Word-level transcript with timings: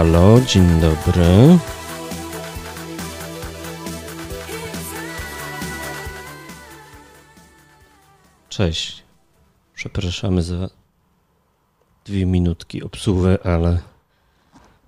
Halo, 0.00 0.40
dzień 0.40 0.80
dobry. 0.80 1.58
Cześć. 8.48 9.02
Przepraszamy 9.74 10.42
za 10.42 10.68
dwie 12.04 12.26
minutki 12.26 12.82
obsługi, 12.82 13.28
ale 13.44 13.78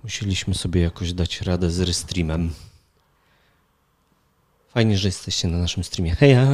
musieliśmy 0.05 0.55
sobie 0.55 0.81
jakoś 0.83 1.13
dać 1.13 1.41
radę 1.41 1.71
z 1.71 1.81
restreamem. 1.81 2.51
Fajnie, 4.69 4.99
że 4.99 5.09
jesteście 5.09 5.49
na 5.49 5.59
naszym 5.59 5.85
streamie. 5.85 6.15
Heja! 6.15 6.47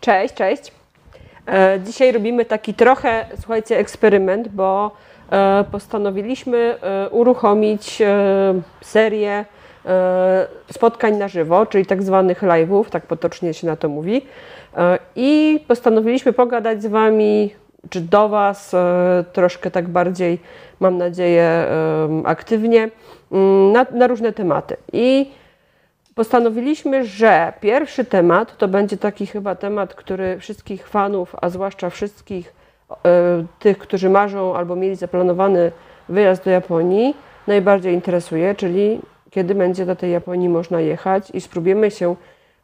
Cześć, 0.00 0.34
cześć. 0.34 0.72
E, 1.46 1.80
Dzisiaj 1.86 2.12
robimy 2.12 2.44
taki 2.44 2.74
trochę, 2.74 3.28
słuchajcie, 3.40 3.78
eksperyment, 3.78 4.48
bo 4.48 4.96
postanowiliśmy 5.70 6.58
e, 6.82 7.10
uruchomić 7.10 8.02
e, 8.02 8.14
serię 8.80 9.44
e, 9.86 10.46
spotkań 10.72 11.16
na 11.16 11.28
żywo, 11.28 11.66
czyli 11.66 11.86
tak 11.86 12.02
zwanych 12.02 12.42
live'ów, 12.42 12.84
tak 12.84 13.06
potocznie 13.06 13.54
się 13.54 13.66
na 13.66 13.76
to 13.76 13.88
mówi. 13.88 14.22
E, 14.76 14.98
I 15.16 15.60
postanowiliśmy 15.68 16.32
pogadać 16.32 16.82
z 16.82 16.86
Wami, 16.86 17.54
czy 17.90 18.00
do 18.00 18.28
Was, 18.28 18.74
e, 18.74 19.24
troszkę 19.32 19.70
tak 19.70 19.88
bardziej, 19.88 20.38
mam 20.80 20.98
nadzieję, 20.98 21.42
e, 21.42 21.68
aktywnie, 22.24 22.90
mm, 23.32 23.72
na, 23.72 23.86
na 23.90 24.06
różne 24.06 24.32
tematy. 24.32 24.76
I 24.92 25.30
Postanowiliśmy, 26.16 27.04
że 27.04 27.52
pierwszy 27.60 28.04
temat 28.04 28.56
to 28.56 28.68
będzie 28.68 28.96
taki 28.96 29.26
chyba 29.26 29.54
temat, 29.54 29.94
który 29.94 30.38
wszystkich 30.38 30.88
fanów, 30.88 31.36
a 31.40 31.50
zwłaszcza 31.50 31.90
wszystkich 31.90 32.48
e, 32.48 32.55
tych, 33.58 33.78
którzy 33.78 34.10
marzą 34.10 34.56
albo 34.56 34.76
mieli 34.76 34.96
zaplanowany 34.96 35.72
wyjazd 36.08 36.44
do 36.44 36.50
Japonii, 36.50 37.16
najbardziej 37.46 37.94
interesuje, 37.94 38.54
czyli 38.54 39.00
kiedy 39.30 39.54
będzie 39.54 39.86
do 39.86 39.96
tej 39.96 40.12
Japonii 40.12 40.48
można 40.48 40.80
jechać 40.80 41.30
i 41.30 41.40
spróbujemy 41.40 41.90
się 41.90 42.16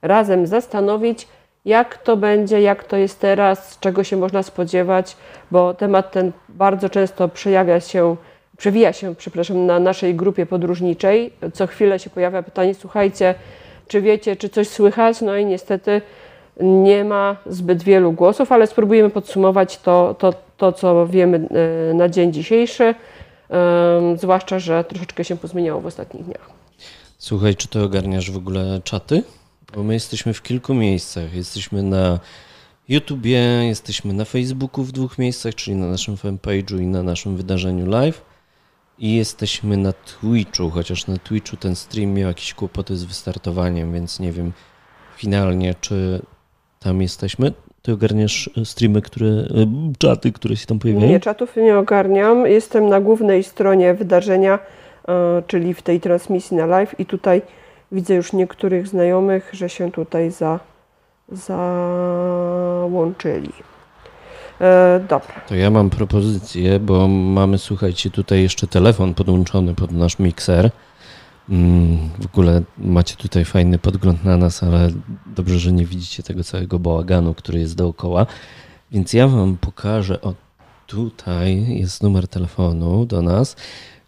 razem 0.03 0.47
zastanowić, 0.47 1.29
jak 1.65 1.99
to 1.99 2.17
będzie, 2.17 2.61
jak 2.61 2.85
to 2.85 2.97
jest 2.97 3.21
teraz, 3.21 3.79
czego 3.81 4.05
się 4.05 4.17
można 4.17 4.43
spodziewać, 4.43 5.17
bo 5.51 5.75
temat 5.75 6.11
ten 6.11 6.33
bardzo 6.49 6.91
często 6.91 7.29
przejawia 7.29 7.81
się, 7.81 8.17
przewija 8.57 8.93
się, 8.93 9.15
przepraszam, 9.15 9.67
na 9.67 9.79
naszej 9.81 10.15
grupie 10.15 10.47
podróżniczej. 10.47 11.33
Co 11.53 11.67
chwilę 11.67 11.99
się 11.99 12.11
pojawia 12.11 12.43
pytanie, 12.43 12.75
słuchajcie, 12.75 13.35
czy 13.89 14.01
wiecie, 14.01 14.37
czy 14.37 14.49
coś 14.49 14.69
słychać? 14.69 15.21
No 15.21 15.37
i 15.37 15.47
niestety 15.47 16.03
nie 16.61 17.05
ma 17.05 17.37
zbyt 17.47 17.83
wielu 17.83 18.13
głosów, 18.13 18.53
ale 18.53 18.67
spróbujemy 18.67 19.11
podsumować 19.11 19.79
to, 19.79 20.15
to, 20.19 20.35
to 20.57 20.73
co 20.73 21.07
wiemy 21.07 21.49
e, 21.91 21.95
na 21.95 22.09
dzień 22.09 22.33
dzisiejszy, 22.33 22.95
zwłaszcza, 24.17 24.59
że 24.59 24.85
troszeczkę 24.85 25.25
się 25.25 25.37
pozmieniało 25.37 25.81
w 25.81 25.87
ostatnich 25.87 26.25
dniach. 26.25 26.51
Słuchaj, 27.19 27.57
czy 27.57 27.69
ty 27.69 27.83
ogarniasz 27.83 28.31
w 28.31 28.37
ogóle 28.37 28.81
czaty? 28.85 29.23
Bo 29.75 29.83
my 29.83 29.95
jesteśmy 29.95 30.35
w 30.35 30.43
kilku 30.43 30.75
miejscach. 30.75 31.35
Jesteśmy 31.35 31.83
na 31.83 32.19
YouTubie, 32.89 33.39
jesteśmy 33.65 34.13
na 34.13 34.25
Facebooku 34.25 34.85
w 34.85 34.93
dwóch 34.93 35.19
miejscach, 35.19 35.55
czyli 35.55 35.77
na 35.77 35.87
naszym 35.87 36.17
fanpage'u 36.17 36.81
i 36.81 36.87
na 36.87 37.03
naszym 37.03 37.37
wydarzeniu 37.37 37.87
live. 37.87 38.23
I 38.99 39.17
jesteśmy 39.17 39.77
na 39.77 39.93
Twitchu, 39.93 40.71
chociaż 40.71 41.07
na 41.07 41.17
Twitchu 41.17 41.57
ten 41.57 41.77
stream 41.77 42.11
miał 42.11 42.29
jakieś 42.29 42.55
kłopoty 42.55 42.97
z 42.97 43.05
wystartowaniem, 43.05 43.93
więc 43.93 44.21
nie 44.21 44.33
wiem 44.33 44.53
finalnie, 45.17 45.75
czy 45.81 46.23
tam 46.85 47.03
jesteśmy. 47.03 47.53
Ty 47.83 47.93
ogarniasz 47.93 48.51
streamy, 48.65 49.03
które, 49.03 49.27
e, 49.27 49.47
czaty, 49.99 50.33
które 50.33 50.57
się 50.57 50.67
tam 50.67 50.79
pojawiają? 50.79 51.09
Nie, 51.09 51.21
czatów 51.21 51.57
nie 51.57 51.79
ogarniam. 51.79 52.47
Jestem 52.47 52.89
na 52.89 53.01
głównej 53.01 53.45
stronie 53.45 53.95
wydarzenia, 53.95 54.59
e, 55.09 55.43
czyli 55.47 55.75
w 55.75 55.83
tej 55.83 56.01
transmisji 56.01 56.57
na 56.57 56.67
live 56.67 57.01
i 57.01 57.07
tutaj 57.07 57.43
widzę 57.93 58.15
już 58.15 58.33
niektórych 58.33 58.89
znajomych, 58.89 59.51
że 59.53 59.69
się 59.69 59.93
tutaj 59.93 60.31
za, 60.31 60.61
załączyli. 61.33 63.53
E, 64.61 65.01
dobra. 65.09 65.41
To 65.49 65.55
ja 65.55 65.71
mam 65.71 65.91
propozycję, 65.91 66.81
bo 66.81 67.09
mamy, 67.09 67.59
słuchajcie, 67.59 68.11
tutaj 68.11 68.43
jeszcze 68.43 68.67
telefon 68.67 69.15
podłączony 69.15 69.75
pod 69.75 69.93
nasz 69.93 70.19
mikser. 70.19 70.71
Mm, 71.49 71.99
W 72.19 72.27
ogóle 72.27 72.63
macie 72.79 73.17
tutaj 73.17 73.45
fajny 73.45 73.79
podgląd 73.79 74.25
na 74.25 74.37
nas, 74.37 74.63
ale 74.63 74.91
dobrze, 75.27 75.59
że 75.59 75.73
nie 75.73 75.87
widzicie 75.87 76.23
tego 76.23 76.45
całego 76.45 76.79
bałaganu, 76.79 77.35
który 77.35 77.59
jest 77.59 77.77
dookoła. 77.77 78.27
Więc 78.93 79.13
ja 79.13 79.29
wam 79.29 79.57
pokażę, 79.61 80.21
o 80.21 80.35
tutaj 80.87 81.79
jest 81.79 82.03
numer 82.03 82.29
telefonu 82.29 83.07
do 83.07 83.23
nas. 83.23 83.57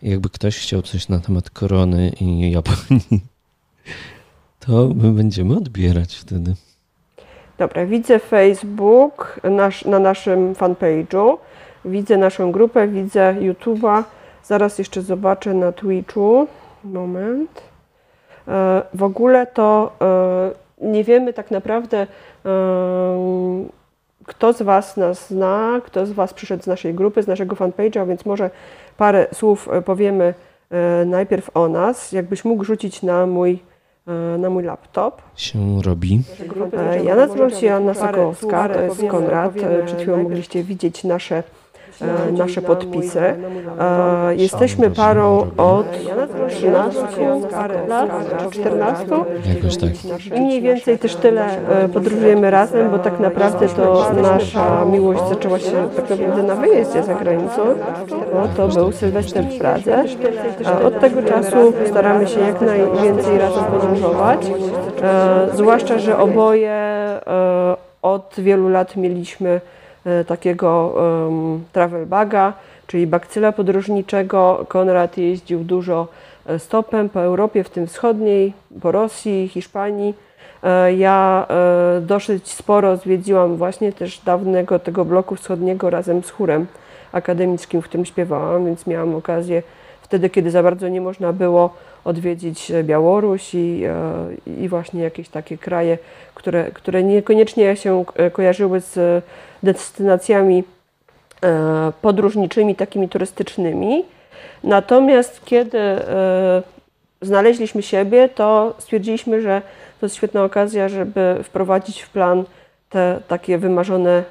Jakby 0.02 0.30
ktoś 0.30 0.58
chciał 0.58 0.82
coś 0.82 1.08
na 1.08 1.18
temat 1.20 1.50
korony 1.50 2.12
i 2.20 2.50
Japonii, 2.50 3.20
to 4.66 4.90
my 4.94 5.12
będziemy 5.12 5.56
odbierać 5.56 6.14
wtedy. 6.14 6.54
Dobra, 7.58 7.86
widzę 7.86 8.18
Facebook 8.18 9.40
nasz, 9.44 9.84
na 9.84 9.98
naszym 9.98 10.54
fanpage'u, 10.54 11.36
widzę 11.84 12.16
naszą 12.16 12.52
grupę, 12.52 12.88
widzę 12.88 13.36
YouTube'a. 13.40 14.02
Zaraz 14.44 14.78
jeszcze 14.78 15.02
zobaczę 15.02 15.54
na 15.54 15.72
Twitchu. 15.72 16.46
Moment. 16.84 17.62
E, 18.48 18.82
W 18.94 19.02
ogóle 19.02 19.46
to 19.46 19.92
e, 20.80 20.86
nie 20.90 21.04
wiemy 21.04 21.32
tak 21.32 21.50
naprawdę, 21.50 21.98
e, 21.98 22.06
kto 24.26 24.52
z 24.52 24.62
Was 24.62 24.96
nas 24.96 25.28
zna, 25.28 25.80
kto 25.84 26.06
z 26.06 26.12
Was 26.12 26.34
przyszedł 26.34 26.62
z 26.62 26.66
naszej 26.66 26.94
grupy, 26.94 27.22
z 27.22 27.26
naszego 27.26 27.56
fanpage'a, 27.56 28.08
więc 28.08 28.26
może 28.26 28.50
parę 28.96 29.26
słów 29.32 29.68
powiemy 29.84 30.34
najpierw 31.06 31.50
o 31.56 31.68
nas. 31.68 32.12
Jakbyś 32.12 32.44
mógł 32.44 32.64
rzucić 32.64 33.02
na 33.02 33.26
mój, 33.26 33.58
na 34.38 34.50
mój 34.50 34.62
laptop. 34.62 35.22
Się 35.36 35.58
robi. 35.82 36.22
Ja 37.04 37.16
nazywam 37.16 37.50
się 37.50 37.66
Joanna 37.66 37.94
Sokołowska, 37.94 38.68
to 38.68 38.80
jest 38.80 39.06
Konrad. 39.08 39.52
Przed 39.86 40.00
chwilą 40.00 40.22
mogliście 40.22 40.62
widzić 40.62 41.04
nasze, 41.04 41.42
nasze 42.32 42.62
podpisy. 42.62 43.20
E, 43.20 44.36
Jesteśmy 44.36 44.90
parą 44.90 45.46
od 45.56 45.86
13 46.48 47.00
lat, 47.88 48.10
czy 48.38 48.60
14 48.60 49.06
Jakoś 49.54 49.76
tak. 49.76 49.90
i 50.36 50.40
mniej 50.40 50.62
więcej 50.62 50.98
też 50.98 51.16
tyle 51.16 51.68
e, 51.68 51.88
podróżujemy 51.88 52.50
razem, 52.50 52.90
bo 52.90 52.98
tak 52.98 53.20
naprawdę 53.20 53.68
to 53.68 54.12
nasza 54.22 54.84
miłość 54.84 55.20
zaczęła 55.28 55.58
się 55.58 55.88
tak 55.96 56.10
naprawdę 56.10 56.42
na 56.42 56.54
wyjeździe 56.54 57.02
za 57.02 57.14
granicą, 57.14 57.62
bo 58.32 58.48
to 58.56 58.68
był 58.68 58.92
Sylwester 58.92 59.44
w 59.44 59.58
Pradze. 59.58 60.04
Od 60.84 61.00
tego 61.00 61.22
czasu 61.22 61.72
staramy 61.86 62.26
się 62.26 62.40
jak 62.40 62.60
najwięcej 62.60 63.38
razem 63.38 63.64
podróżować, 63.64 64.46
e, 65.02 65.48
zwłaszcza, 65.54 65.98
że 65.98 66.18
oboje 66.18 66.70
e, 66.70 67.76
od 68.02 68.34
wielu 68.38 68.68
lat 68.68 68.96
mieliśmy 68.96 69.50
e, 69.50 69.83
takiego 70.26 70.94
em, 71.26 71.64
travel 71.72 72.06
baga, 72.06 72.52
czyli 72.86 73.06
bakcyla 73.06 73.52
podróżniczego. 73.52 74.64
Konrad 74.68 75.18
jeździł 75.18 75.64
dużo 75.64 76.08
e, 76.46 76.58
stopem 76.58 77.08
po 77.08 77.20
Europie, 77.20 77.64
w 77.64 77.70
tym 77.70 77.86
wschodniej, 77.86 78.52
po 78.82 78.92
Rosji, 78.92 79.48
Hiszpanii. 79.48 80.14
E, 80.62 80.94
Ja 80.94 81.46
e, 81.48 82.00
dosyć 82.00 82.48
sporo 82.52 82.96
zwiedziłam 82.96 83.56
właśnie 83.56 83.92
też 83.92 84.18
dawnego 84.18 84.78
tego 84.78 85.04
bloku 85.04 85.36
wschodniego 85.36 85.90
razem 85.90 86.22
z 86.22 86.30
chórem 86.30 86.66
akademickim, 87.12 87.82
w 87.82 87.84
którym 87.84 88.04
śpiewałam, 88.06 88.66
więc 88.66 88.86
miałam 88.86 89.14
okazję 89.14 89.62
wtedy, 90.02 90.30
kiedy 90.30 90.50
za 90.50 90.62
bardzo 90.62 90.88
nie 90.88 91.00
można 91.00 91.32
było 91.32 91.74
odwiedzić 92.04 92.70
e, 92.70 92.84
Białoruś 92.84 93.54
i, 93.54 93.82
e, 93.84 94.62
i 94.62 94.68
właśnie 94.68 95.02
jakieś 95.02 95.28
takie 95.28 95.58
kraje, 95.58 95.98
które, 96.34 96.70
które 96.70 97.02
niekoniecznie 97.02 97.76
się 97.76 98.04
e, 98.16 98.30
kojarzyły 98.30 98.80
z 98.80 99.24
destynacjami 99.62 100.64
podróżniczymi, 102.02 102.74
takimi 102.74 103.08
turystycznymi. 103.08 104.04
Natomiast 104.62 105.44
kiedy 105.44 105.78
znaleźliśmy 107.22 107.82
siebie, 107.82 108.28
to 108.28 108.74
stwierdziliśmy, 108.78 109.42
że 109.42 109.62
to 110.00 110.06
jest 110.06 110.16
świetna 110.16 110.44
okazja, 110.44 110.88
żeby 110.88 111.36
wprowadzić 111.42 112.02
w 112.02 112.10
plan 112.10 112.44
te 112.90 113.20
takie 113.28 113.58
wymarzone 113.58 114.24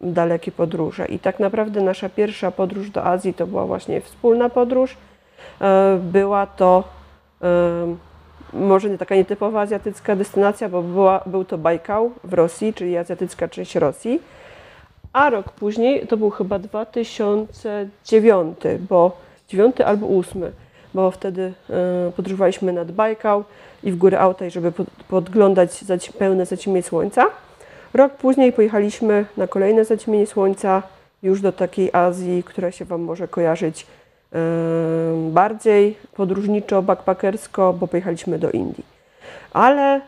dalekie 0.00 0.52
podróże. 0.52 1.06
I 1.06 1.18
tak 1.18 1.40
naprawdę 1.40 1.80
nasza 1.80 2.08
pierwsza 2.08 2.50
podróż 2.50 2.90
do 2.90 3.04
Azji 3.04 3.34
to 3.34 3.46
była 3.46 3.66
właśnie 3.66 4.00
wspólna 4.00 4.48
podróż. 4.48 4.96
Była 5.98 6.46
to 6.46 6.84
może 8.52 8.90
nie 8.90 8.98
taka 8.98 9.14
nietypowa 9.14 9.60
azjatycka 9.60 10.16
destynacja, 10.16 10.68
bo 10.68 10.82
była, 10.82 11.20
był 11.26 11.44
to 11.44 11.58
Bajkał 11.58 12.10
w 12.24 12.32
Rosji, 12.32 12.74
czyli 12.74 12.96
azjatycka 12.96 13.48
część 13.48 13.74
Rosji. 13.74 14.22
A 15.12 15.30
rok 15.30 15.52
później 15.52 16.06
to 16.06 16.16
był 16.16 16.30
chyba 16.30 16.58
2009, 16.58 18.58
bo 18.88 19.16
9 19.48 19.80
albo 19.80 20.18
8, 20.18 20.42
bo 20.94 21.10
wtedy 21.10 21.52
e, 21.70 22.12
podróżowaliśmy 22.16 22.72
nad 22.72 22.92
Bajkał 22.92 23.44
i 23.82 23.92
w 23.92 23.96
góry 23.96 24.18
Altaj, 24.18 24.50
żeby 24.50 24.72
pod, 24.72 24.86
podglądać 25.08 25.84
pełne 26.18 26.46
zaćmienie 26.46 26.82
słońca. 26.82 27.26
Rok 27.94 28.12
później 28.12 28.52
pojechaliśmy 28.52 29.26
na 29.36 29.46
kolejne 29.46 29.84
zaćmienie 29.84 30.26
słońca 30.26 30.82
już 31.22 31.40
do 31.40 31.52
takiej 31.52 31.90
Azji, 31.92 32.42
która 32.42 32.70
się 32.70 32.84
Wam 32.84 33.00
może 33.00 33.28
kojarzyć 33.28 33.86
bardziej 35.30 35.96
podróżniczo, 36.16 36.82
backpackersko, 36.82 37.72
bo 37.72 37.88
pojechaliśmy 37.88 38.38
do 38.38 38.50
Indii. 38.50 38.84
Ale 39.52 40.00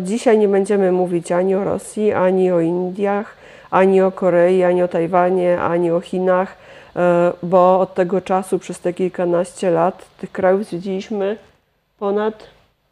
dzisiaj 0.00 0.38
nie 0.38 0.48
będziemy 0.48 0.92
mówić 0.92 1.32
ani 1.32 1.54
o 1.54 1.64
Rosji, 1.64 2.12
ani 2.12 2.52
o 2.52 2.60
Indiach, 2.60 3.36
ani 3.70 4.02
o 4.02 4.12
Korei, 4.12 4.62
ani 4.62 4.82
o 4.82 4.88
Tajwanie, 4.88 5.60
ani 5.60 5.90
o 5.90 6.00
Chinach, 6.00 6.56
bo 7.42 7.80
od 7.80 7.94
tego 7.94 8.20
czasu 8.20 8.58
przez 8.58 8.80
te 8.80 8.92
kilkanaście 8.92 9.70
lat 9.70 10.04
tych 10.18 10.32
krajów 10.32 10.64
zwiedziliśmy 10.66 11.36
ponad 11.98 12.46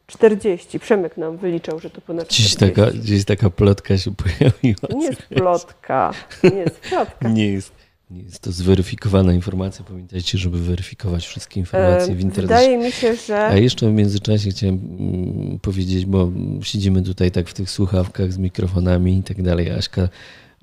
40. 0.06 0.80
Przemek 0.80 1.16
nam 1.16 1.36
wyliczał, 1.36 1.80
że 1.80 1.90
to 1.90 2.00
ponad 2.00 2.28
Dziś 2.28 2.56
Taka, 2.56 2.90
gdzieś 2.90 3.24
taka 3.24 3.50
plotka 3.50 3.98
się 3.98 4.10
pojawiła. 4.14 4.88
Nie 4.94 5.06
jest 5.06 5.22
plotka. 5.22 6.12
Nie 6.42 6.58
jest 6.58 6.80
plotka. 6.80 7.28
nie 7.38 7.52
jest. 7.52 7.77
Jest 8.10 8.40
to 8.40 8.52
zweryfikowana 8.52 9.32
informacja. 9.32 9.84
Pamiętajcie, 9.84 10.38
żeby 10.38 10.58
weryfikować 10.58 11.26
wszystkie 11.26 11.60
informacje 11.60 12.14
w 12.14 12.20
internecie. 12.20 12.42
Wydaje 12.42 12.78
mi 12.78 12.92
się, 12.92 13.16
że. 13.16 13.46
A 13.46 13.56
jeszcze 13.56 13.90
w 13.90 13.92
międzyczasie 13.92 14.50
chciałem 14.50 14.74
mm, 14.74 15.58
powiedzieć, 15.58 16.06
bo 16.06 16.32
siedzimy 16.62 17.02
tutaj 17.02 17.30
tak 17.30 17.48
w 17.48 17.54
tych 17.54 17.70
słuchawkach 17.70 18.32
z 18.32 18.38
mikrofonami 18.38 19.18
i 19.18 19.22
tak 19.22 19.42
dalej. 19.42 19.70
Aśka 19.70 20.08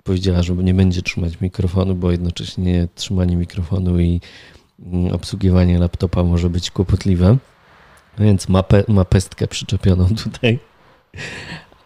powiedziała, 0.03 0.43
że 0.43 0.53
nie 0.53 0.73
będzie 0.73 1.01
trzymać 1.01 1.41
mikrofonu, 1.41 1.95
bo 1.95 2.11
jednocześnie 2.11 2.87
trzymanie 2.95 3.35
mikrofonu 3.35 3.99
i 3.99 4.21
mm, 4.79 5.13
obsługiwanie 5.13 5.79
laptopa 5.79 6.23
może 6.23 6.49
być 6.49 6.71
kłopotliwe. 6.71 7.37
Więc 8.19 8.49
ma, 8.49 8.63
pe, 8.63 8.83
ma 8.87 9.05
pestkę 9.05 9.47
przyczepioną 9.47 10.07
tutaj. 10.23 10.59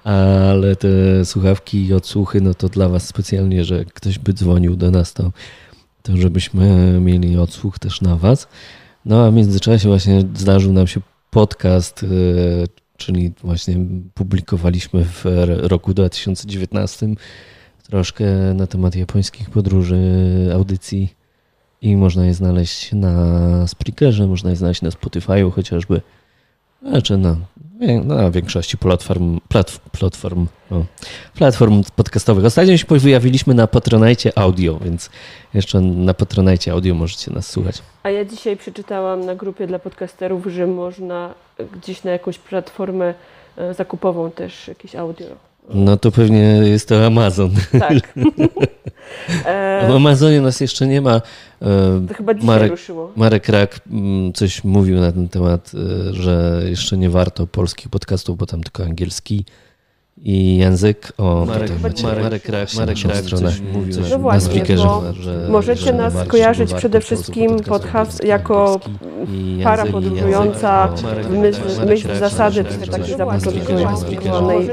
Ale 0.03 0.75
te 0.75 1.25
słuchawki 1.25 1.85
i 1.85 1.93
odsłuchy, 1.93 2.41
no 2.41 2.53
to 2.53 2.69
dla 2.69 2.89
Was 2.89 3.07
specjalnie, 3.07 3.63
że 3.63 3.85
ktoś 3.85 4.19
by 4.19 4.33
dzwonił 4.33 4.75
do 4.75 4.91
nas, 4.91 5.13
to, 5.13 5.31
to 6.03 6.17
żebyśmy 6.17 6.97
mieli 7.01 7.37
odsłuch 7.37 7.79
też 7.79 8.01
na 8.01 8.15
Was. 8.15 8.47
No 9.05 9.25
a 9.25 9.31
w 9.31 9.33
międzyczasie 9.33 9.87
właśnie 9.87 10.21
zdarzył 10.35 10.73
nam 10.73 10.87
się 10.87 11.01
podcast, 11.29 12.03
e, 12.03 12.07
czyli 12.97 13.31
właśnie 13.41 13.75
publikowaliśmy 14.13 15.05
w 15.05 15.25
roku 15.47 15.93
2019 15.93 17.07
troszkę 17.89 18.25
na 18.53 18.67
temat 18.67 18.95
japońskich 18.95 19.49
podróży, 19.49 19.99
audycji 20.53 21.13
i 21.81 21.95
można 21.95 22.25
je 22.25 22.33
znaleźć 22.33 22.93
na 22.93 23.67
Spreakerze, 23.67 24.27
można 24.27 24.49
je 24.49 24.55
znaleźć 24.55 24.81
na 24.81 24.89
Spotify'u 24.89 25.51
chociażby. 25.51 26.01
Znaczy 26.81 27.17
na, 27.17 27.35
na 28.03 28.31
większości 28.31 28.77
platform, 28.77 29.39
platform, 29.91 30.47
no, 30.71 30.85
platform 31.35 31.83
podcastowych. 31.95 32.45
Ostatnio 32.45 32.77
się 32.77 32.85
wyjawiliśmy 32.89 33.53
na 33.53 33.67
Patronite 33.67 34.37
Audio, 34.37 34.79
więc 34.79 35.09
jeszcze 35.53 35.81
na 35.81 36.13
Patronite 36.13 36.71
Audio 36.71 36.95
możecie 36.95 37.31
nas 37.31 37.47
słuchać. 37.47 37.81
A 38.03 38.09
ja 38.09 38.25
dzisiaj 38.25 38.57
przeczytałam 38.57 39.25
na 39.25 39.35
grupie 39.35 39.67
dla 39.67 39.79
podcasterów, 39.79 40.45
że 40.45 40.67
można 40.67 41.33
gdzieś 41.73 42.03
na 42.03 42.11
jakąś 42.11 42.39
platformę 42.39 43.13
e, 43.57 43.73
zakupową 43.73 44.31
też 44.31 44.67
jakieś 44.67 44.95
audio 44.95 45.48
no 45.73 45.97
to 45.97 46.11
pewnie 46.11 46.39
jest 46.63 46.87
to 46.87 47.05
Amazon. 47.05 47.51
Tak. 47.79 47.93
w 49.89 49.91
Amazonie 49.95 50.41
nas 50.41 50.59
jeszcze 50.61 50.87
nie 50.87 51.01
ma. 51.01 51.15
E, 51.15 51.21
to 52.07 52.13
chyba 52.13 52.33
dzisiaj 52.33 52.47
Marek, 52.47 52.71
ruszyło. 52.71 53.11
Marek 53.15 53.49
Rak 53.49 53.79
mm, 53.91 54.33
coś 54.33 54.63
mówił 54.63 54.99
na 54.99 55.11
ten 55.11 55.29
temat, 55.29 55.71
e, 56.09 56.13
że 56.13 56.61
jeszcze 56.65 56.97
nie 56.97 57.09
warto 57.09 57.47
polskich 57.47 57.89
podcastów, 57.89 58.37
bo 58.37 58.45
tam 58.45 58.63
tylko 58.63 58.83
angielski 58.83 59.45
i 60.23 60.57
język. 60.57 61.13
O, 61.17 61.45
Marek, 61.45 61.71
macie, 61.83 62.03
Marek, 62.03 62.23
Marek 62.23 62.49
Rach, 62.49 62.73
Marek 62.73 62.97
Rach 63.05 63.17
stronę 63.17 63.51
mówił 63.73 63.93
coś 63.93 64.11
no 64.11 64.19
właśnie, 64.19 64.51
speakerze, 64.51 65.13
że, 65.19 65.47
możecie 65.49 65.85
że 65.85 65.93
nas 65.93 66.13
kojarzyć 66.27 66.73
przede 66.73 67.01
wszystkim 67.01 67.59
pod 67.59 67.85
has, 67.85 68.19
jako 68.23 68.79
para 69.63 69.85
podróżująca 69.85 70.87
w 71.23 71.29
myśl, 71.29 71.61
myśl 71.87 72.19
zasady 72.19 72.63
takiej 72.91 73.17
zapoczątkowanej 73.17 74.69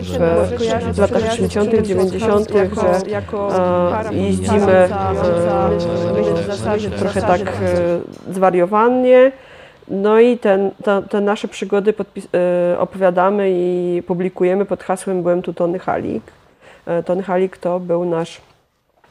w, 0.93 0.99
latach 0.99 1.33
80., 1.33 1.87
90., 1.87 2.49
że 2.51 3.01
e, 4.11 4.15
jeździmy 4.15 4.73
e, 4.73 4.91
trochę 6.99 7.23
tak 7.23 7.41
e, 7.41 8.33
zwariowanie 8.33 9.33
no 9.89 10.21
i 10.21 10.39
ten, 10.39 10.71
te, 10.85 11.03
te 11.03 11.21
nasze 11.21 11.49
przygody 11.49 11.93
podpis, 11.93 12.29
e, 12.35 12.79
opowiadamy 12.79 13.51
i 13.51 14.03
publikujemy 14.07 14.65
pod 14.65 14.83
hasłem 14.83 15.23
Byłem 15.23 15.43
tu 15.43 15.55
Tony 15.55 15.79
Halik. 15.79 16.23
E, 16.87 17.03
Tony 17.03 17.23
Halik 17.23 17.57
to 17.57 17.81
był 17.81 18.05
nasz 18.05 18.41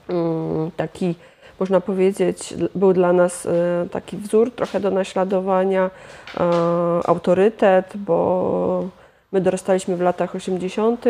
mm, 0.10 0.72
taki, 0.78 1.16
można 1.60 1.82
powiedzieć, 1.82 2.54
był 2.76 2.94
dla 2.94 3.14
nas 3.14 3.46
e, 3.46 3.50
taki 3.92 4.18
wzór 4.18 4.52
trochę 4.52 4.80
do 4.80 4.92
naśladowania, 4.92 5.90
autorytet, 7.06 7.94
bo 7.96 8.88
my 9.32 9.42
dorastaliśmy 9.42 9.98
w 9.98 10.02
latach 10.02 10.36
80. 10.36 11.06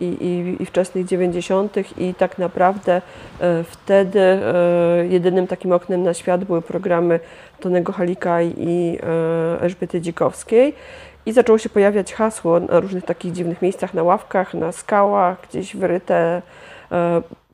I, 0.00 0.04
i, 0.04 0.62
i, 0.62 0.66
wczesnych 0.66 1.06
90. 1.06 1.98
i 1.98 2.14
tak 2.14 2.38
naprawdę 2.38 3.02
e, 3.40 3.64
wtedy 3.64 4.20
e, 4.20 5.06
jedynym 5.06 5.46
takim 5.46 5.72
oknem 5.72 6.02
na 6.02 6.14
świat 6.14 6.44
były 6.44 6.62
programy 6.62 7.20
Tonego 7.60 7.92
Halika 7.92 8.42
i 8.42 8.98
e, 9.02 9.60
Elżbiety 9.60 10.00
Dzikowskiej. 10.00 10.74
I 11.26 11.32
zaczęło 11.32 11.58
się 11.58 11.68
pojawiać 11.68 12.14
hasło 12.14 12.60
na 12.60 12.80
różnych 12.80 13.04
takich 13.04 13.32
dziwnych 13.32 13.62
miejscach, 13.62 13.94
na 13.94 14.02
ławkach, 14.02 14.54
na 14.54 14.72
skałach, 14.72 15.36
gdzieś 15.50 15.76
wyryte. 15.76 16.42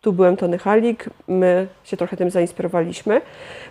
Tu 0.00 0.12
byłem 0.12 0.36
Tony 0.36 0.58
Halik, 0.58 1.10
my 1.28 1.66
się 1.84 1.96
trochę 1.96 2.16
tym 2.16 2.30
zainspirowaliśmy, 2.30 3.20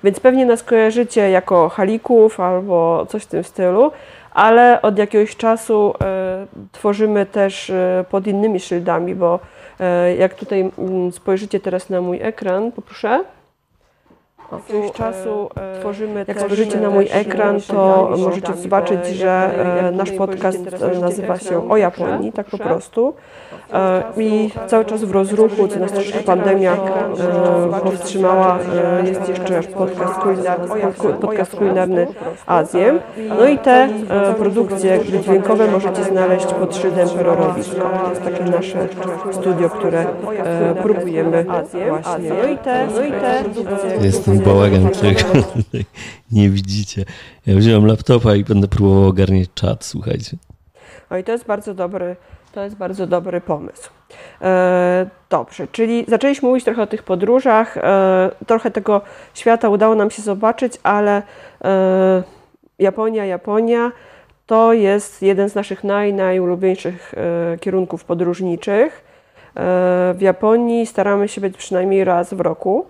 więc 0.03 0.19
pewnie 0.19 0.45
nas 0.45 0.63
kojarzycie 0.63 1.29
jako 1.29 1.69
Halików 1.69 2.39
albo 2.39 3.05
coś 3.09 3.23
w 3.23 3.27
tym 3.27 3.43
stylu, 3.43 3.91
ale 4.31 4.81
od 4.81 4.97
jakiegoś 4.97 5.35
czasu 5.35 5.93
e, 6.01 6.45
tworzymy 6.71 7.25
też 7.25 7.69
e, 7.69 8.05
pod 8.09 8.27
innymi 8.27 8.59
szyldami, 8.59 9.15
bo 9.15 9.39
e, 9.79 10.15
jak 10.15 10.33
tutaj 10.33 10.71
mm, 10.77 11.11
spojrzycie 11.11 11.59
teraz 11.59 11.89
na 11.89 12.01
mój 12.01 12.19
ekran, 12.21 12.71
poproszę 12.71 13.23
jakiegoś 14.57 14.91
czasu 14.91 15.49
e, 15.55 15.79
tworzymy 15.79 16.25
Jak 16.27 16.41
spojrzycie 16.41 16.79
na 16.79 16.89
mój 16.89 17.07
ekran, 17.11 17.61
to 17.61 18.11
możecie 18.17 18.53
zobaczyć, 18.53 19.07
że 19.07 19.29
e, 19.87 19.91
nasz 19.91 20.11
podcast 20.11 20.59
nazywa 21.01 21.37
się 21.37 21.69
O 21.69 21.77
Japonii, 21.77 22.31
tak 22.31 22.45
po 22.45 22.57
prostu. 22.57 23.13
E, 23.73 24.03
I 24.17 24.49
cały 24.67 24.85
czas 24.85 25.03
w 25.03 25.11
rozruchu, 25.11 25.67
co 25.67 25.79
nas 25.79 25.91
troszkę 25.91 26.19
pandemia 26.19 26.77
powstrzymała, 27.83 28.59
jest 29.03 29.29
jeszcze 29.29 29.63
podcast 29.63 30.13
kulinarny, 30.13 30.67
podcast 31.21 31.55
kulinarny 31.55 32.07
Azję. 32.45 32.99
No 33.39 33.47
i 33.47 33.57
te 33.57 33.89
produkcje 34.37 34.99
dźwiękowe 35.21 35.67
możecie 35.67 36.03
znaleźć 36.03 36.45
pod 36.45 36.75
szyldem 36.75 37.09
Perorowisko. 37.09 37.89
To 38.03 38.09
jest 38.09 38.23
takie 38.23 38.43
nasze 38.43 38.87
studio, 39.31 39.69
które 39.69 40.05
próbujemy 40.81 41.45
właśnie. 41.89 42.29
No 42.29 42.49
i 42.49 42.57
te, 42.57 42.87
no 42.95 43.05
i 43.05 43.11
te 43.11 43.43
produkcje 43.43 44.40
bałagan, 44.45 44.89
którego 44.89 45.19
nie 46.31 46.49
widzicie. 46.49 47.05
Ja 47.45 47.55
wziąłem 47.55 47.85
laptopa 47.85 48.35
i 48.35 48.43
będę 48.43 48.67
próbował 48.67 49.07
ogarniać 49.07 49.49
czat, 49.53 49.85
słuchajcie. 49.85 50.37
No 51.11 51.17
i 51.17 51.23
to 51.23 51.31
jest 51.31 51.45
bardzo 51.45 51.73
dobry, 51.73 52.15
to 52.51 52.63
jest 52.63 52.75
bardzo 52.75 53.07
dobry 53.07 53.41
pomysł. 53.41 53.89
E, 54.41 55.09
dobrze, 55.29 55.67
czyli 55.71 56.05
zaczęliśmy 56.07 56.49
mówić 56.49 56.65
trochę 56.65 56.81
o 56.81 56.87
tych 56.87 57.03
podróżach. 57.03 57.77
E, 57.77 58.31
trochę 58.47 58.71
tego 58.71 59.01
świata 59.33 59.69
udało 59.69 59.95
nam 59.95 60.11
się 60.11 60.21
zobaczyć, 60.21 60.73
ale 60.83 61.23
e, 61.63 62.23
Japonia, 62.79 63.25
Japonia 63.25 63.91
to 64.45 64.73
jest 64.73 65.21
jeden 65.21 65.49
z 65.49 65.55
naszych 65.55 65.83
naj, 65.83 66.13
najulubieńszych 66.13 67.13
e, 67.13 67.57
kierunków 67.57 68.03
podróżniczych. 68.03 69.03
E, 69.55 70.13
w 70.13 70.21
Japonii 70.21 70.85
staramy 70.85 71.27
się 71.27 71.41
być 71.41 71.57
przynajmniej 71.57 72.03
raz 72.03 72.33
w 72.33 72.39
roku. 72.39 72.85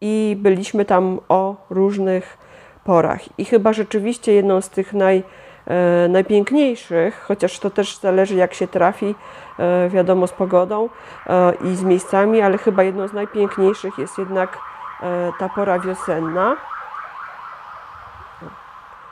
I 0.00 0.36
byliśmy 0.40 0.84
tam 0.84 1.20
o 1.28 1.56
różnych 1.70 2.38
porach. 2.84 3.20
I 3.38 3.44
chyba 3.44 3.72
rzeczywiście 3.72 4.32
jedną 4.32 4.60
z 4.60 4.70
tych 4.70 4.92
naj, 4.92 5.22
e, 5.66 6.08
najpiękniejszych, 6.08 7.24
chociaż 7.28 7.58
to 7.58 7.70
też 7.70 7.98
zależy 7.98 8.34
jak 8.34 8.54
się 8.54 8.68
trafi, 8.68 9.14
e, 9.58 9.88
wiadomo, 9.88 10.26
z 10.26 10.32
pogodą 10.32 10.88
e, 11.26 11.52
i 11.54 11.76
z 11.76 11.82
miejscami, 11.82 12.40
ale 12.40 12.58
chyba 12.58 12.82
jedną 12.82 13.08
z 13.08 13.12
najpiękniejszych 13.12 13.98
jest 13.98 14.18
jednak 14.18 14.58
e, 15.02 15.32
ta 15.38 15.48
pora 15.48 15.78
wiosenna. 15.78 16.56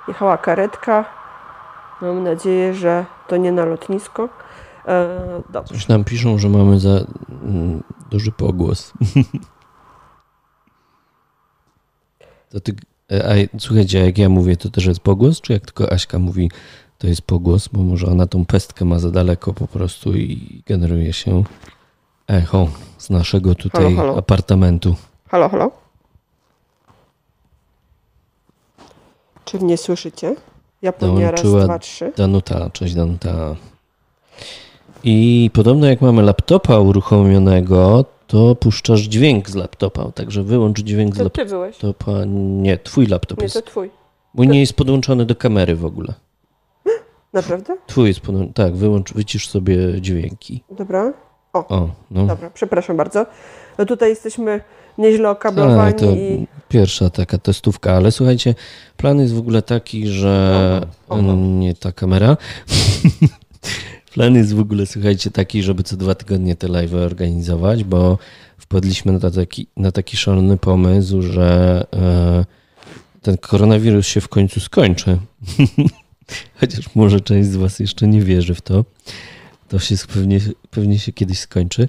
Jechała 0.08 0.38
karetka. 0.38 1.04
Mam 2.00 2.22
nadzieję, 2.22 2.74
że 2.74 3.04
to 3.28 3.36
nie 3.36 3.52
na 3.52 3.64
lotnisko. 3.64 4.28
E, 4.88 5.08
dobrze. 5.48 5.74
Coś 5.74 5.88
nam 5.88 6.04
piszą, 6.04 6.38
że 6.38 6.48
mamy 6.48 6.80
za 6.80 6.88
mm, 6.88 7.82
duży 8.10 8.32
pogłos. 8.32 8.92
To 12.54 12.60
ty, 12.60 12.74
e, 13.12 13.28
a, 13.30 13.58
słuchajcie, 13.58 13.98
jak 13.98 14.18
ja 14.18 14.28
mówię, 14.28 14.56
to 14.56 14.70
też 14.70 14.86
jest 14.86 15.00
pogłos, 15.00 15.40
czy 15.40 15.52
jak 15.52 15.64
tylko 15.64 15.92
Aśka 15.92 16.18
mówi, 16.18 16.50
to 16.98 17.06
jest 17.06 17.22
pogłos, 17.22 17.68
bo 17.68 17.82
może 17.82 18.06
ona 18.06 18.26
tą 18.26 18.44
pestkę 18.44 18.84
ma 18.84 18.98
za 18.98 19.10
daleko 19.10 19.52
po 19.52 19.66
prostu 19.66 20.16
i 20.16 20.62
generuje 20.66 21.12
się 21.12 21.44
echo 22.26 22.68
z 22.98 23.10
naszego 23.10 23.54
tutaj 23.54 23.84
halo, 23.84 23.96
halo. 23.96 24.18
apartamentu. 24.18 24.94
Halo, 25.28 25.48
halo. 25.48 25.70
Pewnie 29.52 29.76
słyszycie. 29.76 30.36
Japonia 30.82 31.30
raz, 31.30 31.42
dwa, 31.42 31.78
trzy. 31.78 32.12
Danuta, 32.16 32.70
cześć 32.70 32.94
Danuta. 32.94 33.56
I 35.04 35.50
podobno 35.52 35.86
jak 35.86 36.00
mamy 36.00 36.22
laptopa 36.22 36.78
uruchomionego, 36.78 38.04
to 38.34 38.54
puszczasz 38.54 39.00
dźwięk 39.00 39.50
z 39.50 39.54
laptopa, 39.54 40.12
także 40.12 40.42
wyłącz 40.42 40.80
dźwięk 40.80 41.14
z 41.14 41.18
To 41.18 41.30
ty 41.30 41.44
byłeś. 41.44 41.82
laptopa. 41.82 42.12
Nie, 42.26 42.78
twój 42.78 43.06
laptop 43.06 43.38
Nie, 43.38 43.44
jest. 43.44 43.54
to 43.54 43.62
twój. 43.62 43.90
Mój 44.34 44.48
nie 44.48 44.60
jest 44.60 44.72
podłączony 44.72 45.26
do 45.26 45.36
kamery 45.36 45.76
w 45.76 45.84
ogóle. 45.84 46.14
Naprawdę? 47.32 47.76
Twój 47.86 48.08
jest 48.08 48.20
podłączony. 48.20 48.54
Tak, 48.54 48.76
wyłącz, 48.76 49.12
wycisz 49.12 49.48
sobie 49.48 50.00
dźwięki. 50.00 50.64
Dobra. 50.70 51.12
O, 51.52 51.88
no. 52.10 52.26
Dobra, 52.26 52.50
przepraszam 52.50 52.96
bardzo. 52.96 53.26
No 53.78 53.86
tutaj 53.86 54.08
jesteśmy 54.10 54.60
nieźle 54.98 55.28
A, 55.28 55.30
okablowani 55.30 55.94
to 55.94 56.10
i 56.10 56.46
pierwsza 56.68 57.10
taka 57.10 57.38
testówka, 57.38 57.92
ale 57.92 58.12
słuchajcie, 58.12 58.54
plan 58.96 59.20
jest 59.20 59.34
w 59.34 59.38
ogóle 59.38 59.62
taki, 59.62 60.06
że 60.06 60.80
Oho, 61.08 61.20
oho. 61.20 61.32
nie 61.36 61.74
ta 61.74 61.92
kamera. 61.92 62.36
plan 64.14 64.34
jest 64.34 64.54
w 64.54 64.60
ogóle, 64.60 64.86
słuchajcie, 64.86 65.30
taki, 65.30 65.62
żeby 65.62 65.82
co 65.82 65.96
dwa 65.96 66.14
tygodnie 66.14 66.56
te 66.56 66.68
live 66.68 66.94
organizować, 66.94 67.84
bo 67.84 68.18
wpadliśmy 68.58 69.12
na 69.12 69.30
taki, 69.30 69.66
na 69.76 69.92
taki 69.92 70.16
szalony 70.16 70.56
pomysł, 70.56 71.22
że 71.22 71.86
e, 71.92 72.44
ten 73.22 73.36
koronawirus 73.38 74.06
się 74.06 74.20
w 74.20 74.28
końcu 74.28 74.60
skończy. 74.60 75.18
Chociaż 76.60 76.94
może 76.94 77.20
część 77.20 77.48
z 77.48 77.56
Was 77.56 77.78
jeszcze 77.80 78.06
nie 78.08 78.20
wierzy 78.22 78.54
w 78.54 78.60
to. 78.60 78.84
To 79.68 79.78
się 79.78 79.94
pewnie, 80.14 80.40
pewnie 80.70 80.98
się 80.98 81.12
kiedyś 81.12 81.38
skończy. 81.38 81.88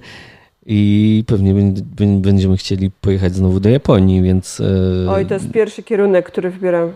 I 0.66 1.24
pewnie 1.26 1.54
będ- 1.54 1.80
będ- 1.80 2.20
będziemy 2.20 2.56
chcieli 2.56 2.90
pojechać 2.90 3.34
znowu 3.34 3.60
do 3.60 3.68
Japonii, 3.68 4.22
więc. 4.22 4.60
e, 5.06 5.10
oj, 5.10 5.26
to 5.26 5.34
jest 5.34 5.50
pierwszy 5.50 5.82
kierunek, 5.82 6.26
który 6.26 6.50
wybieram. 6.50 6.92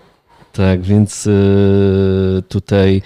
Tak, 0.53 0.83
więc 0.83 1.27
e, 1.27 1.33
tutaj 2.49 3.03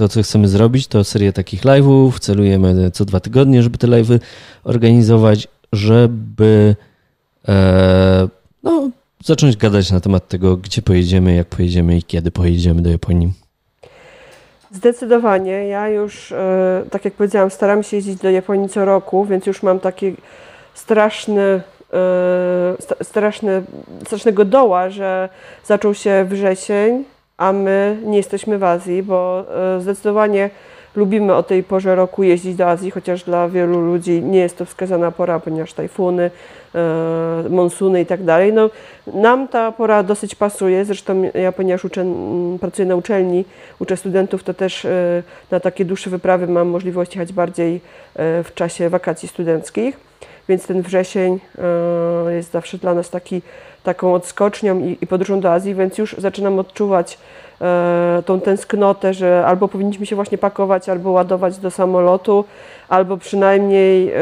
to, 0.00 0.08
co 0.08 0.22
chcemy 0.22 0.48
zrobić, 0.48 0.86
to 0.86 1.04
serię 1.04 1.32
takich 1.32 1.62
live'ów. 1.62 2.18
Celujemy 2.18 2.90
co 2.90 3.04
dwa 3.04 3.20
tygodnie, 3.20 3.62
żeby 3.62 3.78
te 3.78 3.86
live'y 3.86 4.20
organizować, 4.64 5.48
żeby 5.72 6.76
e, 7.48 8.28
no, 8.62 8.90
zacząć 9.24 9.56
gadać 9.56 9.90
na 9.90 10.00
temat 10.00 10.28
tego, 10.28 10.56
gdzie 10.56 10.82
pojedziemy, 10.82 11.34
jak 11.34 11.48
pojedziemy 11.48 11.98
i 11.98 12.02
kiedy 12.02 12.30
pojedziemy 12.30 12.82
do 12.82 12.90
Japonii. 12.90 13.32
Zdecydowanie. 14.72 15.52
Ja 15.52 15.88
już, 15.88 16.32
e, 16.32 16.84
tak 16.90 17.04
jak 17.04 17.14
powiedziałam, 17.14 17.50
staram 17.50 17.82
się 17.82 17.96
jeździć 17.96 18.16
do 18.16 18.30
Japonii 18.30 18.68
co 18.68 18.84
roku, 18.84 19.24
więc 19.24 19.46
już 19.46 19.62
mam 19.62 19.80
taki 19.80 20.16
straszny, 20.74 21.62
e, 21.92 23.04
straszny, 23.04 23.62
strasznego 24.06 24.44
doła, 24.44 24.90
że 24.90 25.28
zaczął 25.64 25.94
się 25.94 26.26
wrzesień, 26.28 27.04
a 27.40 27.52
my 27.52 27.96
nie 28.04 28.16
jesteśmy 28.16 28.58
w 28.58 28.64
Azji, 28.64 29.02
bo 29.02 29.44
e, 29.76 29.80
zdecydowanie 29.80 30.50
lubimy 30.96 31.34
o 31.34 31.42
tej 31.42 31.62
porze 31.62 31.94
roku 31.94 32.22
jeździć 32.22 32.54
do 32.54 32.66
Azji, 32.70 32.90
chociaż 32.90 33.24
dla 33.24 33.48
wielu 33.48 33.80
ludzi 33.80 34.22
nie 34.22 34.38
jest 34.38 34.58
to 34.58 34.64
wskazana 34.64 35.10
pora, 35.10 35.40
ponieważ 35.40 35.72
tajfuny, 35.72 36.30
e, 36.74 37.44
monsuny 37.50 38.00
i 38.00 38.06
tak 38.06 38.24
dalej. 38.24 38.52
No, 38.52 38.70
nam 39.14 39.48
ta 39.48 39.72
pora 39.72 40.02
dosyć 40.02 40.34
pasuje, 40.34 40.84
zresztą 40.84 41.22
ja, 41.34 41.52
ponieważ 41.52 41.84
uczę, 41.84 42.04
pracuję 42.60 42.88
na 42.88 42.96
uczelni, 42.96 43.44
uczę 43.78 43.96
studentów, 43.96 44.44
to 44.44 44.54
też 44.54 44.84
e, 44.84 45.22
na 45.50 45.60
takie 45.60 45.84
dłuższe 45.84 46.10
wyprawy 46.10 46.46
mam 46.46 46.68
możliwość 46.68 47.14
jechać 47.14 47.32
bardziej 47.32 47.80
w 48.16 48.50
czasie 48.54 48.88
wakacji 48.88 49.28
studenckich, 49.28 49.96
więc 50.48 50.66
ten 50.66 50.82
wrzesień 50.82 51.38
jest 52.30 52.52
zawsze 52.52 52.78
dla 52.78 52.94
nas 52.94 53.10
taki, 53.10 53.42
taką 53.82 54.14
odskocznią 54.14 54.80
i, 54.80 54.98
i 55.00 55.06
podróżą 55.06 55.40
do 55.40 55.52
Azji, 55.52 55.74
więc 55.74 55.98
już 55.98 56.16
zaczynam 56.18 56.58
odczuwać 56.58 57.18
e, 57.60 58.22
tą 58.26 58.40
tęsknotę, 58.40 59.14
że 59.14 59.44
albo 59.46 59.68
powinniśmy 59.68 60.06
się 60.06 60.16
właśnie 60.16 60.38
pakować, 60.38 60.88
albo 60.88 61.10
ładować 61.10 61.58
do 61.58 61.70
samolotu, 61.70 62.44
albo 62.88 63.16
przynajmniej, 63.16 64.08
e, 64.08 64.20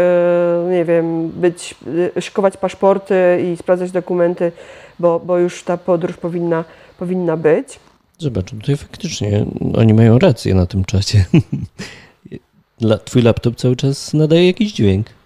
nie 0.70 0.84
wiem, 0.84 1.28
być, 1.28 1.74
e, 2.16 2.22
szykować 2.22 2.56
paszporty 2.56 3.14
i 3.52 3.56
sprawdzać 3.56 3.90
dokumenty, 3.90 4.52
bo, 4.98 5.20
bo 5.20 5.38
już 5.38 5.62
ta 5.62 5.76
podróż 5.76 6.16
powinna, 6.16 6.64
powinna 6.98 7.36
być. 7.36 7.80
Zobacz, 8.18 8.50
tutaj 8.50 8.76
faktycznie 8.76 9.44
oni 9.76 9.94
mają 9.94 10.18
rację 10.18 10.54
na 10.54 10.66
tym 10.66 10.84
czasie. 10.84 11.24
Twój 13.04 13.22
laptop 13.22 13.56
cały 13.56 13.76
czas 13.76 14.14
nadaje 14.14 14.46
jakiś 14.46 14.72
dźwięk. 14.72 15.17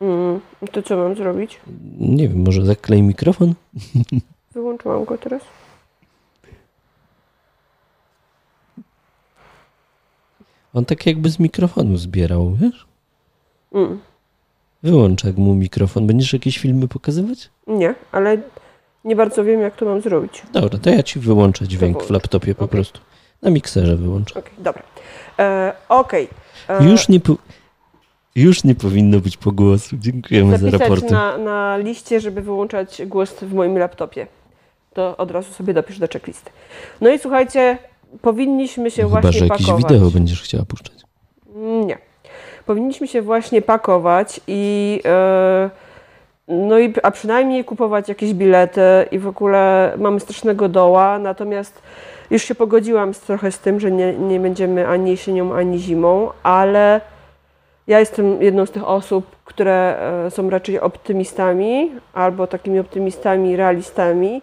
Mm, 0.00 0.40
to 0.72 0.82
co 0.82 0.96
mam 0.96 1.14
zrobić? 1.16 1.60
Nie 1.98 2.28
wiem, 2.28 2.42
może 2.42 2.64
zaklej 2.64 3.02
mikrofon? 3.02 3.54
Wyłączyłam 4.52 5.04
go 5.04 5.18
teraz. 5.18 5.42
On 10.74 10.84
tak 10.84 11.06
jakby 11.06 11.30
z 11.30 11.38
mikrofonu 11.38 11.96
zbierał, 11.96 12.54
wiesz? 12.54 12.86
Mm, 13.74 14.00
Wyłącz 14.82 15.24
jak 15.24 15.36
mu 15.36 15.54
mikrofon. 15.54 16.06
Będziesz 16.06 16.32
jakieś 16.32 16.58
filmy 16.58 16.88
pokazywać? 16.88 17.50
nie, 17.66 17.94
ale 18.12 18.38
nie 19.04 19.16
bardzo 19.16 19.44
wiem, 19.44 19.60
jak 19.60 19.76
to 19.76 19.84
mam 19.86 20.00
zrobić. 20.00 20.42
Dobra, 20.52 20.78
to 20.78 20.90
ja 20.90 21.02
ci 21.02 21.20
wyłączę 21.20 21.68
dźwięk 21.68 22.02
w 22.04 22.10
laptopie 22.10 22.54
po 22.54 22.64
Okej. 22.64 22.72
prostu. 22.72 23.00
Na 23.42 23.50
mikserze 23.50 23.96
wyłączę. 23.96 24.38
Okej, 24.38 24.52
dobra. 24.58 24.82
E, 25.38 25.72
Okej. 25.88 26.28
E, 26.68 26.84
Już 26.90 27.08
nie. 27.08 27.20
Już 28.34 28.64
nie 28.64 28.74
powinno 28.74 29.20
być 29.20 29.36
pogłosu. 29.36 29.96
Dziękujemy 29.98 30.50
za 30.50 30.58
zapisać 30.58 30.80
raporty. 30.80 31.14
na, 31.14 31.38
na 31.38 31.76
liście, 31.76 32.20
żeby 32.20 32.42
wyłączać 32.42 33.02
głos 33.06 33.34
w 33.34 33.54
moim 33.54 33.78
laptopie. 33.78 34.26
To 34.92 35.16
od 35.16 35.30
razu 35.30 35.52
sobie 35.52 35.74
dopisz 35.74 35.98
do 35.98 36.08
checklisty. 36.08 36.50
No 37.00 37.10
i 37.10 37.18
słuchajcie, 37.18 37.78
powinniśmy 38.22 38.90
się 38.90 39.02
Chyba, 39.02 39.20
właśnie 39.20 39.38
że 39.40 39.46
jakieś 39.46 39.66
pakować. 39.66 39.92
wideo 39.92 40.10
będziesz 40.10 40.42
chciała 40.42 40.64
puszczać. 40.64 40.96
Nie. 41.86 41.98
Powinniśmy 42.66 43.08
się 43.08 43.22
właśnie 43.22 43.62
pakować 43.62 44.40
i 44.46 45.00
e, 45.04 45.70
no 46.48 46.78
i 46.78 46.94
a 47.02 47.10
przynajmniej 47.10 47.64
kupować 47.64 48.08
jakieś 48.08 48.34
bilety 48.34 48.80
i 49.10 49.18
w 49.18 49.26
ogóle 49.26 49.92
mamy 49.98 50.20
strasznego 50.20 50.68
doła, 50.68 51.18
natomiast 51.18 51.82
już 52.30 52.42
się 52.42 52.54
pogodziłam 52.54 53.14
z, 53.14 53.20
trochę 53.20 53.52
z 53.52 53.58
tym, 53.58 53.80
że 53.80 53.90
nie, 53.90 54.12
nie 54.12 54.40
będziemy 54.40 54.88
ani 54.88 55.10
jesienią, 55.10 55.54
ani 55.54 55.78
zimą, 55.78 56.30
ale 56.42 57.00
ja 57.86 58.00
jestem 58.00 58.42
jedną 58.42 58.66
z 58.66 58.70
tych 58.70 58.88
osób, 58.88 59.36
które 59.44 59.96
e, 60.26 60.30
są 60.30 60.50
raczej 60.50 60.80
optymistami 60.80 61.90
albo 62.12 62.46
takimi 62.46 62.78
optymistami, 62.78 63.56
realistami. 63.56 64.42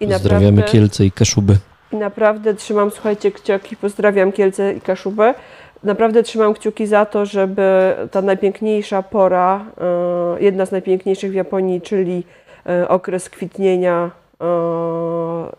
I 0.00 0.06
Pozdrawiamy 0.06 0.52
naprawdę, 0.52 0.72
Kielce 0.72 1.04
i 1.04 1.10
Kaszuby. 1.10 1.56
i 1.92 1.96
naprawdę 1.96 2.54
trzymam, 2.54 2.90
słuchajcie, 2.90 3.32
kciuki, 3.32 3.76
pozdrawiam 3.76 4.32
Kielce 4.32 4.72
i 4.72 4.80
Kaszubę. 4.80 5.34
Naprawdę 5.82 6.22
trzymam 6.22 6.54
kciuki 6.54 6.86
za 6.86 7.06
to, 7.06 7.26
żeby 7.26 7.94
ta 8.10 8.22
najpiękniejsza 8.22 9.02
pora, 9.02 9.64
e, 9.80 10.42
jedna 10.42 10.66
z 10.66 10.72
najpiękniejszych 10.72 11.30
w 11.30 11.34
Japonii, 11.34 11.80
czyli 11.80 12.24
e, 12.66 12.88
okres 12.88 13.30
kwitnienia 13.30 14.10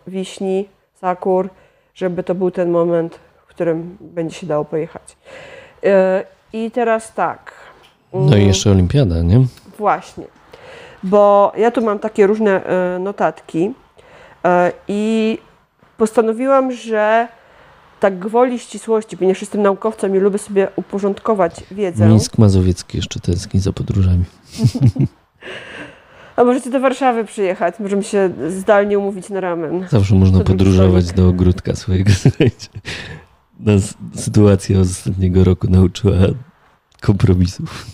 wiśni, 0.06 0.68
sakur, 0.94 1.48
żeby 1.94 2.22
to 2.22 2.34
był 2.34 2.50
ten 2.50 2.70
moment, 2.70 3.18
w 3.46 3.46
którym 3.46 3.96
będzie 4.00 4.36
się 4.36 4.46
dało 4.46 4.64
pojechać. 4.64 5.16
I 6.54 6.70
teraz 6.70 7.14
tak. 7.14 7.52
No 8.12 8.36
i 8.36 8.46
jeszcze 8.46 8.70
Olimpiada, 8.70 9.22
nie? 9.22 9.46
Właśnie, 9.78 10.24
bo 11.02 11.52
ja 11.56 11.70
tu 11.70 11.84
mam 11.84 11.98
takie 11.98 12.26
różne 12.26 12.64
e, 12.64 12.98
notatki 12.98 13.70
e, 14.44 14.72
i 14.88 15.38
postanowiłam, 15.96 16.72
że 16.72 17.28
tak 18.00 18.18
gwoli 18.18 18.58
ścisłości, 18.58 19.16
ponieważ 19.16 19.40
jestem 19.40 19.62
naukowcem 19.62 20.16
i 20.16 20.18
lubię 20.18 20.38
sobie 20.38 20.68
uporządkować 20.76 21.54
wiedzę. 21.70 22.08
Mińsk 22.08 22.38
Mazowiecki 22.38 22.96
jeszcze 22.96 23.20
tęskni 23.20 23.60
za 23.60 23.72
podróżami. 23.72 24.24
A 26.36 26.44
możecie 26.44 26.70
do 26.70 26.80
Warszawy 26.80 27.24
przyjechać, 27.24 27.74
możemy 27.80 28.02
się 28.02 28.30
zdalnie 28.48 28.98
umówić 28.98 29.30
na 29.30 29.40
ramen. 29.40 29.86
Zawsze 29.90 30.14
można 30.14 30.44
podróżować 30.44 31.12
do 31.12 31.28
ogródka 31.28 31.74
swojego, 31.74 32.12
słuchajcie. 32.22 32.68
Nas 33.64 33.94
sytuacja 34.14 34.84
z 34.84 34.90
ostatniego 34.90 35.44
roku 35.44 35.66
nauczyła 35.70 36.14
kompromisów. 37.00 37.86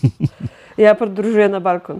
Ja 0.77 0.95
podróżuję 0.95 1.49
na 1.49 1.59
balkon. 1.59 1.99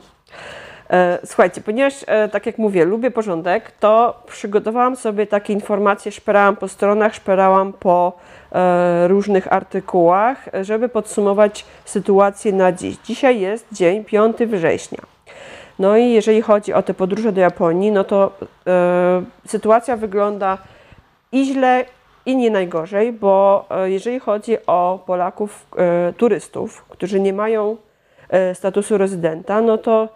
E, 0.89 1.19
Słuchajcie, 1.25 1.61
ponieważ, 1.61 1.93
e, 2.07 2.29
tak 2.29 2.45
jak 2.45 2.57
mówię, 2.57 2.85
lubię 2.85 3.11
porządek, 3.11 3.71
to 3.71 4.23
przygotowałam 4.27 4.95
sobie 4.95 5.27
takie 5.27 5.53
informacje, 5.53 6.11
szperałam 6.11 6.55
po 6.55 6.67
stronach, 6.67 7.15
szperałam 7.15 7.73
po 7.73 8.13
e, 8.51 9.07
różnych 9.07 9.53
artykułach, 9.53 10.49
żeby 10.61 10.89
podsumować 10.89 11.65
sytuację 11.85 12.53
na 12.53 12.71
dziś. 12.71 12.97
Dzisiaj 13.05 13.39
jest 13.39 13.65
dzień 13.71 14.05
5 14.05 14.37
września. 14.37 14.99
No 15.79 15.97
i 15.97 16.09
jeżeli 16.11 16.41
chodzi 16.41 16.73
o 16.73 16.83
te 16.83 16.93
podróże 16.93 17.31
do 17.31 17.41
Japonii, 17.41 17.91
no 17.91 18.03
to 18.03 18.37
sytuacja 19.47 19.97
wygląda 19.97 20.57
i 21.31 21.45
źle, 21.45 21.85
i 22.25 22.35
nie 22.35 22.51
najgorzej, 22.51 23.13
bo 23.13 23.65
e, 23.69 23.91
jeżeli 23.91 24.19
chodzi 24.19 24.57
o 24.67 25.03
Polaków, 25.05 25.67
e, 25.77 26.13
turystów, 26.13 26.85
którzy 26.89 27.19
nie 27.19 27.33
mają 27.33 27.77
e, 28.29 28.55
statusu 28.55 28.97
rezydenta, 28.97 29.61
no 29.61 29.77
to 29.77 30.09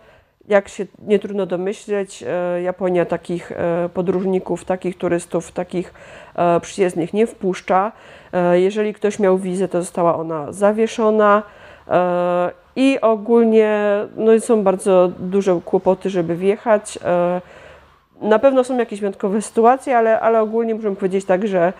jak 0.47 0.69
się 0.69 0.85
nie 0.99 1.19
trudno 1.19 1.45
domyśleć, 1.45 2.23
Japonia 2.63 3.05
takich 3.05 3.51
podróżników, 3.93 4.65
takich 4.65 4.97
turystów, 4.97 5.51
takich 5.51 5.93
przyjezdnych 6.61 7.13
nie 7.13 7.27
wpuszcza. 7.27 7.91
Jeżeli 8.53 8.93
ktoś 8.93 9.19
miał 9.19 9.37
wizę, 9.37 9.67
to 9.67 9.81
została 9.81 10.15
ona 10.15 10.51
zawieszona 10.51 11.43
i 12.75 13.01
ogólnie 13.01 13.79
no, 14.15 14.39
są 14.39 14.63
bardzo 14.63 15.11
duże 15.19 15.59
kłopoty, 15.65 16.09
żeby 16.09 16.35
wjechać. 16.35 16.99
Na 18.21 18.39
pewno 18.39 18.63
są 18.63 18.77
jakieś 18.77 18.99
wyjątkowe 18.99 19.41
sytuacje, 19.41 19.97
ale, 19.97 20.19
ale 20.19 20.41
ogólnie 20.41 20.75
możemy 20.75 20.95
powiedzieć 20.95 21.25
tak, 21.25 21.47
że 21.47 21.73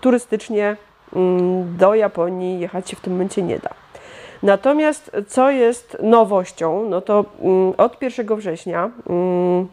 turystycznie 0.00 0.76
mm, 1.16 1.76
do 1.76 1.94
Japonii 1.94 2.60
jechać 2.60 2.90
się 2.90 2.96
w 2.96 3.00
tym 3.00 3.12
momencie 3.12 3.42
nie 3.42 3.58
da. 3.58 3.70
Natomiast 4.42 5.16
co 5.28 5.50
jest 5.50 5.96
nowością, 6.02 6.88
no 6.88 7.00
to 7.00 7.24
mm, 7.40 7.72
od 7.76 8.02
1 8.02 8.36
września 8.36 8.90
mm, 9.08 9.66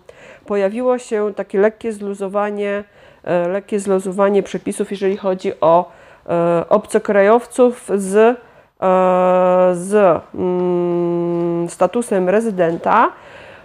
pojawiło 0.46 0.98
się 0.98 1.34
takie 1.36 1.60
lekkie 1.60 1.94
zluzowanie, 1.94 2.84
e, 3.24 3.48
lekkie 3.48 3.80
zluzowanie 3.80 4.44
przepisów, 4.44 4.92
jeżeli 4.92 5.18
chodzi 5.18 5.52
o 5.62 5.92
e, 6.30 6.66
obcokrajowców 6.70 7.90
z, 7.96 8.16
e, 8.16 8.36
z 9.74 10.22
statusem 11.72 12.30
rezydenta 12.30 13.12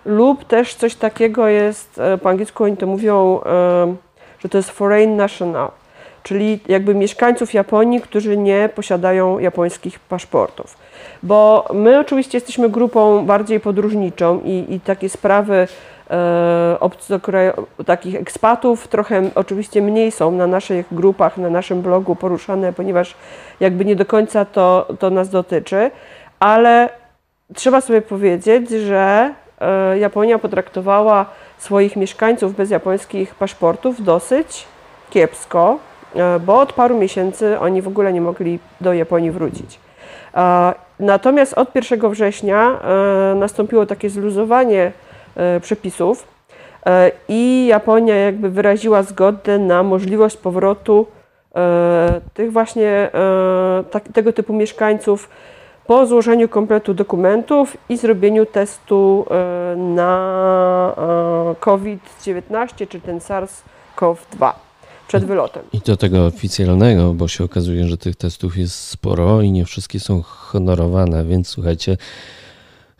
lub 0.04 0.44
też 0.44 0.74
coś 0.74 0.94
takiego 0.94 1.46
jest, 1.46 2.00
po 2.22 2.28
angielsku 2.28 2.64
oni 2.64 2.76
to 2.76 2.86
mówią, 2.86 3.40
że 4.38 4.48
to 4.48 4.58
jest 4.58 4.70
foreign 4.70 5.16
national, 5.16 5.70
czyli 6.22 6.60
jakby 6.68 6.94
mieszkańców 6.94 7.54
Japonii, 7.54 8.00
którzy 8.00 8.36
nie 8.36 8.68
posiadają 8.74 9.38
japońskich 9.38 9.98
paszportów. 10.00 10.76
Bo 11.22 11.68
my 11.74 11.98
oczywiście 12.00 12.36
jesteśmy 12.38 12.68
grupą 12.68 13.26
bardziej 13.26 13.60
podróżniczą 13.60 14.40
i, 14.44 14.74
i 14.74 14.80
takie 14.80 15.08
sprawy 15.08 15.68
e, 16.10 16.78
takich 17.86 18.14
ekspatów 18.14 18.88
trochę 18.88 19.22
oczywiście 19.34 19.82
mniej 19.82 20.10
są 20.10 20.32
na 20.32 20.46
naszych 20.46 20.86
grupach, 20.92 21.36
na 21.36 21.50
naszym 21.50 21.82
blogu 21.82 22.16
poruszane, 22.16 22.72
ponieważ 22.72 23.14
jakby 23.60 23.84
nie 23.84 23.96
do 23.96 24.06
końca 24.06 24.44
to, 24.44 24.88
to 24.98 25.10
nas 25.10 25.28
dotyczy, 25.28 25.90
ale 26.40 26.88
trzeba 27.54 27.80
sobie 27.80 28.02
powiedzieć, 28.02 28.70
że 28.70 29.34
e, 29.60 29.98
Japonia 29.98 30.38
potraktowała 30.38 31.26
swoich 31.58 31.96
mieszkańców 31.96 32.56
bez 32.56 32.70
japońskich 32.70 33.34
paszportów 33.34 34.04
dosyć 34.04 34.66
kiepsko, 35.10 35.78
bo 36.40 36.60
od 36.60 36.72
paru 36.72 36.98
miesięcy 36.98 37.58
oni 37.60 37.82
w 37.82 37.88
ogóle 37.88 38.12
nie 38.12 38.20
mogli 38.20 38.58
do 38.80 38.92
Japonii 38.92 39.30
wrócić. 39.30 39.78
Natomiast 41.00 41.54
od 41.54 41.74
1 41.74 42.10
września 42.10 42.80
e, 42.80 43.34
nastąpiło 43.34 43.86
takie 43.86 44.10
zluzowanie 44.10 44.92
e, 45.36 45.60
przepisów 45.60 46.26
e, 46.86 47.10
i 47.28 47.66
Japonia 47.66 48.16
jakby 48.16 48.50
wyraziła 48.50 49.02
zgodę 49.02 49.58
na 49.58 49.82
możliwość 49.82 50.36
powrotu 50.36 51.06
tych 52.34 52.52
właśnie 52.52 53.10
tego 54.14 54.32
typu 54.32 54.52
mieszkańców 54.52 55.28
po 55.86 56.06
złożeniu 56.06 56.48
kompletu 56.48 56.94
dokumentów 56.94 57.76
i 57.88 57.96
zrobieniu 57.96 58.46
testu 58.46 59.26
na 59.76 60.94
COVID-19 61.60 62.88
czy 62.88 63.00
ten 63.00 63.18
SARS-CoV-2 63.18 64.52
przed 65.08 65.24
wylotem. 65.24 65.62
I 65.72 65.78
do 65.78 65.96
tego 65.96 66.26
oficjalnego, 66.26 67.14
bo 67.14 67.28
się 67.28 67.44
okazuje, 67.44 67.88
że 67.88 67.98
tych 67.98 68.16
testów 68.16 68.56
jest 68.56 68.74
sporo 68.74 69.42
i 69.42 69.52
nie 69.52 69.64
wszystkie 69.64 70.00
są 70.00 70.22
honorowane, 70.22 71.24
więc 71.24 71.48
słuchajcie, 71.48 71.96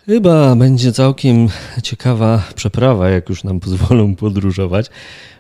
chyba 0.07 0.57
będzie 0.57 0.93
całkiem 0.93 1.49
ciekawa 1.83 2.43
przeprawa, 2.55 3.09
jak 3.09 3.29
już 3.29 3.45
nam 3.45 3.61
pozwolą 3.61 4.17
podróżować, 4.17 4.87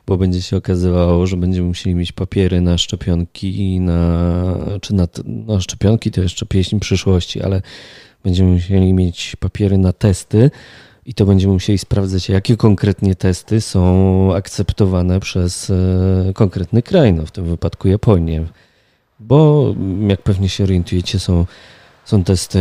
bo 0.07 0.17
będzie 0.17 0.43
się 0.43 0.57
okazywało, 0.57 1.27
że 1.27 1.37
będziemy 1.37 1.69
musieli 1.69 1.95
mieć 1.95 2.13
papiery 2.13 2.61
na 2.61 2.79
szczepionki, 2.79 3.81
na, 3.81 4.25
czy 4.81 4.95
na, 4.95 5.09
na 5.25 5.61
szczepionki 5.61 6.11
to 6.11 6.21
jeszcze 6.21 6.47
pieśń 6.47 6.79
przyszłości, 6.79 7.43
ale 7.43 7.63
będziemy 8.25 8.53
musieli 8.53 8.93
mieć 8.93 9.37
papiery 9.37 9.79
na 9.79 9.93
testy 9.93 10.51
i 11.09 11.15
to 11.15 11.27
będziemy 11.27 11.53
musieli 11.53 11.79
sprawdzać, 11.79 12.29
jakie 12.29 12.57
konkretnie 12.57 13.15
testy 13.15 13.61
są 13.61 14.35
akceptowane 14.35 15.21
przez 15.21 15.71
e, 15.71 16.33
konkretny 16.35 16.83
kraj, 16.83 17.13
no 17.13 17.27
w 17.27 17.31
tym 17.31 17.45
wypadku 17.45 17.89
Japonię. 17.89 18.45
Bo 19.21 19.65
jak 20.09 20.23
pewnie 20.23 20.49
się 20.49 20.65
orientujecie, 20.65 21.19
są, 21.19 21.47
są 22.05 22.25
testy 22.25 22.59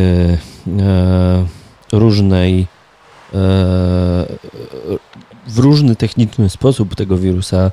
e, 0.79 1.45
różnej, 1.91 2.61
e, 2.61 2.65
w 5.47 5.57
różny 5.57 5.95
techniczny 5.95 6.49
sposób 6.49 6.95
tego 6.95 7.17
wirusa 7.17 7.71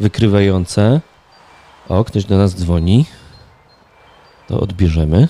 wykrywające. 0.00 1.00
O, 1.88 2.04
ktoś 2.04 2.24
do 2.24 2.36
nas 2.36 2.54
dzwoni. 2.54 3.06
To 4.48 4.60
odbierzemy. 4.60 5.28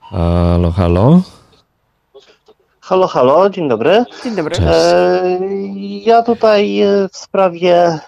Halo, 0.00 0.72
halo. 0.72 1.22
Halo, 2.84 3.06
halo, 3.06 3.50
dzień 3.50 3.68
dobry. 3.68 4.04
Dzień 4.24 4.36
dobry. 4.36 4.56
E, 4.66 5.38
ja 6.04 6.22
tutaj 6.22 6.80
e, 6.80 7.08
w 7.12 7.16
sprawie 7.16 7.74
e, 7.74 8.00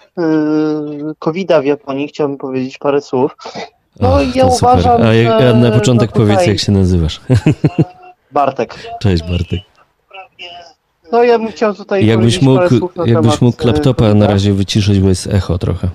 COVID-a 1.19 1.61
w 1.61 1.65
Japonii 1.65 2.07
chciałbym 2.07 2.37
powiedzieć 2.37 2.77
parę 2.77 3.01
słów. 3.01 3.37
No 3.99 4.21
i 4.21 4.31
ja 4.35 4.45
uważam. 4.45 5.01
A 5.01 5.13
ja, 5.13 5.53
na 5.53 5.71
początek 5.71 6.09
no 6.15 6.21
powiedz, 6.21 6.47
jak 6.47 6.59
się 6.59 6.71
nazywasz. 6.71 7.21
Bartek. 8.31 8.75
Cześć, 9.01 9.23
Bartek. 9.23 9.59
No 11.11 11.23
ja 11.23 11.39
bym 11.39 11.51
chciał 11.51 11.73
tutaj. 11.73 12.05
Jakbyś 12.05 12.41
mógł, 12.41 12.89
jakbyś 13.05 13.41
mógł 13.41 13.67
laptopa 13.67 14.13
na 14.13 14.27
razie 14.27 14.53
wyciszyć, 14.53 14.99
bo 14.99 15.09
jest 15.09 15.27
echo 15.27 15.57
trochę. 15.57 15.87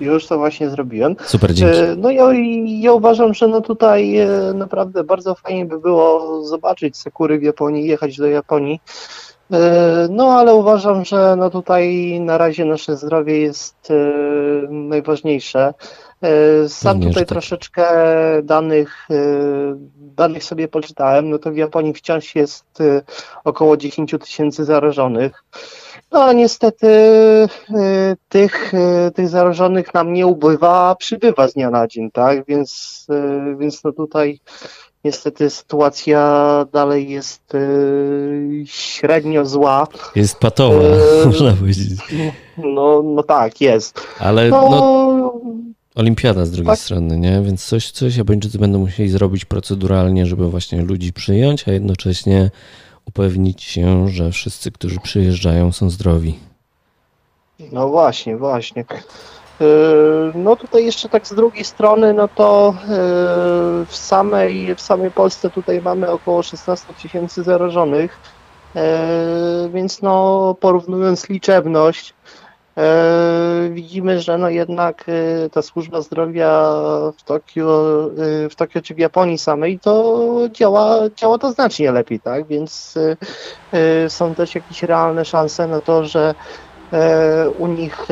Już 0.00 0.26
to 0.26 0.38
właśnie 0.38 0.70
zrobiłem. 0.70 1.16
Super, 1.24 1.54
dzięki. 1.54 1.78
E, 1.78 1.96
no 1.96 2.10
ja, 2.10 2.24
ja 2.64 2.92
uważam, 2.92 3.34
że 3.34 3.48
no 3.48 3.60
tutaj 3.60 4.18
e, 4.18 4.28
naprawdę 4.54 5.04
bardzo 5.04 5.34
fajnie 5.34 5.66
by 5.66 5.80
było 5.80 6.42
zobaczyć 6.44 6.96
Sekury 6.96 7.38
w 7.38 7.42
Japonii, 7.42 7.86
jechać 7.86 8.16
do 8.16 8.26
Japonii. 8.26 8.80
E, 9.52 10.08
no 10.10 10.32
ale 10.32 10.54
uważam, 10.54 11.04
że 11.04 11.36
no 11.38 11.50
tutaj 11.50 12.20
na 12.20 12.38
razie 12.38 12.64
nasze 12.64 12.96
zdrowie 12.96 13.40
jest 13.40 13.92
najważniejsze. 14.70 15.74
Sam 16.68 17.00
tutaj 17.00 17.14
tak. 17.14 17.28
troszeczkę 17.28 17.86
danych, 18.42 19.08
danych 19.96 20.44
sobie 20.44 20.68
poczytałem, 20.68 21.30
no 21.30 21.38
to 21.38 21.52
w 21.52 21.56
Japonii 21.56 21.94
wciąż 21.94 22.34
jest 22.34 22.64
około 23.44 23.76
10 23.76 24.14
tysięcy 24.20 24.64
zarażonych. 24.64 25.44
No 26.14 26.32
niestety 26.32 26.86
y, 26.86 27.48
tych, 28.28 28.74
y, 28.74 29.10
tych 29.10 29.28
zarażonych 29.28 29.94
nam 29.94 30.12
nie 30.12 30.26
ubywa, 30.26 30.88
a 30.88 30.94
przybywa 30.94 31.48
z 31.48 31.54
dnia 31.54 31.70
na 31.70 31.86
dzień, 31.86 32.10
tak? 32.10 32.46
Więc, 32.46 33.06
y, 33.10 33.56
więc 33.56 33.84
no 33.84 33.92
tutaj 33.92 34.40
niestety 35.04 35.50
sytuacja 35.50 36.66
dalej 36.72 37.10
jest 37.10 37.42
średnio 38.64 39.46
zła. 39.46 39.86
Jest 40.16 40.38
patowa, 40.38 40.80
można 41.26 41.52
powiedzieć. 41.52 42.00
No, 42.58 43.02
no 43.04 43.22
tak, 43.22 43.60
jest. 43.60 44.00
Ale 44.18 44.48
no, 44.48 44.68
no, 44.70 45.40
olimpiada 45.94 46.44
z 46.44 46.50
drugiej 46.50 46.66
tak. 46.72 46.78
strony, 46.78 47.18
nie? 47.18 47.42
Więc 47.42 47.64
coś, 47.64 47.90
coś 47.90 48.16
Japończycy 48.16 48.58
będą 48.58 48.78
musieli 48.78 49.08
zrobić 49.08 49.44
proceduralnie, 49.44 50.26
żeby 50.26 50.50
właśnie 50.50 50.82
ludzi 50.82 51.12
przyjąć, 51.12 51.68
a 51.68 51.72
jednocześnie 51.72 52.50
upewnić 53.06 53.62
się, 53.62 54.08
że 54.08 54.30
wszyscy, 54.30 54.70
którzy 54.70 55.00
przyjeżdżają, 55.00 55.72
są 55.72 55.90
zdrowi. 55.90 56.38
No 57.72 57.88
właśnie, 57.88 58.36
właśnie. 58.36 58.84
E, 59.60 59.64
no 60.34 60.56
tutaj 60.56 60.84
jeszcze 60.84 61.08
tak 61.08 61.26
z 61.26 61.34
drugiej 61.34 61.64
strony, 61.64 62.12
no 62.12 62.28
to 62.28 62.74
e, 62.82 62.86
w 63.86 63.96
samej, 63.96 64.74
w 64.74 64.80
samej 64.80 65.10
Polsce 65.10 65.50
tutaj 65.50 65.82
mamy 65.82 66.10
około 66.10 66.42
16 66.42 66.94
tysięcy 67.02 67.42
zarażonych, 67.42 68.18
e, 68.76 69.68
więc 69.72 70.02
no 70.02 70.56
porównując 70.60 71.28
liczebność, 71.28 72.14
widzimy, 73.70 74.20
że 74.20 74.38
no 74.38 74.48
jednak 74.48 75.04
e, 75.08 75.50
ta 75.50 75.62
służba 75.62 76.00
zdrowia 76.00 76.72
w 77.16 77.22
Tokio, 77.22 78.10
e, 78.44 78.48
w 78.48 78.54
Tokio 78.54 78.82
czy 78.82 78.94
w 78.94 78.98
Japonii 78.98 79.38
samej 79.38 79.78
to 79.78 80.48
działa, 80.52 80.98
działa 81.16 81.38
to 81.38 81.52
znacznie 81.52 81.92
lepiej, 81.92 82.20
tak? 82.20 82.46
Więc 82.46 82.94
są 84.08 84.34
też 84.34 84.54
jakieś 84.54 84.82
realne 84.82 85.24
szanse 85.24 85.66
na 85.66 85.80
to, 85.80 86.04
że 86.04 86.34
u 87.58 87.66
nich 87.66 88.06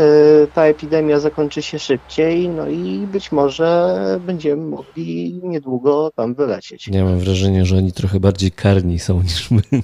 ta 0.54 0.64
epidemia 0.64 1.20
zakończy 1.20 1.62
się 1.62 1.78
szybciej, 1.78 2.48
no 2.48 2.68
i 2.68 3.06
być 3.12 3.32
może 3.32 3.96
będziemy 4.26 4.62
mogli 4.62 5.40
niedługo 5.42 6.10
tam 6.16 6.34
wylecieć. 6.34 6.88
Ja 6.88 7.04
mam 7.04 7.18
wrażenie, 7.18 7.64
że 7.64 7.76
oni 7.76 7.92
trochę 7.92 8.20
bardziej 8.20 8.50
karni 8.50 8.98
są 8.98 9.22
niż 9.22 9.50
my. 9.50 9.62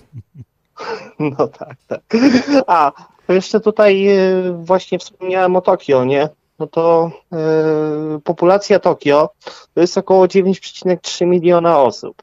No 1.19 1.49
tak, 1.49 1.77
tak. 1.89 2.01
A, 2.67 2.93
jeszcze 3.33 3.61
tutaj 3.61 4.09
e, 4.09 4.19
właśnie 4.53 4.99
wspomniałem 4.99 5.57
o 5.57 5.61
Tokio, 5.61 6.05
nie? 6.05 6.29
No 6.59 6.67
to 6.67 7.11
e, 7.33 7.39
populacja 8.25 8.79
Tokio 8.79 9.31
to 9.75 9.81
jest 9.81 9.99
około 9.99 10.27
9,3 10.27 11.27
miliona 11.27 11.83
osób. 11.83 12.23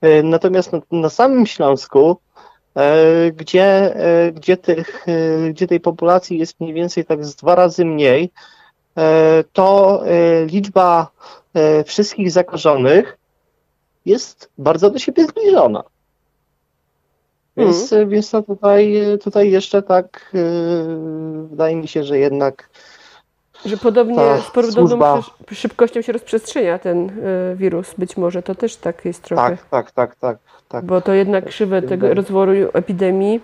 E, 0.00 0.22
natomiast 0.22 0.72
na, 0.72 0.80
na 0.90 1.08
samym 1.08 1.46
Śląsku 1.46 2.16
e, 2.74 3.32
gdzie, 3.32 3.96
e, 3.96 4.32
gdzie, 4.32 4.56
tych, 4.56 5.06
gdzie 5.50 5.66
tej 5.66 5.80
populacji 5.80 6.38
jest 6.38 6.60
mniej 6.60 6.74
więcej 6.74 7.04
tak 7.04 7.24
z 7.24 7.36
dwa 7.36 7.54
razy 7.54 7.84
mniej, 7.84 8.30
to 9.52 10.02
liczba 10.46 11.08
wszystkich 11.84 12.30
zakażonych 12.30 13.18
jest 14.06 14.50
bardzo 14.58 14.90
do 14.90 14.98
siebie 14.98 15.26
zbliżona. 15.26 15.82
Więc, 17.58 17.92
mm. 17.92 18.08
więc 18.08 18.32
no 18.32 18.42
tutaj, 18.42 18.94
tutaj 19.24 19.50
jeszcze 19.50 19.82
tak 19.82 20.32
wydaje 21.50 21.76
mi 21.76 21.88
się, 21.88 22.04
że 22.04 22.18
jednak 22.18 22.68
że 23.64 23.76
podobnie 23.76 24.22
z 24.48 24.50
podobną 24.50 24.88
służba... 24.88 25.22
szybkością 25.52 26.02
się 26.02 26.12
rozprzestrzenia 26.12 26.78
ten 26.78 27.10
wirus. 27.54 27.94
Być 27.98 28.16
może 28.16 28.42
to 28.42 28.54
też 28.54 28.76
tak 28.76 29.04
jest 29.04 29.22
trochę. 29.22 29.50
Tak, 29.50 29.68
tak, 29.70 29.90
tak, 29.90 30.14
tak. 30.14 30.38
tak. 30.68 30.84
Bo 30.84 31.00
to 31.00 31.12
jednak 31.12 31.44
krzywe 31.44 31.82
tego 31.82 32.14
rozwoju 32.14 32.68
epidemii, 32.72 33.40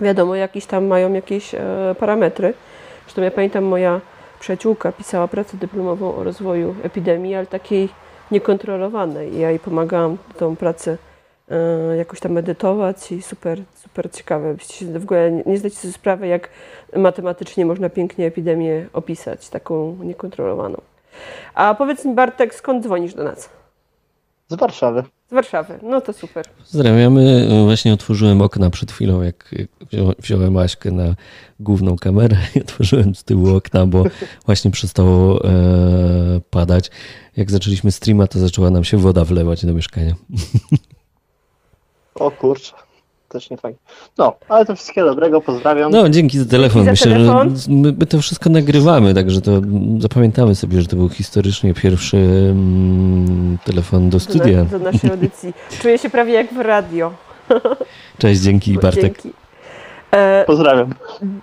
wiadomo, 0.00 0.34
jakieś 0.34 0.66
tam 0.66 0.86
mają 0.86 1.12
jakieś 1.12 1.54
e, 1.54 1.60
parametry. 1.98 2.54
Zresztą 3.04 3.22
ja 3.22 3.30
pamiętam, 3.30 3.64
moja 3.64 4.00
przyjaciółka 4.40 4.92
pisała 4.92 5.28
pracę 5.28 5.56
dyplomową 5.56 6.14
o 6.14 6.24
rozwoju 6.24 6.74
epidemii, 6.82 7.34
ale 7.34 7.46
takiej 7.46 7.88
niekontrolowanej. 8.30 9.38
Ja 9.38 9.50
jej 9.50 9.58
pomagałam 9.58 10.16
tą 10.38 10.56
pracę 10.56 10.92
E, 10.92 11.07
jakoś 11.98 12.20
tam 12.20 12.32
medytować 12.32 13.12
i 13.12 13.22
super, 13.22 13.58
super 13.74 14.10
ciekawe. 14.10 14.56
W 14.98 15.02
ogóle 15.02 15.42
nie 15.46 15.58
zdać 15.58 15.74
sobie 15.74 15.92
sprawy, 15.94 16.26
jak 16.26 16.48
matematycznie 16.96 17.66
można 17.66 17.88
pięknie 17.88 18.26
epidemię 18.26 18.86
opisać, 18.92 19.48
taką 19.48 19.96
niekontrolowaną. 20.04 20.80
A 21.54 21.74
powiedz 21.74 22.04
mi 22.04 22.14
Bartek, 22.14 22.54
skąd 22.54 22.84
dzwonisz 22.84 23.14
do 23.14 23.24
nas? 23.24 23.50
Z 24.48 24.54
Warszawy. 24.54 25.04
Z 25.30 25.34
Warszawy, 25.34 25.78
no 25.82 26.00
to 26.00 26.12
super. 26.12 26.44
Pozdrawiamy. 26.58 27.48
Właśnie 27.64 27.92
otworzyłem 27.92 28.42
okna 28.42 28.70
przed 28.70 28.92
chwilą, 28.92 29.22
jak 29.22 29.54
wziąłem 30.18 30.56
Aśkę 30.56 30.90
na 30.90 31.14
główną 31.60 31.96
kamerę 31.96 32.36
i 32.54 32.60
otworzyłem 32.66 33.14
z 33.14 33.24
tyłu 33.24 33.56
okna, 33.56 33.86
bo 33.86 34.04
właśnie 34.46 34.70
przestało 34.70 35.44
e, 35.44 35.50
padać. 36.50 36.90
Jak 37.36 37.50
zaczęliśmy 37.50 37.92
streama, 37.92 38.26
to 38.26 38.38
zaczęła 38.38 38.70
nam 38.70 38.84
się 38.84 38.96
woda 38.96 39.24
wlewać 39.24 39.66
do 39.66 39.74
mieszkania. 39.74 40.14
O 42.18 42.30
kurczę, 42.30 42.72
też 43.28 43.50
nie 43.50 43.56
fajnie. 43.56 43.78
No, 44.18 44.34
ale 44.48 44.66
to 44.66 44.76
wszystkiego 44.76 45.06
dobrego, 45.06 45.40
pozdrawiam. 45.40 45.90
No, 45.90 46.08
dzięki 46.08 46.38
za 46.38 46.44
telefon. 46.44 46.84
Dzięki 46.84 46.90
Myślę, 46.90 47.12
telefon. 47.12 47.56
że 47.56 47.70
my, 47.70 47.94
my, 47.98 48.06
to 48.06 48.20
wszystko 48.20 48.50
nagrywamy, 48.50 49.14
także 49.14 49.40
to 49.40 49.50
zapamiętamy 49.98 50.54
sobie, 50.54 50.80
że 50.80 50.86
to 50.86 50.96
był 50.96 51.08
historycznie 51.08 51.74
pierwszy 51.74 52.16
mm, 52.16 53.58
telefon 53.64 54.10
do 54.10 54.20
studia. 54.20 54.64
Do, 54.64 54.78
do 54.78 54.92
naszej 54.92 55.10
audycji. 55.10 55.54
Czuję 55.82 55.98
się 55.98 56.10
prawie 56.10 56.32
jak 56.32 56.54
w 56.54 56.60
radio. 56.60 57.12
Cześć, 58.18 58.40
dzięki 58.40 58.74
Bartek. 58.74 59.02
Dzięki. 59.02 59.32
E, 60.10 60.44
pozdrawiam. 60.46 60.94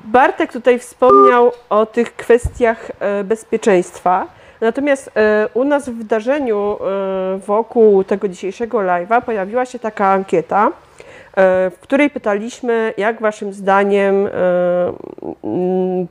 Bartek 0.06 0.54
tutaj 0.54 0.80
wspomniał 0.80 1.52
o 1.70 1.86
tych 1.86 2.16
kwestiach 2.16 2.92
e, 3.00 3.24
bezpieczeństwa. 3.24 4.28
Natomiast 4.66 5.12
e, 5.16 5.50
u 5.54 5.64
nas 5.64 5.90
w 5.90 5.94
wydarzeniu 5.94 6.78
e, 6.82 7.38
wokół 7.38 8.04
tego 8.04 8.28
dzisiejszego 8.28 8.78
live'a 8.78 9.22
pojawiła 9.22 9.66
się 9.66 9.80
taka 9.80 10.08
ankieta, 10.08 10.68
e, 10.68 10.72
w 11.70 11.80
której 11.80 12.10
pytaliśmy, 12.10 12.94
jak 12.98 13.22
Waszym 13.22 13.54
zdaniem 13.54 14.30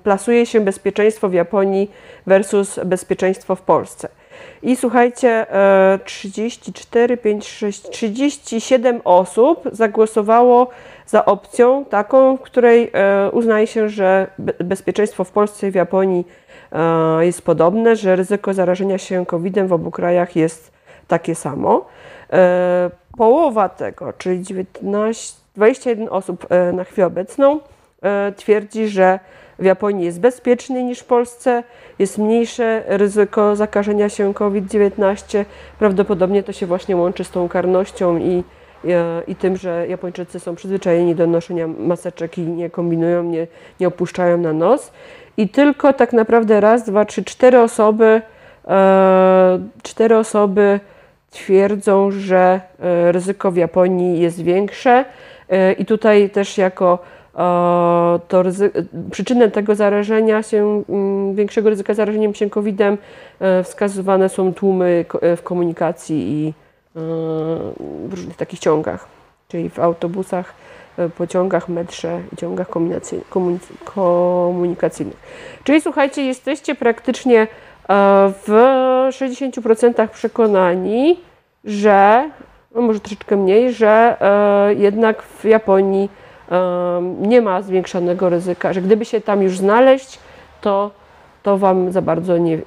plasuje 0.03 0.47
się 0.47 0.61
bezpieczeństwo 0.61 1.29
w 1.29 1.33
Japonii 1.33 1.91
versus 2.27 2.81
bezpieczeństwo 2.85 3.57
w 3.57 3.63
Polsce. 3.63 4.09
I 4.63 4.77
słuchajcie, 4.77 5.47
34, 6.05 7.17
5, 7.17 7.49
6, 7.49 7.91
37 7.91 9.01
osób 9.05 9.63
zagłosowało 9.73 10.71
za 11.07 11.25
opcją 11.25 11.85
taką, 11.85 12.37
w 12.37 12.41
której 12.41 12.93
uznaje 13.33 13.67
się, 13.67 13.89
że 13.89 14.27
bezpieczeństwo 14.65 15.25
w 15.25 15.31
Polsce 15.31 15.69
i 15.69 15.71
w 15.71 15.75
Japonii 15.75 16.25
jest 17.21 17.43
podobne, 17.43 17.97
że 17.97 18.17
ryzyko 18.17 18.55
zarażenia 18.55 18.99
się 18.99 19.27
COVID-em 19.27 19.69
w 19.69 19.73
obu 19.73 19.91
krajach 19.91 20.37
jest 20.37 20.73
takie 21.09 21.35
samo. 21.35 21.85
E, 22.33 22.91
połowa 23.17 23.69
tego, 23.69 24.13
czyli 24.13 24.43
19, 24.43 25.39
21 25.57 26.09
osób 26.09 26.47
e, 26.51 26.73
na 26.73 26.85
chwilę 26.85 27.07
obecną, 27.07 27.61
twierdzi, 28.37 28.89
że 28.89 29.19
w 29.59 29.65
Japonii 29.65 30.05
jest 30.07 30.21
bezpieczniej 30.21 30.85
niż 30.85 30.99
w 30.99 31.05
Polsce, 31.05 31.63
jest 31.99 32.19
mniejsze 32.19 32.83
ryzyko 32.87 33.57
zakażenia 33.57 34.09
się 34.09 34.35
COVID-19. 34.35 35.45
Prawdopodobnie 35.79 36.43
to 36.43 36.53
się 36.53 36.67
właśnie 36.67 36.97
łączy 36.97 37.25
z 37.25 37.31
tą 37.31 37.49
karnością 37.49 38.19
i, 38.19 38.45
i 39.27 39.37
tym, 39.37 39.57
że 39.57 39.89
Japończycy 39.89 40.41
są 40.41 40.55
przyzwyczajeni 40.55 41.15
do 41.15 41.27
noszenia 41.27 41.67
maseczek 41.67 42.39
i 42.39 42.43
nie 42.43 42.71
kombinują, 42.71 43.23
nie, 43.23 43.47
nie 43.81 43.89
opuszczają 43.89 44.39
na 44.39 44.53
nos 44.53 44.93
i 45.37 45.49
tylko 45.49 45.93
tak 45.93 46.13
naprawdę 46.13 46.61
raz, 46.61 46.85
dwa, 46.85 47.05
trzy, 47.05 47.25
cztery 47.25 47.61
osoby, 47.61 48.23
e, 48.69 49.59
cztery 49.83 50.17
osoby 50.17 50.81
twierdzą, 51.31 52.11
że 52.11 52.61
e, 52.81 53.13
ryzyko 53.13 53.51
w 53.51 53.57
Japonii 53.57 54.21
jest 54.21 54.43
większe. 54.43 55.05
E, 55.49 55.73
i 55.73 55.85
tutaj 55.85 56.31
też 56.31 56.59
jako 56.59 56.99
to 58.29 58.43
przyczynę 59.11 59.51
tego 59.51 59.75
zarażenia 59.75 60.43
się, 60.43 60.83
mm, 60.89 61.35
większego 61.35 61.71
ryzyka 61.71 61.95
zarażeniem 61.95 62.35
się 62.35 62.51
COVID-em 62.51 62.99
wskazywane 63.65 64.29
są 64.29 64.55
tłumy 64.55 65.05
w 65.37 65.43
komunikacji 65.43 66.33
i 66.33 66.55
w 66.95 68.11
różnych 68.11 68.37
takich 68.37 68.59
ciągach, 68.59 69.07
czyli 69.49 69.71
w 69.71 69.79
autobusach. 69.79 70.47
E, 70.49 70.65
pociągach, 71.17 71.69
metrze 71.69 72.21
i 72.33 72.37
ciągach 72.37 72.69
komunikacyjnych. 73.85 75.17
Czyli 75.65 75.81
słuchajcie, 75.81 76.23
jesteście 76.23 76.75
praktycznie 76.75 77.41
e, 77.41 77.47
w 78.47 78.49
60% 79.11 80.09
przekonani, 80.09 81.21
że, 81.65 82.31
no 82.75 82.83
może 82.83 83.01
troszeczkę 83.01 83.37
mniej, 83.37 83.73
że 83.73 84.17
e, 84.21 84.75
jednak 84.75 85.23
w 85.23 85.45
Japonii 85.45 86.09
nie 87.21 87.43
ma 87.43 87.63
zwiększonego 87.63 88.29
ryzyka, 88.29 88.73
że 88.73 88.83
gdyby 88.83 89.05
się 89.05 89.21
tam 89.21 89.43
już 89.43 89.59
znaleźć, 89.59 90.19
to, 90.61 90.91
to 91.43 91.59
Wam 91.59 91.93
za 91.93 92.03
bardzo 92.03 92.39
nie, 92.39 92.59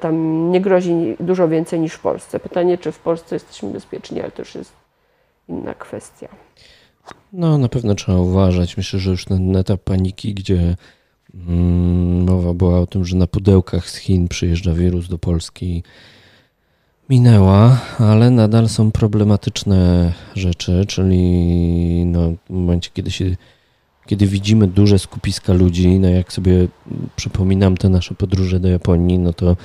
tam 0.00 0.50
nie 0.50 0.60
grozi 0.60 1.16
dużo 1.20 1.48
więcej 1.48 1.80
niż 1.80 1.94
w 1.94 2.00
Polsce. 2.00 2.40
Pytanie, 2.40 2.78
czy 2.78 2.92
w 2.92 2.98
Polsce 2.98 3.36
jesteśmy 3.36 3.70
bezpieczni, 3.70 4.20
ale 4.20 4.30
to 4.30 4.42
już 4.42 4.54
jest 4.54 4.72
inna 5.48 5.74
kwestia. 5.74 6.28
No, 7.32 7.58
na 7.58 7.68
pewno 7.68 7.94
trzeba 7.94 8.18
uważać. 8.18 8.76
Myślę, 8.76 9.00
że 9.00 9.10
już 9.10 9.24
ten 9.24 9.56
etap 9.56 9.82
paniki, 9.82 10.34
gdzie 10.34 10.76
mm, 11.34 12.24
mowa 12.24 12.54
była 12.54 12.80
o 12.80 12.86
tym, 12.86 13.04
że 13.04 13.16
na 13.16 13.26
pudełkach 13.26 13.90
z 13.90 13.96
Chin 13.96 14.28
przyjeżdża 14.28 14.74
wirus 14.74 15.08
do 15.08 15.18
Polski, 15.18 15.82
minęła, 17.08 17.80
ale 17.98 18.30
nadal 18.30 18.68
są 18.68 18.90
problematyczne 18.90 20.12
rzeczy, 20.34 20.84
czyli 20.88 21.18
no, 22.06 22.32
w 22.46 22.50
momencie, 22.50 22.90
kiedy 22.94 23.10
się 23.10 23.36
kiedy 24.06 24.26
widzimy 24.26 24.66
duże 24.66 24.98
skupiska 24.98 25.52
ludzi, 25.52 25.88
no 25.88 26.08
jak 26.08 26.32
sobie 26.32 26.68
przypominam 27.16 27.76
te 27.76 27.88
nasze 27.88 28.14
podróże 28.14 28.60
do 28.60 28.68
Japonii, 28.68 29.18
no 29.18 29.32
to 29.32 29.56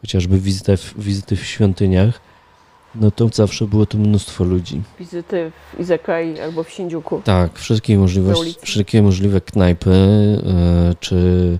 chociażby 0.00 0.38
w, 0.38 0.42
wizyty 0.98 1.36
w 1.36 1.44
świątyniach, 1.44 2.20
no 2.94 3.10
to 3.10 3.28
zawsze 3.32 3.66
było 3.66 3.86
tu 3.86 3.98
mnóstwo 3.98 4.44
ludzi. 4.44 4.82
Wizyty 4.98 5.52
w 5.76 5.80
Izekai 5.80 6.40
albo 6.40 6.64
w 6.64 6.70
Shinjuku. 6.70 7.22
Tak, 7.24 7.58
wszystkie, 7.58 7.98
możliwości, 7.98 8.54
wszystkie 8.62 9.02
możliwe 9.02 9.40
knajpy 9.40 9.90
yy, 9.90 10.94
czy 11.00 11.58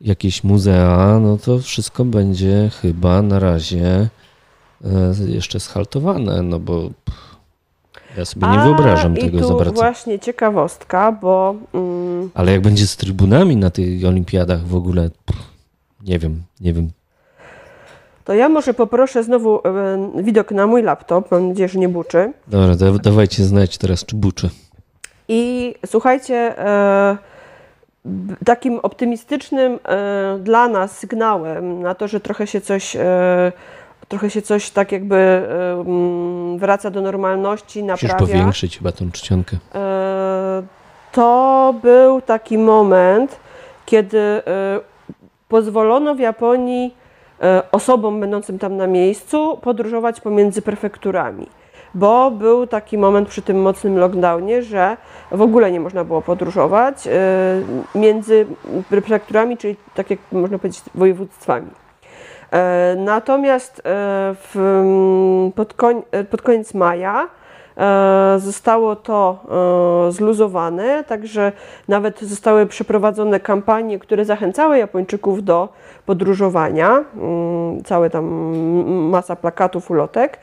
jakieś 0.00 0.44
muzea, 0.44 1.18
no 1.22 1.38
to 1.38 1.58
wszystko 1.58 2.04
będzie 2.04 2.70
chyba 2.82 3.22
na 3.22 3.38
razie 3.38 4.08
yy, 4.80 5.30
jeszcze 5.30 5.60
schaltowane, 5.60 6.42
no 6.42 6.58
bo 6.58 6.90
ja 8.16 8.24
sobie 8.24 8.46
nie 8.46 8.58
A, 8.58 8.64
wyobrażam 8.64 9.16
tego 9.16 9.48
za 9.48 9.54
bardzo. 9.54 9.72
właśnie 9.72 10.18
ciekawostka, 10.18 11.12
bo... 11.12 11.54
Mm... 11.74 12.30
Ale 12.34 12.52
jak 12.52 12.60
będzie 12.60 12.86
z 12.86 12.96
trybunami 12.96 13.56
na 13.56 13.70
tych 13.70 14.04
olimpiadach 14.04 14.66
w 14.66 14.74
ogóle, 14.74 15.10
pff, 15.24 15.42
nie 16.02 16.18
wiem, 16.18 16.42
nie 16.60 16.72
wiem, 16.72 16.90
to 18.24 18.34
ja 18.34 18.48
może 18.48 18.74
poproszę 18.74 19.22
znowu 19.22 19.60
e, 19.64 20.22
widok 20.22 20.50
na 20.50 20.66
mój 20.66 20.82
laptop. 20.82 21.30
Mam 21.30 21.48
nadzieję, 21.48 21.68
że 21.68 21.78
nie 21.78 21.88
buczy. 21.88 22.32
Dobra, 22.48 22.76
da, 22.76 22.92
dawajcie 22.92 23.44
znać 23.44 23.78
teraz, 23.78 24.04
czy 24.04 24.16
buczy. 24.16 24.50
I 25.28 25.74
słuchajcie, 25.86 26.58
e, 26.58 27.16
takim 28.44 28.78
optymistycznym 28.78 29.78
e, 29.84 30.38
dla 30.40 30.68
nas 30.68 30.98
sygnałem 30.98 31.82
na 31.82 31.94
to, 31.94 32.08
że 32.08 32.20
trochę 32.20 32.46
się 32.46 32.60
coś, 32.60 32.96
trochę 34.08 34.30
się 34.30 34.42
coś 34.42 34.70
tak 34.70 34.92
jakby 34.92 35.42
wraca 36.56 36.90
do 36.90 37.00
normalności, 37.00 37.82
naprawia. 37.82 38.14
Musisz 38.14 38.28
powiększyć 38.28 38.78
chyba 38.78 38.92
tą 38.92 39.10
czcionkę. 39.10 39.56
To 41.12 41.74
był 41.82 42.20
taki 42.20 42.58
moment, 42.58 43.36
kiedy 43.86 44.42
pozwolono 45.48 46.14
w 46.14 46.18
Japonii 46.18 46.94
osobom 47.72 48.20
będącym 48.20 48.58
tam 48.58 48.76
na 48.76 48.86
miejscu 48.86 49.58
podróżować 49.62 50.20
pomiędzy 50.20 50.62
prefekturami. 50.62 51.46
bo 51.94 52.30
był 52.30 52.66
taki 52.66 52.98
moment 52.98 53.28
przy 53.28 53.42
tym 53.42 53.62
mocnym 53.62 53.98
lockdownie, 53.98 54.62
że 54.62 54.96
w 55.30 55.42
ogóle 55.42 55.72
nie 55.72 55.80
można 55.80 56.04
było 56.04 56.22
podróżować 56.22 57.06
e, 57.06 57.10
między 57.94 58.46
prefekturami, 58.90 59.56
czyli 59.56 59.76
tak 59.94 60.10
jak 60.10 60.18
można 60.32 60.58
powiedzieć 60.58 60.82
województwami. 60.94 61.70
E, 62.50 62.96
natomiast 62.98 63.78
e, 63.78 63.82
w, 64.34 64.54
pod, 65.54 65.74
koń, 65.74 66.02
pod 66.30 66.42
koniec 66.42 66.74
maja 66.74 67.28
zostało 68.36 68.96
to 68.96 69.44
zluzowane, 70.10 71.04
także 71.04 71.52
nawet 71.88 72.20
zostały 72.20 72.66
przeprowadzone 72.66 73.40
kampanie, 73.40 73.98
które 73.98 74.24
zachęcały 74.24 74.78
Japończyków 74.78 75.44
do 75.44 75.68
podróżowania, 76.06 77.04
mm, 77.16 77.84
całe 77.84 78.10
tam 78.10 78.24
masa 79.10 79.36
plakatów, 79.36 79.90
ulotek. 79.90 80.38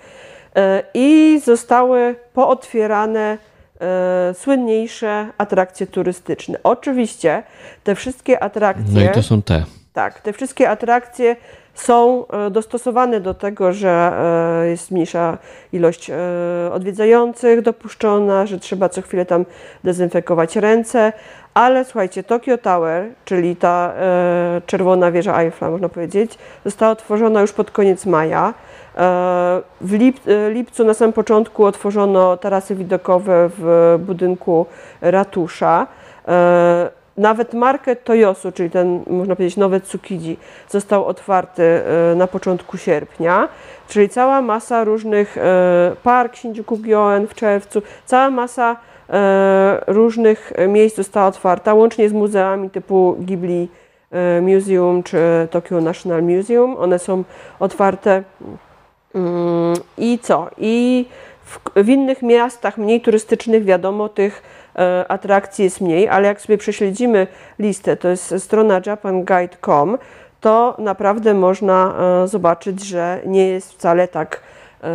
E, 0.55 0.83
i 0.93 1.39
zostały 1.43 2.15
pootwierane 2.33 3.37
e, 3.81 4.33
słynniejsze 4.33 5.27
atrakcje 5.37 5.87
turystyczne. 5.87 6.59
Oczywiście 6.63 7.43
te 7.83 7.95
wszystkie 7.95 8.43
atrakcje. 8.43 9.05
No 9.05 9.11
i 9.11 9.13
to 9.13 9.23
są 9.23 9.41
te. 9.41 9.63
Tak, 9.93 10.21
te 10.21 10.33
wszystkie 10.33 10.69
atrakcje 10.69 11.35
są 11.75 12.27
e, 12.27 12.49
dostosowane 12.49 13.19
do 13.19 13.33
tego, 13.33 13.73
że 13.73 14.11
jest 14.69 14.91
mniejsza 14.91 15.37
ilość 15.73 16.11
odwiedzających 16.71 17.61
dopuszczona, 17.61 18.45
że 18.45 18.59
trzeba 18.59 18.89
co 18.89 19.01
chwilę 19.01 19.25
tam 19.25 19.45
dezynfekować 19.83 20.55
ręce, 20.55 21.13
ale 21.53 21.85
słuchajcie, 21.85 22.23
Tokyo 22.23 22.57
Tower, 22.57 23.09
czyli 23.25 23.55
ta 23.55 23.93
czerwona 24.65 25.11
wieża 25.11 25.41
Eiffla, 25.41 25.69
można 25.69 25.89
powiedzieć, 25.89 26.37
została 26.65 26.91
otworzona 26.91 27.41
już 27.41 27.51
pod 27.51 27.71
koniec 27.71 28.05
maja. 28.05 28.53
E, 28.97 29.61
w 29.81 29.93
e, 29.93 30.51
lipcu 30.51 30.83
na 30.83 30.93
samym 30.93 31.13
początku 31.13 31.65
otworzono 31.65 32.37
tarasy 32.37 32.75
widokowe 32.75 33.49
w 33.57 33.95
budynku 34.05 34.65
ratusza. 35.01 35.87
E, 37.17 37.21
nawet 37.21 37.53
market 37.53 38.03
Toyosu, 38.03 38.51
czyli 38.51 38.69
ten, 38.69 39.03
można 39.07 39.35
powiedzieć, 39.35 39.57
nowy 39.57 39.81
Tsukiji, 39.81 40.39
został 40.69 41.05
otwarty 41.05 41.81
na 42.15 42.27
początku 42.27 42.77
sierpnia, 42.77 43.47
czyli 43.87 44.09
cała 44.09 44.41
masa 44.41 44.83
różnych, 44.83 45.37
park 46.03 46.35
Shinjuku-gyoen 46.35 47.27
w 47.27 47.33
czerwcu, 47.33 47.81
cała 48.05 48.29
masa 48.29 48.75
różnych 49.87 50.53
miejsc 50.67 50.97
została 50.97 51.27
otwarta, 51.27 51.73
łącznie 51.73 52.09
z 52.09 52.13
muzeami 52.13 52.69
typu 52.69 53.15
Ghibli 53.19 53.67
Museum 54.41 55.03
czy 55.03 55.47
Tokyo 55.51 55.81
National 55.81 56.23
Museum. 56.23 56.77
One 56.77 56.99
są 56.99 57.23
otwarte 57.59 58.23
Mm, 59.15 59.73
I 59.97 60.19
co? 60.19 60.49
I 60.57 61.05
w, 61.45 61.59
w, 61.83 61.89
innych 61.89 62.21
miastach 62.21 62.77
mniej 62.77 63.01
turystycznych, 63.01 63.63
wiadomo, 63.63 64.09
tych 64.09 64.43
e, 64.43 64.60
atrakcji 65.07 65.63
jest 65.63 65.81
mniej, 65.81 66.09
ale 66.09 66.27
jak 66.27 66.41
sobie 66.41 66.57
prześledzimy 66.57 67.27
listę, 67.59 67.97
to 67.97 68.07
jest 68.07 68.35
strona 68.39 68.81
japanguide.com, 68.85 69.97
to 70.41 70.75
naprawdę 70.79 71.33
można 71.33 71.93
e, 72.23 72.27
zobaczyć, 72.27 72.83
że 72.83 73.19
nie 73.25 73.47
jest 73.47 73.73
wcale 73.73 74.07
tak 74.07 74.41
e, 74.83 74.87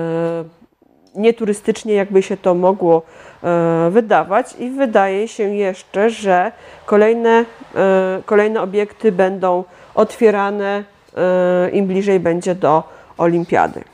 nieturystycznie, 1.17 1.95
jakby 1.95 2.23
się 2.23 2.37
to 2.37 2.55
mogło 2.55 3.03
e, 3.43 3.91
wydawać. 3.91 4.55
I 4.59 4.71
wydaje 4.71 5.29
się 5.29 5.43
jeszcze, 5.43 6.11
że 6.11 6.53
kolejne, 6.87 7.45
e, 7.75 8.23
kolejne 8.27 8.63
obiekty 8.63 9.13
będą 9.13 9.65
otwierane 9.95 10.85
e, 11.17 11.71
im 11.71 11.87
bliżej 11.87 12.21
będzie 12.21 12.55
do 12.55 12.83
olimpiady. 13.19 13.85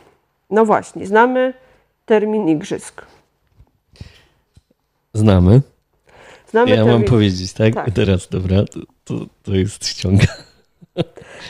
No 0.51 0.65
właśnie, 0.65 1.07
znamy 1.07 1.55
termin 2.07 2.49
igrzysk. 2.49 3.03
Znamy. 5.15 5.61
Znamy 6.53 6.71
ja 6.71 6.85
mam 6.85 7.05
powiedzieć, 7.05 7.53
tak? 7.53 7.75
tak? 7.75 7.91
Teraz, 7.91 8.29
dobra, 8.29 8.65
to, 8.65 8.81
to, 9.05 9.27
to 9.43 9.55
jest 9.55 9.87
ściąga. 9.87 10.27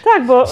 Tak, 0.04 0.26
bo 0.26 0.44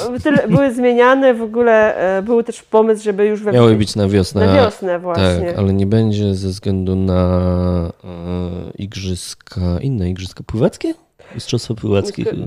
były 0.49 0.75
zmieniane 0.75 1.35
w 1.35 1.43
ogóle, 1.43 1.97
e, 2.19 2.23
był 2.23 2.43
też 2.43 2.63
pomysł, 2.63 3.05
żeby 3.05 3.27
już 3.27 3.43
we 3.43 3.53
Miały 3.53 3.77
być 3.77 3.97
na 3.97 4.09
wiosnę. 4.09 4.47
Na 4.47 4.55
wiosnę 4.55 4.99
właśnie. 4.99 5.47
Tak, 5.47 5.59
ale 5.59 5.73
nie 5.73 5.87
będzie 5.87 6.35
ze 6.35 6.49
względu 6.49 6.97
na 6.97 7.93
e, 8.05 8.71
igrzyska, 8.79 9.61
inne 9.81 10.11
igrzyska 10.11 10.45
pływackie? 10.47 10.95
Mistrzostwo 11.35 11.75
pływackie 11.75 12.25
chyba. 12.25 12.47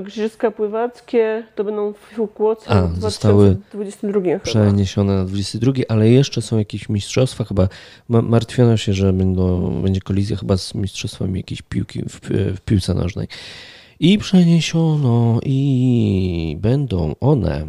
Igrzyska 0.00 0.50
pływackie 0.50 1.46
to 1.54 1.64
będą 1.64 1.92
w 1.92 2.20
A, 2.66 2.82
w 2.82 3.00
zostały 3.00 3.56
przeniesione 4.42 5.16
na 5.16 5.24
22, 5.24 5.72
ale 5.88 6.08
jeszcze 6.10 6.42
są 6.42 6.58
jakieś 6.58 6.88
mistrzostwa, 6.88 7.44
chyba 7.44 7.68
martwiono 8.08 8.76
się, 8.76 8.92
że 8.92 9.12
będą, 9.12 9.70
będzie 9.82 10.00
kolizja 10.00 10.36
chyba 10.36 10.56
z 10.56 10.74
mistrzostwami 10.74 11.36
jakiejś 11.40 11.62
piłki 11.62 12.02
w, 12.08 12.20
w 12.56 12.60
piłce 12.60 12.94
nożnej. 12.94 13.28
I 14.00 14.18
przeniesiono 14.18 15.40
i 15.44 16.56
będą 16.60 17.14
one, 17.20 17.66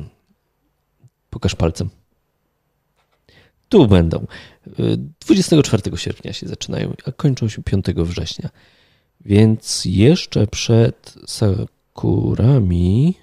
pokaż 1.29 1.55
palcem, 1.55 1.89
tu 3.69 3.88
będą. 3.88 4.27
24 5.25 5.97
sierpnia 5.97 6.33
się 6.33 6.47
zaczynają, 6.47 6.93
a 7.05 7.12
kończą 7.12 7.49
się 7.49 7.63
5 7.63 7.86
września. 7.86 8.49
Więc 9.25 9.86
jeszcze 9.86 10.47
przed 10.47 11.15
kurami 11.93 13.15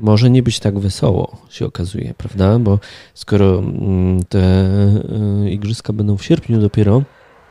może 0.00 0.30
nie 0.30 0.42
być 0.42 0.60
tak 0.60 0.78
wesoło, 0.78 1.36
się 1.50 1.66
okazuje, 1.66 2.14
prawda? 2.18 2.58
Bo 2.58 2.78
skoro 3.14 3.58
mm, 3.58 4.24
te 4.24 4.38
e, 4.38 5.50
igrzyska 5.50 5.92
będą 5.92 6.16
w 6.16 6.24
sierpniu 6.24 6.58
dopiero. 6.58 7.02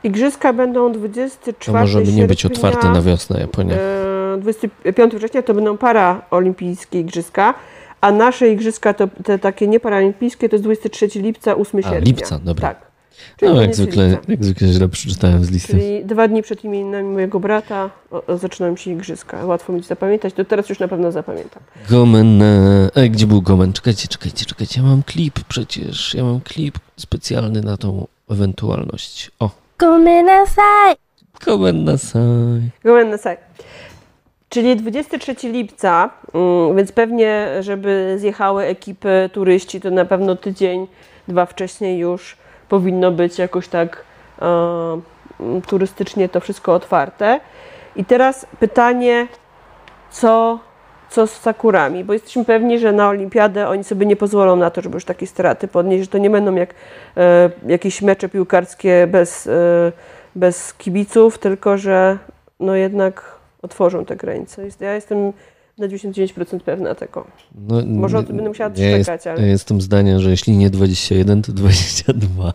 Igrzyska 0.03 0.53
będą 0.53 0.91
24 0.91 1.57
To 1.65 1.71
może 1.71 2.01
by 2.01 2.13
nie 2.13 2.27
być 2.27 2.45
otwarte 2.45 2.91
na 2.91 3.01
wiosnę 3.01 3.39
Japonia. 3.39 3.75
25 4.37 5.13
e, 5.13 5.17
września 5.17 5.41
to 5.41 5.53
będą 5.53 5.77
paraolimpijskie 5.77 6.99
igrzyska, 6.99 7.53
a 8.01 8.11
nasze 8.11 8.49
igrzyska 8.49 8.93
to 8.93 9.07
te 9.23 9.39
takie 9.39 9.67
nieparalimpijskie 9.67 10.49
to 10.49 10.55
jest 10.55 10.63
23 10.63 11.07
lipca, 11.15 11.55
8 11.55 11.81
sierpnia. 11.81 11.99
A, 12.01 12.05
lipca, 12.05 12.39
dobra. 12.39 12.67
Tak. 12.67 12.86
Czyli 13.37 13.53
no, 13.53 13.61
jak 13.61 13.75
zwykle, 13.75 14.17
jak 14.27 14.43
zwykle 14.43 14.67
źle 14.67 14.89
przeczytałem 14.89 15.45
z 15.45 15.51
listy. 15.51 15.73
Czyli 15.73 16.05
dwa 16.05 16.27
dni 16.27 16.41
przed 16.41 16.63
imieninami 16.63 17.09
mojego 17.09 17.39
brata 17.39 17.89
o, 18.11 18.37
zaczynają 18.37 18.75
się 18.75 18.91
igrzyska. 18.91 19.45
Łatwo 19.45 19.73
mi 19.73 19.83
zapamiętać, 19.83 20.33
to 20.33 20.45
teraz 20.45 20.69
już 20.69 20.79
na 20.79 20.87
pewno 20.87 21.11
zapamiętam. 21.11 21.63
Gomen, 21.89 22.41
e, 22.41 23.09
gdzie 23.09 23.27
był 23.27 23.41
Gomen? 23.41 23.73
Czekajcie, 23.73 24.07
czekajcie, 24.07 24.45
czekajcie, 24.45 24.81
ja 24.81 24.87
mam 24.87 25.03
klip 25.03 25.39
przecież, 25.47 26.13
ja 26.13 26.23
mam 26.23 26.41
klip 26.41 26.79
specjalny 26.97 27.61
na 27.61 27.77
tą 27.77 28.07
ewentualność. 28.29 29.31
O. 29.39 29.49
Gomen 29.77 30.25
nasai. 30.25 30.95
Gomen 31.45 31.83
nasai. 31.83 32.69
Gomen 32.83 33.09
nasai. 33.09 33.37
Czyli 34.49 34.75
23 34.75 35.51
lipca, 35.51 36.09
mm, 36.33 36.75
więc 36.77 36.91
pewnie, 36.91 37.47
żeby 37.59 38.15
zjechały 38.19 38.63
ekipy 38.63 39.29
turyści, 39.33 39.81
to 39.81 39.91
na 39.91 40.05
pewno 40.05 40.35
tydzień, 40.35 40.87
dwa 41.27 41.45
wcześniej 41.45 41.99
już 41.99 42.37
powinno 42.69 43.11
być 43.11 43.39
jakoś 43.39 43.67
tak 43.67 44.03
e, 44.41 45.01
turystycznie 45.67 46.29
to 46.29 46.39
wszystko 46.39 46.73
otwarte. 46.73 47.39
I 47.95 48.05
teraz 48.05 48.47
pytanie, 48.59 49.27
co, 50.11 50.59
co 51.09 51.27
z 51.27 51.31
sakurami? 51.31 52.03
Bo 52.03 52.13
jesteśmy 52.13 52.45
pewni, 52.45 52.79
że 52.79 52.91
na 52.91 53.09
olimpiadę 53.09 53.67
oni 53.67 53.83
sobie 53.83 54.05
nie 54.05 54.15
pozwolą 54.15 54.55
na 54.55 54.69
to, 54.69 54.81
żeby 54.81 54.95
już 54.95 55.05
takie 55.05 55.27
straty 55.27 55.67
podnieść, 55.67 56.03
że 56.03 56.09
to 56.09 56.17
nie 56.17 56.29
będą 56.29 56.55
jak 56.55 56.73
e, 57.17 57.49
jakieś 57.67 58.01
mecze 58.01 58.29
piłkarskie 58.29 59.07
bez, 59.07 59.47
e, 59.47 59.91
bez 60.35 60.73
kibiców, 60.73 61.37
tylko 61.37 61.77
że 61.77 62.17
no 62.59 62.75
jednak 62.75 63.37
otworzą 63.61 64.05
te 64.05 64.15
granice. 64.15 64.63
Ja 64.79 64.93
jestem 64.93 65.33
na 65.77 65.87
99% 65.87 66.59
pewna 66.59 66.95
tego. 66.95 67.27
No, 67.67 67.81
Może 67.85 68.17
o 68.17 68.23
tym 68.23 68.35
będę 68.35 68.49
musiała 68.49 68.69
ja 68.69 68.75
czekać, 68.75 69.07
jest, 69.07 69.27
ale... 69.27 69.41
Ja 69.41 69.47
jestem 69.47 69.81
zdania, 69.81 70.19
że 70.19 70.29
jeśli 70.29 70.57
nie 70.57 70.69
21, 70.69 71.41
to 71.41 71.51
22. 71.51 72.53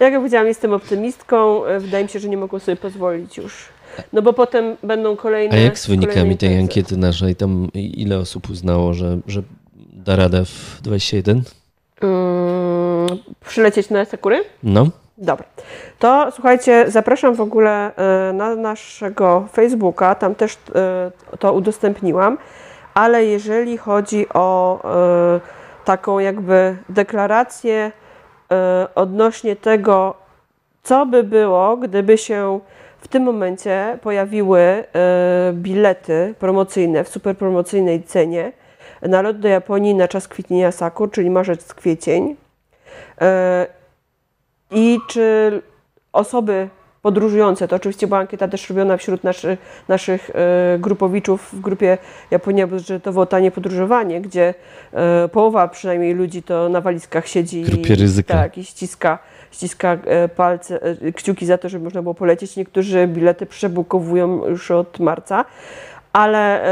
Jak 0.00 0.12
ja 0.12 0.18
powiedziałam, 0.18 0.46
jestem 0.46 0.72
optymistką. 0.72 1.60
Wydaje 1.80 2.04
mi 2.04 2.10
się, 2.10 2.20
że 2.20 2.28
nie 2.28 2.36
mogą 2.36 2.58
sobie 2.58 2.76
pozwolić 2.76 3.36
już. 3.36 3.68
No 4.12 4.22
bo 4.22 4.32
potem 4.32 4.76
będą 4.82 5.16
kolejne. 5.16 5.56
A 5.56 5.58
jak 5.58 5.78
z 5.78 5.86
wynikami 5.86 6.36
tej 6.36 6.58
ankiety 6.58 6.96
naszej? 6.96 7.36
Tam 7.36 7.68
ile 7.74 8.18
osób 8.18 8.50
uznało, 8.50 8.94
że, 8.94 9.18
że 9.26 9.42
da 9.92 10.16
radę 10.16 10.44
w 10.44 10.78
21? 10.82 11.42
Hmm, 12.00 13.18
przylecieć 13.48 13.90
na 13.90 14.04
Sakury? 14.04 14.44
No. 14.62 14.90
Dobra. 15.20 15.46
To 15.98 16.30
słuchajcie, 16.32 16.84
zapraszam 16.88 17.34
w 17.34 17.40
ogóle 17.40 17.90
e, 17.96 18.32
na 18.32 18.54
naszego 18.54 19.48
Facebooka, 19.52 20.14
tam 20.14 20.34
też 20.34 20.54
e, 20.74 21.10
to 21.38 21.52
udostępniłam, 21.52 22.38
ale 22.94 23.24
jeżeli 23.24 23.78
chodzi 23.78 24.26
o 24.34 24.80
e, 24.84 25.40
taką 25.84 26.18
jakby 26.18 26.76
deklarację 26.88 27.92
odnośnie 28.94 29.56
tego, 29.56 30.14
co 30.82 31.06
by 31.06 31.24
było, 31.24 31.76
gdyby 31.76 32.18
się 32.18 32.60
w 33.00 33.08
tym 33.08 33.22
momencie 33.22 33.98
pojawiły 34.02 34.84
bilety 35.52 36.34
promocyjne 36.38 37.04
w 37.04 37.08
super 37.08 37.36
promocyjnej 37.36 38.02
cenie 38.02 38.52
na 39.02 39.22
lot 39.22 39.38
do 39.38 39.48
Japonii 39.48 39.94
na 39.94 40.08
czas 40.08 40.28
kwitnienia 40.28 40.72
Sakur, 40.72 41.10
czyli 41.10 41.30
marzec-kwiecień 41.30 42.36
I 44.70 44.98
czy 45.08 45.62
osoby 46.12 46.68
podróżujące. 47.02 47.68
To 47.68 47.76
oczywiście 47.76 48.06
była 48.06 48.20
ankieta 48.20 48.48
też 48.48 48.70
robiona 48.70 48.96
wśród 48.96 49.24
naszy, 49.24 49.56
naszych 49.88 50.30
e, 50.30 50.78
grupowiczów 50.78 51.48
w 51.52 51.60
grupie 51.60 51.98
Japonia 52.30 52.66
budżetowo 52.66 53.26
tanie 53.26 53.50
podróżowanie, 53.50 54.20
gdzie 54.20 54.54
e, 54.92 55.28
połowa 55.28 55.68
przynajmniej 55.68 56.14
ludzi 56.14 56.42
to 56.42 56.68
na 56.68 56.80
walizkach 56.80 57.28
siedzi 57.28 57.64
ryzyka. 57.94 58.34
Tak, 58.34 58.58
i 58.58 58.64
ściska, 58.64 59.18
ściska 59.50 59.98
e, 60.04 60.28
palce, 60.28 60.80
kciuki 61.16 61.46
za 61.46 61.58
to, 61.58 61.68
żeby 61.68 61.84
można 61.84 62.02
było 62.02 62.14
polecieć. 62.14 62.56
Niektórzy 62.56 63.06
bilety 63.06 63.46
przebukowują 63.46 64.46
już 64.46 64.70
od 64.70 65.00
marca. 65.00 65.44
Ale 66.12 66.62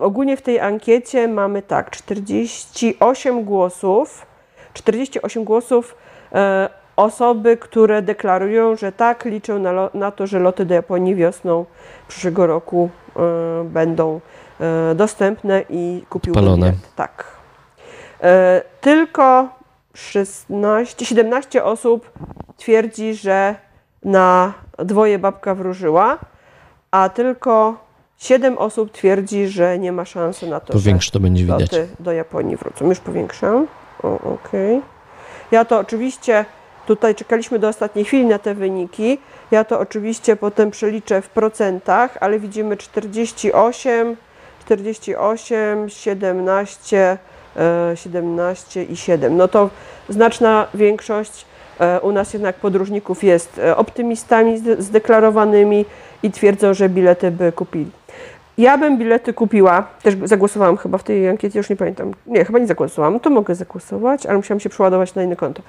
ogólnie 0.00 0.36
w 0.36 0.42
tej 0.42 0.60
ankiecie 0.60 1.28
mamy 1.28 1.62
tak, 1.62 1.90
48 1.90 3.44
głosów, 3.44 4.26
48 4.74 5.44
głosów 5.44 5.96
osoby, 6.98 7.56
które 7.56 8.02
deklarują, 8.02 8.76
że 8.76 8.92
tak, 8.92 9.24
liczą 9.24 9.58
na, 9.58 9.90
na 9.94 10.10
to, 10.10 10.26
że 10.26 10.38
loty 10.38 10.64
do 10.64 10.74
Japonii 10.74 11.14
wiosną 11.14 11.64
przyszłego 12.08 12.46
roku 12.46 12.90
y, 13.60 13.64
będą 13.64 14.20
y, 14.90 14.94
dostępne 14.94 15.62
i 15.70 16.04
kupiły 16.10 16.36
bilet. 16.36 16.74
Tak. 16.96 17.24
Y, 18.20 18.24
tylko 18.80 19.48
16, 19.94 21.04
17 21.04 21.64
osób 21.64 22.10
twierdzi, 22.56 23.14
że 23.14 23.54
na 24.04 24.52
dwoje 24.78 25.18
babka 25.18 25.54
wróżyła, 25.54 26.18
a 26.90 27.08
tylko 27.08 27.74
7 28.16 28.58
osób 28.58 28.92
twierdzi, 28.92 29.48
że 29.48 29.78
nie 29.78 29.92
ma 29.92 30.04
szansy 30.04 30.46
na 30.46 30.60
to, 30.60 30.72
Powiększ, 30.72 31.06
że 31.06 31.12
to 31.12 31.20
będzie 31.20 31.44
widać. 31.44 31.70
do 32.00 32.12
Japonii 32.12 32.56
wrócą. 32.56 32.88
Już 32.88 33.00
powiększam. 33.00 33.66
Okej. 34.02 34.76
Okay. 34.76 34.80
Ja 35.50 35.64
to 35.64 35.78
oczywiście 35.78 36.44
Tutaj 36.88 37.14
czekaliśmy 37.14 37.58
do 37.58 37.68
ostatniej 37.68 38.04
chwili 38.04 38.26
na 38.26 38.38
te 38.38 38.54
wyniki. 38.54 39.18
Ja 39.50 39.64
to 39.64 39.80
oczywiście 39.80 40.36
potem 40.36 40.70
przeliczę 40.70 41.22
w 41.22 41.28
procentach, 41.28 42.18
ale 42.20 42.38
widzimy 42.38 42.76
48, 42.76 44.16
48, 44.60 45.90
17, 45.90 47.18
17 47.94 48.84
i 48.84 48.96
7. 48.96 49.36
No 49.36 49.48
to 49.48 49.70
znaczna 50.08 50.66
większość 50.74 51.46
e, 51.80 52.00
u 52.00 52.12
nas 52.12 52.32
jednak 52.32 52.56
podróżników 52.56 53.24
jest 53.24 53.58
e, 53.58 53.76
optymistami 53.76 54.62
zdeklarowanymi 54.78 55.84
i 56.22 56.30
twierdzą, 56.30 56.74
że 56.74 56.88
bilety 56.88 57.30
by 57.30 57.52
kupili. 57.52 57.90
Ja 58.58 58.78
bym 58.78 58.98
bilety 58.98 59.32
kupiła, 59.32 59.86
też 60.02 60.14
zagłosowałam 60.24 60.76
chyba 60.76 60.98
w 60.98 61.02
tej 61.02 61.28
ankiecie, 61.28 61.58
już 61.58 61.70
nie 61.70 61.76
pamiętam. 61.76 62.14
Nie, 62.26 62.44
chyba 62.44 62.58
nie 62.58 62.66
zagłosowałam, 62.66 63.20
to 63.20 63.30
mogę 63.30 63.54
zagłosować, 63.54 64.26
ale 64.26 64.36
musiałam 64.36 64.60
się 64.60 64.68
przeładować 64.68 65.14
na 65.14 65.22
inne 65.22 65.36
konto. 65.36 65.62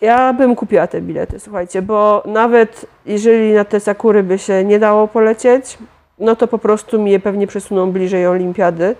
Ja 0.00 0.32
bym 0.32 0.56
kupiła 0.56 0.86
te 0.86 1.00
bilety, 1.00 1.40
słuchajcie, 1.40 1.82
bo 1.82 2.22
nawet 2.26 2.86
jeżeli 3.06 3.52
na 3.52 3.64
te 3.64 3.80
Sakury 3.80 4.22
by 4.22 4.38
się 4.38 4.64
nie 4.64 4.78
dało 4.78 5.08
polecieć, 5.08 5.78
no 6.18 6.36
to 6.36 6.48
po 6.48 6.58
prostu 6.58 7.02
mi 7.02 7.10
je 7.10 7.20
pewnie 7.20 7.46
przesuną 7.46 7.92
bliżej 7.92 8.26
Olimpiady. 8.26 8.96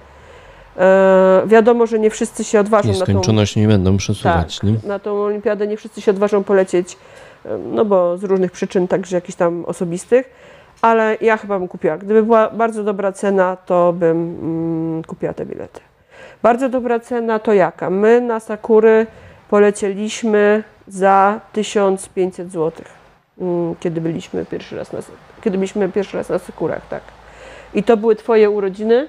E, 0.76 1.42
wiadomo, 1.46 1.86
że 1.86 1.98
nie 1.98 2.10
wszyscy 2.10 2.44
się 2.44 2.60
odważą 2.60 2.92
na 2.92 3.22
tą... 3.22 3.60
nie 3.60 3.68
będą 3.68 3.96
przesuwać, 3.96 4.58
tak, 4.58 4.70
nie? 4.70 4.88
na 4.88 4.98
tą 4.98 5.22
Olimpiadę 5.22 5.66
nie 5.66 5.76
wszyscy 5.76 6.00
się 6.00 6.10
odważą 6.10 6.44
polecieć, 6.44 6.96
e, 7.44 7.58
no 7.58 7.84
bo 7.84 8.18
z 8.18 8.24
różnych 8.24 8.52
przyczyn, 8.52 8.88
także 8.88 9.16
jakichś 9.16 9.36
tam 9.36 9.64
osobistych, 9.64 10.30
ale 10.82 11.16
ja 11.20 11.36
chyba 11.36 11.58
bym 11.58 11.68
kupiła. 11.68 11.98
Gdyby 11.98 12.22
była 12.22 12.50
bardzo 12.50 12.84
dobra 12.84 13.12
cena, 13.12 13.56
to 13.56 13.92
bym 13.92 14.38
mm, 14.42 15.04
kupiła 15.04 15.32
te 15.32 15.46
bilety. 15.46 15.80
Bardzo 16.42 16.68
dobra 16.68 17.00
cena 17.00 17.38
to 17.38 17.52
jaka? 17.52 17.90
My 17.90 18.20
na 18.20 18.40
Sakury 18.40 19.06
polecieliśmy 19.50 20.62
za 20.88 21.40
1500 21.52 22.52
zł, 22.52 22.84
mm, 23.40 23.74
kiedy 23.80 24.00
byliśmy 24.00 24.44
pierwszy 24.44 24.76
raz 24.76 24.92
na, 24.92 24.98
kiedy 25.42 25.58
byliśmy 25.58 25.88
pierwszy 25.88 26.16
raz 26.16 26.28
na 26.28 26.38
Sekurach, 26.38 26.88
tak. 26.88 27.02
I 27.74 27.82
to 27.82 27.96
były 27.96 28.16
Twoje 28.16 28.50
urodziny? 28.50 29.08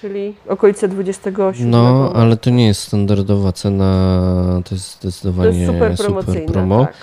Czyli 0.00 0.34
okolice 0.48 0.88
27. 0.88 1.70
No, 1.70 2.12
ale 2.14 2.36
to 2.36 2.50
nie 2.50 2.66
jest 2.66 2.82
standardowa 2.82 3.52
cena, 3.52 4.62
to 4.64 4.74
jest 4.74 5.00
zdecydowanie 5.00 5.66
to 5.66 5.72
jest 5.72 6.02
super, 6.02 6.24
super 6.24 6.46
promo. 6.46 6.84
Tak. 6.84 6.94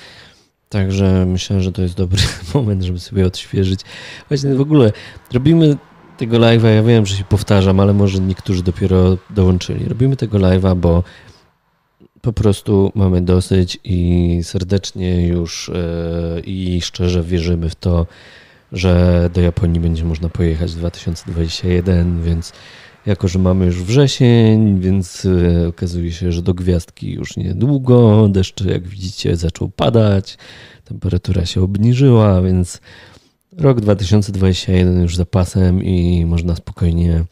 Także 0.70 1.26
myślę, 1.26 1.62
że 1.62 1.72
to 1.72 1.82
jest 1.82 1.96
dobry 1.96 2.22
moment, 2.54 2.84
żeby 2.84 3.00
sobie 3.00 3.26
odświeżyć. 3.26 3.82
Właśnie 4.30 4.56
w 4.56 4.62
ogóle 4.62 4.92
robimy 5.34 5.78
tego 6.18 6.38
live'a, 6.38 6.68
ja 6.68 6.84
wiem, 6.84 7.06
że 7.06 7.16
się 7.16 7.24
powtarzam, 7.24 7.80
ale 7.80 7.94
może 7.94 8.20
niektórzy 8.20 8.64
dopiero 8.64 9.18
dołączyli. 9.30 9.90
Robimy 9.90 10.16
tego 10.16 10.38
live'a, 10.38 10.76
bo 10.76 11.04
po 12.28 12.34
prostu 12.34 12.92
mamy 12.96 13.22
dosyć 13.22 13.80
i 13.84 14.40
serdecznie 14.44 15.28
już 15.28 15.70
e, 15.70 16.40
i 16.40 16.82
szczerze 16.82 17.24
wierzymy 17.24 17.70
w 17.70 17.76
to, 17.76 18.08
że 18.72 19.30
do 19.34 19.42
Japonii 19.42 19.80
będzie 19.80 20.06
można 20.06 20.30
pojechać 20.30 20.72
w 20.72 20.76
2021, 20.76 22.24
więc 22.24 22.54
jako, 23.06 23.28
że 23.28 23.40
mamy 23.40 23.66
już 23.66 23.84
wrzesień, 23.84 24.80
więc 24.80 25.26
e, 25.26 25.68
okazuje 25.68 26.12
się, 26.12 26.32
że 26.32 26.42
do 26.42 26.54
gwiazdki 26.54 27.12
już 27.12 27.38
niedługo, 27.38 28.28
deszcz 28.30 28.62
jak 28.62 28.88
widzicie 28.88 29.36
zaczął 29.36 29.70
padać, 29.70 30.38
temperatura 30.84 31.46
się 31.46 31.62
obniżyła, 31.62 32.42
więc 32.42 32.82
rok 33.58 33.82
2021 33.82 35.02
już 35.02 35.16
za 35.16 35.26
pasem 35.26 35.84
i 35.84 36.26
można 36.26 36.56
spokojnie 36.56 37.24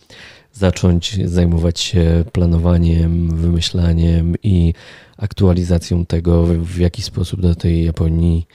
zacząć 0.55 1.19
zajmować 1.25 1.79
się 1.79 2.23
planowaniem, 2.31 3.37
wymyślaniem 3.37 4.35
i 4.43 4.73
aktualizacją 5.17 6.05
tego, 6.05 6.45
w 6.45 6.77
jaki 6.77 7.01
sposób 7.01 7.41
do 7.41 7.55
tej 7.55 7.85
Japonii 7.85 8.47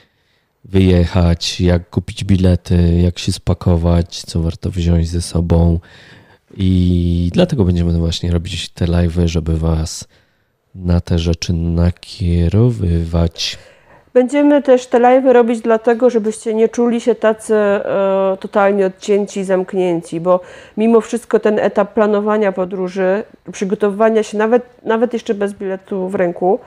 wyjechać, 0.65 1.61
jak 1.61 1.89
kupić 1.89 2.23
bilety, 2.23 2.99
jak 3.03 3.19
się 3.19 3.31
spakować, 3.31 4.21
co 4.21 4.41
warto 4.41 4.71
wziąć 4.71 5.09
ze 5.09 5.21
sobą. 5.21 5.79
I 6.57 7.29
dlatego 7.33 7.65
będziemy 7.65 7.97
właśnie 7.97 8.31
robić 8.31 8.69
te 8.69 8.87
live, 8.87 9.19
żeby 9.25 9.57
Was 9.57 10.07
na 10.75 11.01
te 11.01 11.19
rzeczy 11.19 11.53
nakierowywać. 11.53 13.57
Będziemy 14.13 14.61
też 14.61 14.87
te 14.87 14.99
live 14.99 15.25
robić 15.25 15.61
dlatego, 15.61 16.09
żebyście 16.09 16.53
nie 16.53 16.69
czuli 16.69 17.01
się 17.01 17.15
tacy 17.15 17.55
e, 17.55 18.37
totalnie 18.39 18.85
odcięci, 18.85 19.43
zamknięci, 19.43 20.19
bo 20.19 20.39
mimo 20.77 21.01
wszystko 21.01 21.39
ten 21.39 21.59
etap 21.59 21.93
planowania 21.93 22.51
podróży, 22.51 23.23
przygotowywania 23.51 24.23
się 24.23 24.37
nawet, 24.37 24.63
nawet 24.83 25.13
jeszcze 25.13 25.33
bez 25.33 25.53
biletu 25.53 26.09
w 26.09 26.15
ręku, 26.15 26.59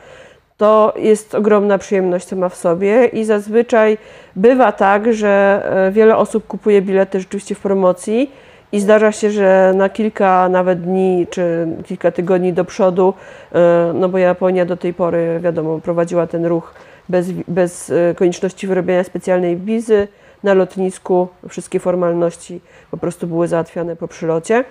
to 0.57 0.95
jest 0.97 1.35
ogromna 1.35 1.79
przyjemność 1.79 2.29
sama 2.29 2.49
w 2.49 2.57
sobie 2.57 3.07
i 3.07 3.25
zazwyczaj 3.25 3.99
bywa 4.37 4.73
tak, 4.73 5.13
że 5.13 5.63
e, 5.89 5.93
wiele 5.93 6.17
osób 6.17 6.47
kupuje 6.47 6.83
bilety 6.83 7.21
rzeczywiście 7.21 7.55
w 7.55 7.61
promocji 7.61 8.33
i 8.73 8.81
zdarza 8.81 9.13
się, 9.13 9.31
że 9.31 9.73
na 9.77 9.89
kilka 9.89 10.49
nawet 10.49 10.83
dni 10.83 11.27
czy 11.31 11.67
kilka 11.87 12.11
tygodni 12.11 12.53
do 12.53 12.65
przodu, 12.65 13.15
e, 13.53 13.93
no 13.95 14.09
bo 14.09 14.19
Japonia 14.19 14.67
do 14.67 14.77
tej 14.77 14.95
pory, 14.95 15.41
wiadomo, 15.43 15.79
prowadziła 15.79 16.27
ten 16.27 16.47
ruch 16.47 16.75
bez, 17.09 17.31
bez 17.49 17.91
e, 17.91 18.15
konieczności 18.15 18.67
wyrobienia 18.67 19.05
specjalnej 19.05 19.57
wizy 19.57 20.09
na 20.43 20.55
lotnisku. 20.55 21.29
Wszystkie 21.49 21.81
formalności 21.81 22.61
po 22.91 22.97
prostu 22.97 23.27
były 23.27 23.49
załatwiane 23.49 23.97
po 23.97 24.09
przylocie, 24.09 24.65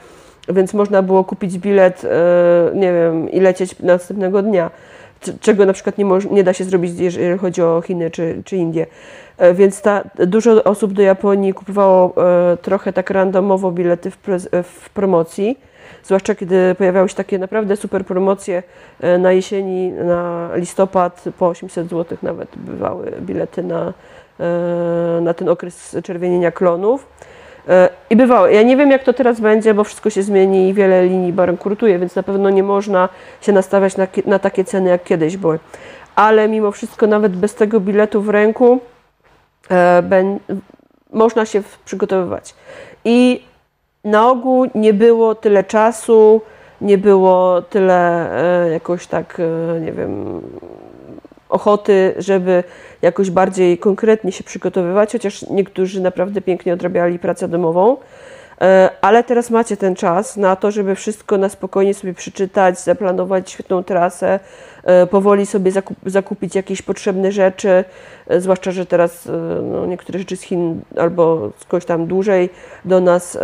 więc 0.50 0.74
można 0.74 1.02
było 1.02 1.24
kupić 1.24 1.58
bilet, 1.58 2.06
e, 2.06 2.72
nie 2.76 2.94
wiem, 2.94 3.32
i 3.32 3.40
lecieć 3.40 3.80
następnego 3.80 4.42
dnia, 4.42 4.72
czego 5.42 5.66
na 5.66 5.74
przykład 5.74 5.98
nie, 5.98 6.06
nie 6.32 6.44
da 6.44 6.54
się 6.54 6.64
zrobić, 6.64 7.00
jeżeli 7.00 7.38
chodzi 7.38 7.62
o 7.62 7.82
Chiny 7.82 8.12
czy, 8.12 8.42
czy 8.46 8.58
Indie. 8.58 8.86
E, 9.38 9.54
więc 9.54 9.82
ta, 9.82 10.04
dużo 10.28 10.64
osób 10.64 10.94
do 10.94 11.02
Japonii 11.02 11.54
kupowało 11.54 12.16
trochę 12.62 12.94
tak 12.94 13.10
randomowo 13.10 13.72
bilety 13.72 14.12
w, 14.12 14.18
w 14.64 14.90
promocji 14.90 15.58
zwłaszcza 16.04 16.36
kiedy 16.36 16.76
pojawiały 16.76 17.10
się 17.10 17.16
takie 17.16 17.40
naprawdę 17.40 17.78
super 17.78 18.06
promocje 18.06 18.64
e, 19.00 19.18
na 19.18 19.32
jesieni, 19.32 19.92
na 19.92 20.50
listopad, 20.56 21.24
po 21.38 21.48
800 21.48 21.90
zł 21.90 22.18
nawet 22.24 22.50
bywały 22.56 23.12
bilety 23.22 23.64
na, 23.64 23.94
e, 24.40 25.22
na 25.22 25.34
ten 25.34 25.50
okres 25.50 25.98
czerwienienia 26.04 26.52
klonów. 26.52 27.08
E, 27.70 27.90
I 28.10 28.16
bywało. 28.16 28.48
Ja 28.48 28.64
nie 28.64 28.78
wiem, 28.78 28.92
jak 28.92 29.04
to 29.04 29.14
teraz 29.14 29.40
będzie, 29.40 29.74
bo 29.74 29.84
wszystko 29.84 30.10
się 30.10 30.24
zmieni 30.24 30.70
i 30.70 30.74
wiele 30.74 31.06
linii 31.06 31.34
bankrutuje, 31.34 32.00
więc 32.00 32.16
na 32.16 32.24
pewno 32.24 32.50
nie 32.50 32.64
można 32.64 33.10
się 33.42 33.52
nastawiać 33.52 33.98
na, 33.98 34.08
na 34.26 34.40
takie 34.40 34.64
ceny, 34.64 34.90
jak 34.90 35.04
kiedyś 35.04 35.38
były. 35.38 35.60
Ale 36.16 36.48
mimo 36.48 36.72
wszystko, 36.72 37.08
nawet 37.08 37.36
bez 37.36 37.56
tego 37.56 37.80
biletu 37.80 38.22
w 38.22 38.30
ręku, 38.30 38.80
ben, 40.04 40.40
można 41.14 41.46
się 41.46 41.64
przygotowywać. 41.86 42.56
I 43.06 43.44
na 44.04 44.30
ogół 44.30 44.66
nie 44.76 44.94
było 44.94 45.36
tyle 45.36 45.64
czasu, 45.64 46.42
nie 46.82 46.98
było 46.98 47.62
tyle 47.62 48.32
e, 48.66 48.72
jakoś 48.72 49.08
tak, 49.08 49.40
e, 49.40 49.80
nie 49.80 49.92
wiem, 49.92 50.42
ochoty, 51.50 52.14
żeby 52.18 52.64
jakoś 53.02 53.32
bardziej 53.32 53.78
konkretnie 53.78 54.32
się 54.32 54.44
przygotowywać, 54.44 55.12
chociaż 55.12 55.50
niektórzy 55.50 56.02
naprawdę 56.02 56.42
pięknie 56.42 56.74
odrabiali 56.74 57.20
pracę 57.20 57.48
domową. 57.48 57.98
E, 58.64 58.90
ale 59.02 59.24
teraz 59.24 59.50
macie 59.50 59.78
ten 59.78 59.96
czas 59.96 60.38
na 60.38 60.56
to, 60.56 60.72
żeby 60.72 60.96
wszystko 60.96 61.38
na 61.38 61.50
spokojnie 61.50 61.94
sobie 61.94 62.14
przeczytać, 62.14 62.80
zaplanować 62.80 63.52
świetną 63.52 63.84
trasę, 63.84 64.40
e, 64.84 65.08
powoli 65.08 65.46
sobie 65.46 65.72
zakup, 65.72 65.98
zakupić 66.06 66.56
jakieś 66.56 66.82
potrzebne 66.82 67.32
rzeczy, 67.32 67.84
e, 68.28 68.42
zwłaszcza, 68.42 68.72
że 68.72 68.86
teraz 68.86 69.30
no, 69.72 69.86
niektóre 69.86 70.20
rzeczy 70.20 70.38
z 70.38 70.42
Chin 70.42 70.82
albo 70.98 71.52
skądś 71.60 71.86
tam 71.86 72.08
dłużej 72.08 72.50
do 72.86 73.02
nas 73.02 73.38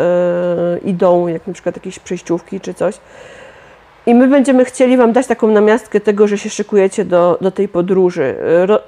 idą, 0.85 1.27
jak 1.27 1.47
na 1.47 1.53
przykład 1.53 1.75
jakieś 1.75 1.99
przejściówki 1.99 2.59
czy 2.59 2.73
coś. 2.73 2.97
I 4.05 4.15
my 4.15 4.27
będziemy 4.27 4.65
chcieli 4.65 4.97
Wam 4.97 5.13
dać 5.13 5.27
taką 5.27 5.47
namiastkę 5.47 5.99
tego, 5.99 6.27
że 6.27 6.37
się 6.37 6.49
szykujecie 6.49 7.05
do, 7.05 7.37
do 7.41 7.51
tej 7.51 7.67
podróży. 7.67 8.35
Ro, 8.65 8.79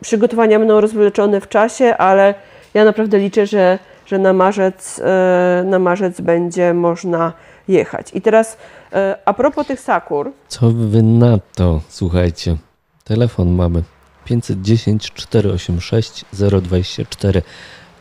przygotowania 0.00 0.58
będą 0.58 0.80
rozwleczone 0.80 1.40
w 1.40 1.48
czasie, 1.48 1.96
ale 1.96 2.34
ja 2.74 2.84
naprawdę 2.84 3.18
liczę, 3.18 3.46
że 3.46 3.78
że 4.08 4.18
na 4.18 4.32
marzec, 4.32 5.00
e, 5.04 5.62
na 5.66 5.78
marzec 5.78 6.20
będzie 6.20 6.74
można 6.74 7.32
jechać. 7.68 8.10
I 8.14 8.20
teraz 8.20 8.56
e, 8.92 9.18
a 9.24 9.32
propos 9.34 9.66
tych 9.66 9.80
sakur. 9.80 10.32
Co 10.48 10.70
wy 10.70 11.02
na 11.02 11.38
to? 11.54 11.80
Słuchajcie, 11.88 12.56
telefon 13.04 13.54
mamy 13.54 13.82
510 14.24 15.12
486 15.12 16.24
024 16.32 17.42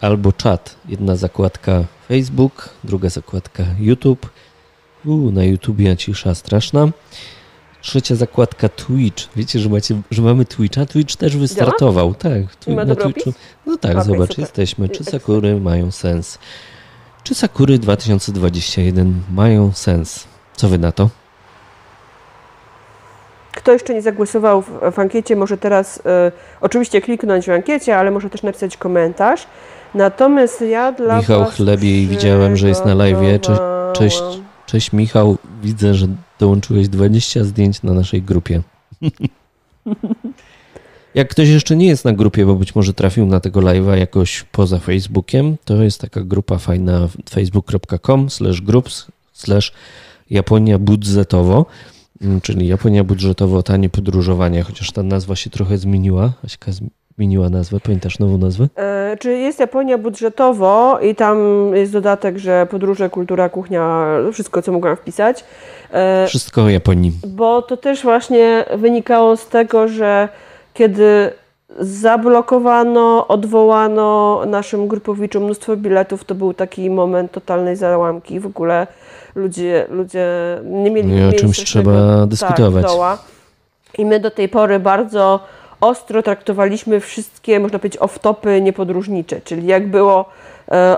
albo 0.02 0.32
czat. 0.32 0.76
Jedna 0.90 1.16
zakładka 1.16 1.84
Facebook, 2.08 2.70
druga 2.84 3.10
zakładka 3.10 3.64
YouTube. 3.80 4.30
U, 5.06 5.32
na 5.32 5.44
YouTubie 5.44 5.98
cisza 5.98 6.36
straszna. 6.36 6.88
Trzecia 7.82 8.16
zakładka 8.16 8.70
Twitch. 8.70 9.24
Wiecie, 9.36 9.60
że, 9.60 9.70
macie, 9.70 10.02
że 10.12 10.22
mamy 10.22 10.46
Twitcha? 10.46 10.86
Twitch 10.86 11.16
też 11.16 11.38
wystartował. 11.38 12.16
Działa? 12.24 12.36
Tak, 12.36 12.56
twi- 12.56 12.76
na 12.76 12.96
Twitchu. 12.96 13.34
No 13.66 13.78
tak, 13.78 13.92
okay, 13.92 14.04
zobacz, 14.04 14.30
super. 14.30 14.40
jesteśmy. 14.40 14.90
Czy 14.90 15.04
Sakury 15.04 15.60
mają 15.60 15.92
sens? 15.92 16.40
Czy 17.24 17.36
Sakury 17.36 17.80
2021 17.80 19.22
mają 19.32 19.72
sens? 19.72 20.28
Co 20.56 20.70
wy 20.70 20.78
na 20.78 20.92
to? 20.92 21.10
Kto 23.56 23.72
jeszcze 23.72 23.94
nie 23.94 24.02
zagłosował 24.02 24.62
w, 24.62 24.72
w 24.92 25.00
ankiecie, 25.00 25.36
może 25.36 25.58
teraz 25.58 25.98
y, 25.98 26.02
oczywiście 26.62 27.02
kliknąć 27.02 27.46
w 27.46 27.50
ankiecie, 27.50 27.98
ale 27.98 28.12
może 28.12 28.30
też 28.30 28.44
napisać 28.44 28.78
komentarz. 28.78 29.48
Natomiast 29.94 30.62
ja 30.62 30.92
dla 30.92 31.18
Michał 31.18 31.46
Chlebiej 31.46 32.08
widziałem, 32.08 32.58
że 32.58 32.68
jest 32.68 32.86
na 32.86 32.94
live. 32.94 33.42
Cześć, 33.42 33.60
cześć, 33.94 34.22
cześć 34.66 34.94
Michał. 34.94 35.38
Widzę, 35.62 35.94
że 35.94 36.08
dołączyłeś 36.40 36.90
20 36.90 37.44
zdjęć 37.44 37.84
na 37.84 37.94
naszej 37.94 38.22
grupie. 38.22 38.62
Jak 41.16 41.30
ktoś 41.30 41.50
jeszcze 41.50 41.76
nie 41.76 41.88
jest 41.88 42.06
na 42.06 42.14
grupie, 42.14 42.46
bo 42.46 42.56
być 42.56 42.76
może 42.76 42.94
trafił 42.94 43.26
na 43.26 43.40
tego 43.40 43.60
live'a 43.60 43.98
jakoś 43.98 44.44
poza 44.52 44.80
Facebookiem, 44.80 45.58
to 45.66 45.84
jest 45.84 46.02
taka 46.02 46.22
grupa 46.22 46.58
fajna 46.58 47.08
facebook.com 47.30 48.30
slash 48.30 48.62
groups 48.62 49.08
slash 49.34 49.74
Japonia 50.30 50.80
budżetowo, 50.80 51.66
mm, 52.22 52.42
czyli 52.42 52.68
Japonia 52.68 53.04
budżetowo 53.04 53.64
tanie 53.64 53.90
podróżowanie, 53.90 54.64
chociaż 54.64 54.92
ta 54.92 55.04
nazwa 55.04 55.36
się 55.36 55.50
trochę 55.50 55.78
zmieniła. 55.78 56.34
Aśka 56.46 56.72
zmieniła 57.18 57.50
nazwę, 57.50 57.80
pamiętasz 57.80 58.20
nową 58.20 58.38
nazwę? 58.38 58.68
E, 58.76 59.18
czy 59.20 59.32
jest 59.32 59.60
Japonia 59.60 59.98
budżetowo 59.98 61.00
i 61.00 61.16
tam 61.16 61.38
jest 61.74 61.92
dodatek, 61.92 62.38
że 62.38 62.68
podróże, 62.72 63.10
kultura, 63.10 63.50
kuchnia, 63.50 64.08
wszystko 64.34 64.62
co 64.62 64.72
mogłam 64.72 64.96
wpisać. 64.96 65.44
E, 65.94 66.28
wszystko 66.28 66.64
o 66.64 66.70
Japonii. 66.70 67.12
Bo 67.28 67.62
to 67.62 67.78
też 67.78 68.04
właśnie 68.04 68.66
wynikało 68.78 69.38
z 69.38 69.48
tego, 69.48 69.88
że 69.88 70.30
kiedy 70.74 71.32
zablokowano, 71.80 73.28
odwołano 73.28 74.42
naszym 74.46 74.88
grupowiczom 74.88 75.44
mnóstwo 75.44 75.78
biletów, 75.78 76.26
to 76.26 76.36
był 76.36 76.54
taki 76.54 76.90
moment 76.90 77.32
totalnej 77.32 77.76
załamki. 77.76 78.40
W 78.40 78.46
ogóle 78.46 78.88
ludzie, 79.36 79.86
ludzie 79.90 80.28
nie 80.64 80.92
mieli 80.92 81.08
no 81.08 81.32
I 81.32 81.36
o 81.36 81.40
czymś 81.40 81.64
trzeba 81.64 82.20
tak, 82.20 82.30
dyskutować. 82.30 82.86
Tak, 82.86 83.20
I 83.98 84.06
my 84.06 84.20
do 84.20 84.32
tej 84.32 84.50
pory 84.50 84.80
bardzo 84.80 85.40
ostro 85.82 86.24
traktowaliśmy 86.24 87.00
wszystkie, 87.00 87.60
można 87.60 87.80
powiedzieć, 87.80 88.02
off-topy 88.02 88.62
niepodróżnicze, 88.62 89.42
czyli 89.42 89.68
jak 89.68 89.88
było 89.88 90.26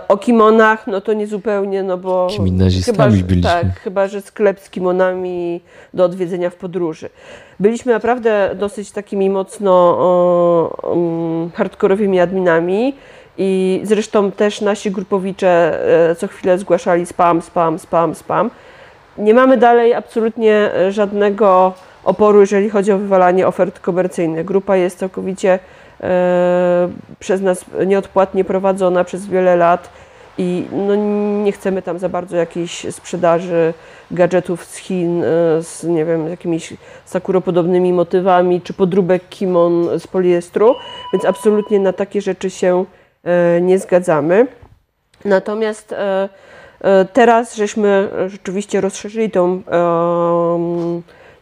o 0.07 0.17
kimonach, 0.17 0.87
no 0.87 1.01
to 1.01 1.13
nie 1.13 1.27
zupełnie, 1.27 1.83
no 1.83 1.97
bo... 1.97 2.27
Chyba, 2.85 3.09
że, 3.09 3.23
byliśmy. 3.23 3.49
Tak, 3.49 3.79
chyba, 3.79 4.07
że 4.07 4.21
sklep 4.21 4.59
z 4.59 4.69
kimonami 4.69 5.61
do 5.93 6.03
odwiedzenia 6.05 6.49
w 6.49 6.55
podróży. 6.55 7.09
Byliśmy 7.59 7.93
naprawdę 7.93 8.55
dosyć 8.55 8.91
takimi 8.91 9.29
mocno 9.29 9.71
o, 9.71 10.89
um, 10.89 11.51
hardkorowymi 11.51 12.19
adminami 12.19 12.95
i 13.37 13.81
zresztą 13.83 14.31
też 14.31 14.61
nasi 14.61 14.91
grupowicze 14.91 15.79
e, 16.09 16.15
co 16.15 16.27
chwilę 16.27 16.57
zgłaszali 16.57 17.05
spam, 17.05 17.41
spam, 17.41 17.79
spam, 17.79 18.15
spam. 18.15 18.49
Nie 19.17 19.33
mamy 19.33 19.57
dalej 19.57 19.93
absolutnie 19.93 20.71
żadnego 20.89 21.73
oporu, 22.03 22.41
jeżeli 22.41 22.69
chodzi 22.69 22.91
o 22.91 22.97
wywalanie 22.97 23.47
ofert 23.47 23.79
komercyjnych. 23.79 24.45
Grupa 24.45 24.75
jest 24.75 24.99
całkowicie 24.99 25.53
e, 25.53 25.59
przez 27.19 27.41
nas 27.41 27.65
nieodpłatnie 27.87 28.43
prowadzona 28.43 29.03
przez 29.03 29.27
wiele 29.27 29.55
lat 29.55 29.89
i 30.39 30.65
no, 30.71 30.95
nie 31.43 31.51
chcemy 31.51 31.81
tam 31.81 31.99
za 31.99 32.09
bardzo 32.09 32.37
jakiejś 32.37 32.85
sprzedaży 32.91 33.73
gadżetów 34.11 34.65
z 34.65 34.77
Chin 34.77 35.23
e, 35.23 35.27
z, 35.63 35.83
nie 35.83 36.05
wiem, 36.05 36.29
jakimiś 36.29 36.73
sakuropodobnymi 37.05 37.93
motywami, 37.93 38.61
czy 38.61 38.73
podróbek 38.73 39.29
kimon 39.29 39.99
z 39.99 40.07
poliestru, 40.07 40.75
więc 41.13 41.25
absolutnie 41.25 41.79
na 41.79 41.93
takie 41.93 42.21
rzeczy 42.21 42.49
się 42.49 42.85
e, 43.23 43.61
nie 43.61 43.79
zgadzamy. 43.79 44.47
Natomiast 45.25 45.91
e, 45.91 46.29
teraz 47.13 47.55
żeśmy 47.55 48.09
rzeczywiście 48.27 48.81
rozszerzyli 48.81 49.31
tą 49.31 49.61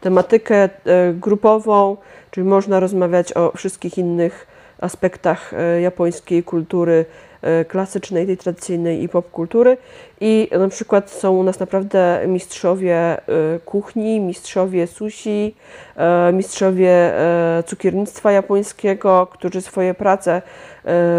tematykę 0.07 0.69
grupową, 1.13 1.97
czyli 2.31 2.47
można 2.47 2.79
rozmawiać 2.79 3.33
o 3.33 3.51
wszystkich 3.57 3.97
innych 3.97 4.47
aspektach 4.79 5.51
japońskiej 5.81 6.43
kultury 6.43 7.05
E, 7.36 7.36
klasycznej, 7.67 8.25
tej 8.25 8.37
tradycyjnej 8.37 9.03
i 9.03 9.09
popkultury. 9.09 9.77
I 10.21 10.49
na 10.59 10.67
przykład 10.67 11.09
są 11.09 11.37
u 11.37 11.43
nas 11.43 11.59
naprawdę 11.59 12.19
mistrzowie 12.27 12.95
e, 12.95 13.19
kuchni, 13.65 14.19
mistrzowie 14.19 14.87
sushi, 14.87 15.55
e, 15.95 16.33
mistrzowie 16.33 17.11
cukiernictwa 17.65 18.31
japońskiego, 18.31 19.27
którzy 19.31 19.61
swoje 19.61 19.93
prace 19.93 20.41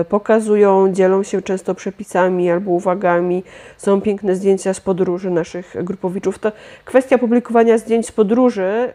pokazują, 0.09 0.93
dzielą 0.93 1.23
się 1.23 1.43
często 1.43 1.75
przepisami 1.75 2.51
albo 2.51 2.71
uwagami. 2.71 3.43
Są 3.77 4.01
piękne 4.01 4.37
zdjęcia 4.37 4.75
z 4.75 4.81
podróży 4.81 5.31
naszych 5.31 5.75
grupowiczów. 5.85 6.39
To 6.39 6.53
kwestia 6.85 7.19
publikowania 7.19 7.79
zdjęć 7.79 8.07
z 8.07 8.13
podróży, 8.13 8.93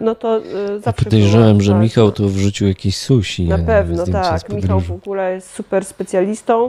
no 0.00 0.14
to 0.14 0.40
zawsze. 0.84 1.04
Podejrzewam, 1.04 1.60
że 1.60 1.74
Michał 1.74 2.12
to 2.12 2.28
wrzucił 2.28 2.68
jakieś 2.68 2.96
sushi. 2.96 3.48
Na 3.48 3.58
pewno, 3.58 4.06
tak. 4.06 4.48
Michał 4.48 4.80
w 4.80 4.90
ogóle 4.90 5.34
jest 5.34 5.50
super 5.50 5.84
specjalistą. 5.84 6.61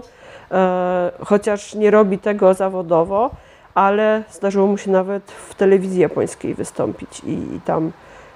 E, 0.52 1.12
chociaż 1.26 1.76
nie 1.76 1.91
robi 1.91 2.20
tego 2.20 2.54
zawodowo, 2.54 3.30
ale 3.74 4.24
zdarzyło 4.32 4.68
mu 4.68 4.78
się 4.78 4.91
nawet 4.91 5.32
w 5.32 5.56
telewizji 5.56 6.02
japońskiej 6.02 6.54
wystąpić 6.54 7.20
i, 7.20 7.32
i 7.32 7.62
tam 7.66 7.91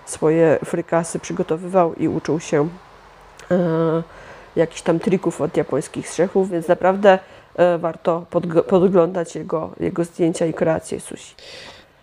swoje 0.05 0.59
frykasy 0.65 1.19
przygotowywał 1.19 1.93
i 1.93 2.07
uczył 2.07 2.39
się 2.39 2.67
e, 3.51 4.03
jakichś 4.55 4.81
tam 4.81 4.99
trików 4.99 5.41
od 5.41 5.57
japońskich 5.57 6.09
strzechów, 6.09 6.49
więc 6.49 6.67
naprawdę 6.67 7.19
e, 7.55 7.77
warto 7.77 8.25
podglądać 8.67 9.35
jego, 9.35 9.69
jego 9.79 10.03
zdjęcia 10.03 10.45
i 10.45 10.53
kreacje 10.53 10.99
sushi. 10.99 11.35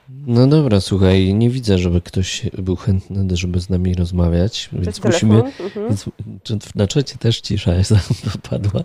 No 0.08 0.46
dobra, 0.46 0.80
słuchaj, 0.80 1.34
nie 1.34 1.50
widzę, 1.50 1.78
żeby 1.78 2.00
ktoś 2.00 2.42
był 2.58 2.76
chętny, 2.76 3.36
żeby 3.36 3.60
z 3.60 3.70
nami 3.70 3.94
rozmawiać, 3.94 4.68
Przez 4.68 4.84
więc 4.84 5.00
telefon? 5.00 5.28
musimy. 5.28 5.52
Mhm. 5.64 5.96
Więc 6.50 6.74
na 6.74 6.86
czacie 6.86 7.16
też 7.18 7.40
cisza 7.40 7.74
jest 7.74 7.92
dopadła. 8.34 8.84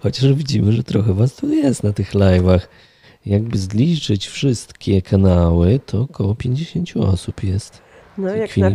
Chociaż 0.00 0.34
widzimy, 0.34 0.72
że 0.72 0.84
trochę 0.84 1.14
was 1.14 1.34
tu 1.36 1.52
jest 1.52 1.82
na 1.82 1.92
tych 1.92 2.14
live'ach. 2.14 2.60
Jakby 3.26 3.58
zliczyć 3.58 4.26
wszystkie 4.26 5.02
kanały, 5.02 5.80
to 5.86 6.00
około 6.00 6.34
50 6.34 6.96
osób 6.96 7.42
jest. 7.44 7.82
No, 8.18 8.28
jak 8.28 8.56
na, 8.56 8.70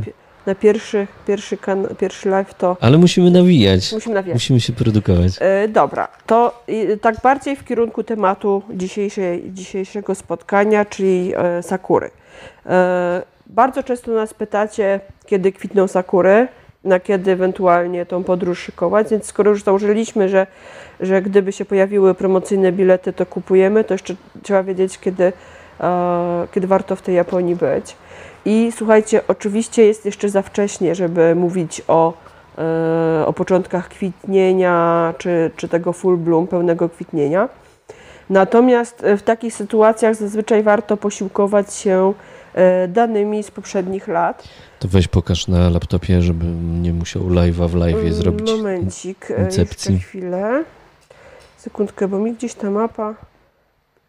na 0.45 0.55
pierwszy, 0.55 1.07
pierwszy, 1.27 1.57
kan, 1.57 1.87
pierwszy 1.99 2.29
live 2.29 2.53
to... 2.53 2.77
Ale 2.81 2.97
musimy 2.97 3.31
nawijać. 3.31 3.91
Musimy 3.93 4.15
nawijać. 4.15 4.35
Musimy 4.35 4.59
się 4.59 4.73
produkować. 4.73 5.31
E, 5.39 5.67
dobra, 5.67 6.07
to 6.25 6.63
tak 7.01 7.15
bardziej 7.23 7.55
w 7.55 7.65
kierunku 7.65 8.03
tematu 8.03 8.61
dzisiejszej, 8.73 9.43
dzisiejszego 9.53 10.15
spotkania, 10.15 10.85
czyli 10.85 11.33
e, 11.35 11.63
sakury. 11.63 12.11
E, 12.65 13.21
bardzo 13.47 13.83
często 13.83 14.11
nas 14.11 14.33
pytacie, 14.33 14.99
kiedy 15.25 15.51
kwitną 15.51 15.87
sakury, 15.87 16.47
na 16.83 16.99
kiedy 16.99 17.31
ewentualnie 17.31 18.05
tą 18.05 18.23
podróż 18.23 18.59
szykować, 18.59 19.09
więc 19.09 19.25
skoro 19.25 19.51
już 19.51 19.63
założyliśmy, 19.63 20.29
że, 20.29 20.47
że 20.99 21.21
gdyby 21.21 21.51
się 21.51 21.65
pojawiły 21.65 22.15
promocyjne 22.15 22.71
bilety, 22.71 23.13
to 23.13 23.25
kupujemy, 23.25 23.83
to 23.83 23.93
jeszcze 23.93 24.15
trzeba 24.43 24.63
wiedzieć, 24.63 24.99
kiedy, 24.99 25.33
e, 25.79 26.47
kiedy 26.51 26.67
warto 26.67 26.95
w 26.95 27.01
tej 27.01 27.15
Japonii 27.15 27.55
być. 27.55 27.95
I 28.45 28.71
słuchajcie, 28.75 29.21
oczywiście 29.27 29.85
jest 29.85 30.05
jeszcze 30.05 30.29
za 30.29 30.41
wcześnie, 30.41 30.95
żeby 30.95 31.35
mówić 31.35 31.81
o, 31.87 32.13
e, 32.57 33.25
o 33.25 33.33
początkach 33.33 33.89
kwitnienia, 33.89 35.13
czy, 35.17 35.51
czy 35.55 35.67
tego 35.67 35.93
full 35.93 36.17
bloom, 36.17 36.47
pełnego 36.47 36.89
kwitnienia. 36.89 37.49
Natomiast 38.29 39.03
w 39.17 39.21
takich 39.21 39.53
sytuacjach 39.53 40.15
zazwyczaj 40.15 40.63
warto 40.63 40.97
posiłkować 40.97 41.73
się 41.73 42.13
danymi 42.87 43.43
z 43.43 43.51
poprzednich 43.51 44.07
lat. 44.07 44.47
To 44.79 44.87
weź 44.87 45.07
pokaż 45.07 45.47
na 45.47 45.69
laptopie, 45.69 46.21
żebym 46.21 46.81
nie 46.81 46.93
musiał 46.93 47.23
live'a 47.23 47.69
w 47.69 47.73
live'ie 47.73 47.99
mm, 47.99 48.13
zrobić. 48.13 48.51
Momencik, 48.51 49.27
incepcji. 49.45 49.93
jeszcze 49.93 50.07
chwilę. 50.07 50.63
Sekundkę, 51.57 52.07
bo 52.07 52.19
mi 52.19 52.33
gdzieś 52.33 52.53
ta 52.53 52.71
mapa... 52.71 53.30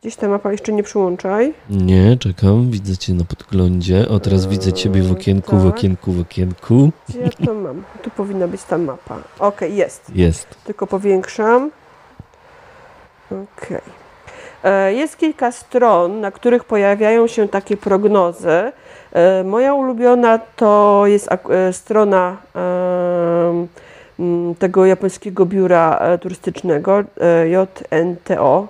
Gdzieś 0.02 0.16
ta 0.16 0.28
mapa 0.28 0.52
jeszcze 0.52 0.72
nie 0.72 0.82
przyłączaj. 0.82 1.54
Nie, 1.70 2.16
czekam, 2.16 2.70
widzę 2.70 2.96
Cię 2.96 3.14
na 3.14 3.24
podglądzie. 3.24 4.08
O, 4.08 4.20
teraz 4.20 4.46
widzę 4.46 4.72
Ciebie 4.72 5.02
w 5.02 5.12
okienku, 5.12 5.50
tak. 5.50 5.60
w 5.60 5.66
okienku, 5.66 6.12
w 6.12 6.20
okienku. 6.20 6.90
Gdzie 7.08 7.20
ja 7.20 7.46
to 7.46 7.54
mam? 7.54 7.82
Tu 8.02 8.10
powinna 8.10 8.48
być 8.48 8.62
ta 8.62 8.78
mapa. 8.78 9.18
Ok, 9.38 9.60
jest. 9.60 10.10
Jest. 10.14 10.46
Tylko 10.64 10.86
powiększam. 10.86 11.70
Ok. 13.30 13.68
E, 14.64 14.94
jest 14.94 15.16
kilka 15.16 15.52
stron, 15.52 16.20
na 16.20 16.30
których 16.30 16.64
pojawiają 16.64 17.26
się 17.26 17.48
takie 17.48 17.76
prognozy. 17.76 18.72
E, 19.12 19.44
moja 19.44 19.74
ulubiona 19.74 20.38
to 20.56 21.02
jest 21.06 21.28
e, 21.32 21.72
strona 21.72 22.36
tego 24.58 24.86
japońskiego 24.86 25.46
biura 25.46 26.00
turystycznego 26.20 27.04
JNTO, 27.44 28.68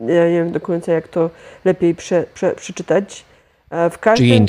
ja 0.00 0.28
nie 0.28 0.38
wiem 0.38 0.52
do 0.52 0.60
końca, 0.60 0.92
jak 0.92 1.08
to 1.08 1.30
lepiej 1.64 1.94
prze, 1.94 2.24
prze, 2.34 2.52
przeczytać. 2.52 3.24
E, 3.70 3.90
w 3.90 3.98
każdym, 3.98 4.46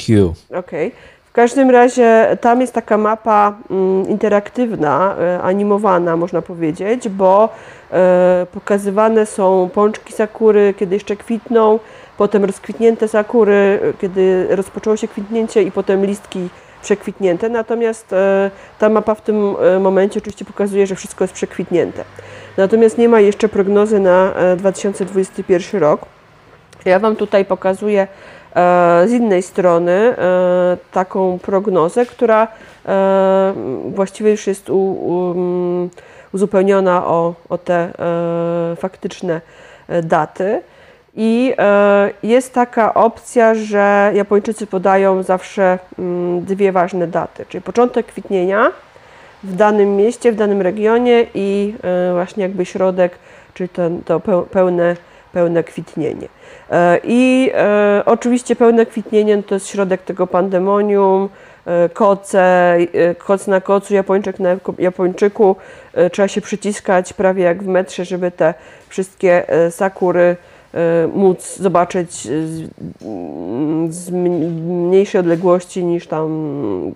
okay. 0.59 0.91
W 1.25 1.31
każdym 1.31 1.69
razie 1.69 2.37
tam 2.41 2.61
jest 2.61 2.73
taka 2.73 2.97
mapa 2.97 3.57
mm, 3.69 4.09
interaktywna, 4.09 5.15
e, 5.19 5.41
animowana, 5.41 6.17
można 6.17 6.41
powiedzieć, 6.41 7.09
bo 7.09 7.49
e, 7.91 8.47
pokazywane 8.53 9.25
są 9.25 9.69
pączki 9.73 10.13
sakury, 10.13 10.73
kiedy 10.77 10.95
jeszcze 10.95 11.15
kwitną, 11.15 11.79
potem 12.17 12.45
rozkwitnięte 12.45 13.07
sakury, 13.07 13.79
kiedy 14.01 14.47
rozpoczęło 14.49 14.97
się 14.97 15.07
kwitnięcie 15.07 15.63
i 15.63 15.71
potem 15.71 16.05
listki 16.05 16.49
przekwitnięte. 16.85 17.49
Natomiast 17.49 18.13
e, 18.13 18.51
ta 18.79 18.89
mapa 18.89 19.15
w 19.15 19.21
tym 19.21 19.55
e, 19.75 19.79
momencie 19.79 20.19
oczywiście 20.19 20.45
pokazuje, 20.45 20.87
że 20.87 20.95
wszystko 20.95 21.23
jest 21.23 21.33
przekwitnięte. 21.33 22.03
Natomiast 22.57 22.97
nie 22.97 23.09
ma 23.09 23.19
jeszcze 23.19 23.49
prognozy 23.49 23.99
na 23.99 24.33
2021 24.57 25.77
e, 25.77 25.79
rok. 25.79 26.01
Ja 26.85 26.99
Wam 26.99 27.15
tutaj 27.15 27.45
pokazuję 27.45 28.07
z 29.05 29.11
innej 29.11 29.43
strony 29.43 30.15
taką 30.91 31.39
prognozę, 31.39 32.05
która 32.05 32.47
właściwie 33.89 34.31
już 34.31 34.47
jest 34.47 34.69
mm, 34.69 35.89
uzupełniona 36.33 37.05
o 37.49 37.57
te 37.63 37.91
faktyczne 38.77 39.41
daty. 40.03 40.61
I 41.15 41.53
jest 42.23 42.53
taka 42.53 42.93
opcja, 42.93 43.55
że 43.55 44.11
Japończycy 44.13 44.67
podają 44.67 45.23
zawsze 45.23 45.79
mm, 45.99 46.45
dwie 46.45 46.71
ważne 46.71 47.07
daty, 47.07 47.45
czyli 47.49 47.61
początek 47.61 48.05
kwitnienia 48.05 48.71
w 49.45 49.55
danym 49.55 49.95
mieście, 49.95 50.31
w 50.31 50.35
danym 50.35 50.61
regionie 50.61 51.25
i 51.35 51.75
e, 51.83 52.13
właśnie 52.13 52.43
jakby 52.43 52.65
środek, 52.65 53.11
czyli 53.53 53.69
to, 54.05 54.19
pełne, 54.51 54.95
pełne 55.33 55.63
kwitnienie. 55.63 56.27
E, 56.71 56.99
I 57.03 57.51
e, 57.53 58.03
oczywiście 58.05 58.55
pełne 58.55 58.85
kwitnienie 58.85 59.43
to 59.43 59.55
jest 59.55 59.67
środek 59.67 60.01
tego 60.01 60.27
pandemonium, 60.27 61.29
koce, 61.93 62.77
koc 63.17 63.47
na 63.47 63.61
kocu, 63.61 63.93
Japończyk 63.93 64.39
na 64.39 64.57
Japończyku. 64.77 65.55
Trzeba 66.11 66.27
się 66.27 66.41
przyciskać 66.41 67.13
prawie 67.13 67.43
jak 67.43 67.63
w 67.63 67.67
metrze, 67.67 68.05
żeby 68.05 68.31
te 68.31 68.53
wszystkie 68.89 69.45
sakury 69.69 70.35
móc 71.13 71.57
zobaczyć 71.57 72.13
z, 72.21 72.69
z 73.89 74.11
mniejszej 74.11 75.19
odległości 75.21 75.83
niż 75.83 76.07
tam, 76.07 76.93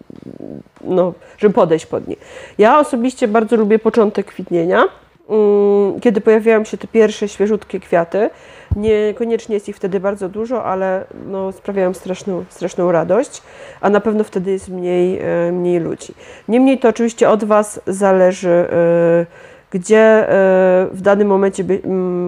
no, 0.84 1.14
żeby 1.38 1.54
podejść 1.54 1.86
pod 1.86 2.08
nie. 2.08 2.16
Ja 2.58 2.80
osobiście 2.80 3.28
bardzo 3.28 3.56
lubię 3.56 3.80
początek 3.80 4.26
kwitnienia, 4.26 4.84
mm, 5.30 6.00
kiedy 6.00 6.22
pojawiają 6.22 6.64
się 6.64 6.78
te 6.78 6.88
pierwsze 6.88 7.28
świeżutkie 7.28 7.80
kwiaty. 7.80 8.30
Niekoniecznie 8.76 9.56
jest 9.56 9.70
ich 9.70 9.76
wtedy 9.76 10.00
bardzo 10.00 10.30
dużo, 10.30 10.64
ale 10.64 11.06
no, 11.26 11.52
sprawiają 11.52 11.94
straszną, 11.94 12.46
straszną 12.50 12.92
radość, 12.92 13.42
a 13.82 13.90
na 13.90 14.00
pewno 14.00 14.24
wtedy 14.24 14.52
jest 14.52 14.70
mniej, 14.70 15.22
y, 15.48 15.52
mniej 15.52 15.80
ludzi. 15.80 16.14
Niemniej 16.48 16.80
to 16.80 16.90
oczywiście 16.90 17.30
od 17.30 17.44
Was 17.44 17.82
zależy 17.88 18.50
y, 18.50 19.49
gdzie 19.72 20.00
e, 20.00 20.88
w 20.92 21.02
danym 21.02 21.28
momencie 21.28 21.64
by, 21.64 21.82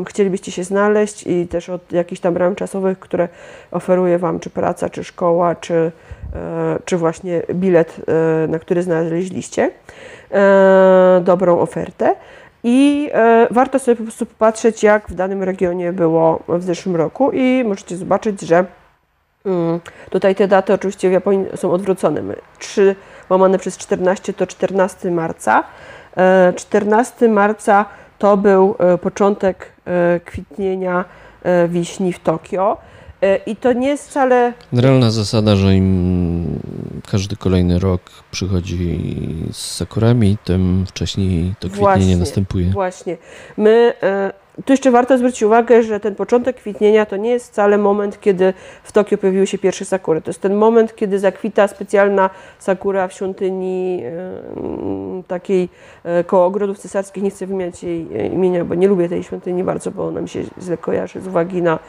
chcielibyście 0.07 0.51
się 0.51 0.63
znaleźć 0.63 1.27
i 1.27 1.47
też 1.47 1.69
od 1.69 1.91
jakichś 1.91 2.21
tam 2.21 2.37
ram 2.37 2.55
czasowych, 2.55 2.99
które 2.99 3.29
oferuje 3.71 4.17
Wam 4.17 4.39
czy 4.39 4.49
praca, 4.49 4.89
czy 4.89 5.03
szkoła, 5.03 5.55
czy, 5.55 5.73
e, 5.73 5.91
czy 6.85 6.97
właśnie 6.97 7.41
bilet, 7.53 8.01
e, 8.43 8.47
na 8.47 8.59
który 8.59 8.83
znaleźliście 8.83 9.71
dobrą 11.21 11.59
ofertę. 11.59 12.15
I 12.63 13.09
warto 13.51 13.79
sobie 13.79 13.95
po 13.95 14.03
prostu 14.03 14.25
popatrzeć, 14.25 14.83
jak 14.83 15.07
w 15.07 15.13
danym 15.13 15.43
regionie 15.43 15.93
było 15.93 16.43
w 16.47 16.63
zeszłym 16.63 16.95
roku 16.95 17.31
i 17.31 17.63
możecie 17.63 17.97
zobaczyć, 17.97 18.41
że 18.41 18.65
mm, 19.45 19.79
tutaj 20.09 20.35
te 20.35 20.47
daty 20.47 20.73
oczywiście 20.73 21.09
w 21.09 21.11
Japonii 21.11 21.45
są 21.55 21.71
odwrócone. 21.71 22.21
3 22.59 22.95
łamane 23.29 23.57
przez 23.57 23.77
14 23.77 24.33
to 24.33 24.47
14 24.47 25.11
marca, 25.11 25.63
14 26.55 27.29
marca 27.29 27.85
to 28.21 28.37
był 28.37 28.75
e, 28.79 28.97
początek 28.97 29.71
e, 29.85 30.19
kwitnienia 30.25 31.05
e, 31.43 31.67
wiśni 31.67 32.13
w 32.13 32.19
Tokio. 32.19 32.77
I 33.45 33.55
to 33.55 33.73
nie 33.73 33.87
jest 33.87 34.09
wcale. 34.09 34.53
Realna 34.73 35.11
zasada, 35.11 35.55
że 35.55 35.75
im 35.75 36.59
każdy 37.11 37.35
kolejny 37.35 37.79
rok 37.79 38.01
przychodzi 38.31 38.99
z 39.51 39.75
sakurami, 39.75 40.37
tym 40.43 40.85
wcześniej 40.87 41.53
to 41.59 41.67
kwitnienie 41.67 41.81
właśnie, 41.81 42.17
następuje. 42.17 42.69
Właśnie. 42.69 43.17
My 43.57 43.93
tu 44.65 44.73
jeszcze 44.73 44.91
warto 44.91 45.17
zwrócić 45.17 45.43
uwagę, 45.43 45.83
że 45.83 45.99
ten 45.99 46.15
początek 46.15 46.55
kwitnienia 46.55 47.05
to 47.05 47.17
nie 47.17 47.29
jest 47.29 47.51
wcale 47.51 47.77
moment, 47.77 48.21
kiedy 48.21 48.53
w 48.83 48.91
Tokio 48.91 49.17
pojawiły 49.17 49.47
się 49.47 49.57
pierwsze 49.57 49.85
sakury. 49.85 50.21
To 50.21 50.29
jest 50.29 50.41
ten 50.41 50.55
moment, 50.55 50.95
kiedy 50.95 51.19
zakwita 51.19 51.67
specjalna 51.67 52.29
sakura 52.59 53.07
w 53.07 53.13
świątyni 53.13 54.03
takiej 55.27 55.69
e, 56.03 56.23
koło 56.23 56.45
ogrodów 56.45 56.79
cesarskich. 56.79 57.23
Nie 57.23 57.29
chcę 57.29 57.47
wymieniać 57.47 57.83
jej 57.83 58.07
e, 58.15 58.27
imienia, 58.27 58.65
bo 58.65 58.75
nie 58.75 58.87
lubię 58.87 59.09
tej 59.09 59.23
świątyni 59.23 59.63
bardzo, 59.63 59.91
bo 59.91 60.07
ona 60.07 60.21
mi 60.21 60.29
się 60.29 60.43
źle 60.61 60.77
kojarzy 60.77 61.21
z 61.21 61.27
uwagi 61.27 61.61
na, 61.61 61.79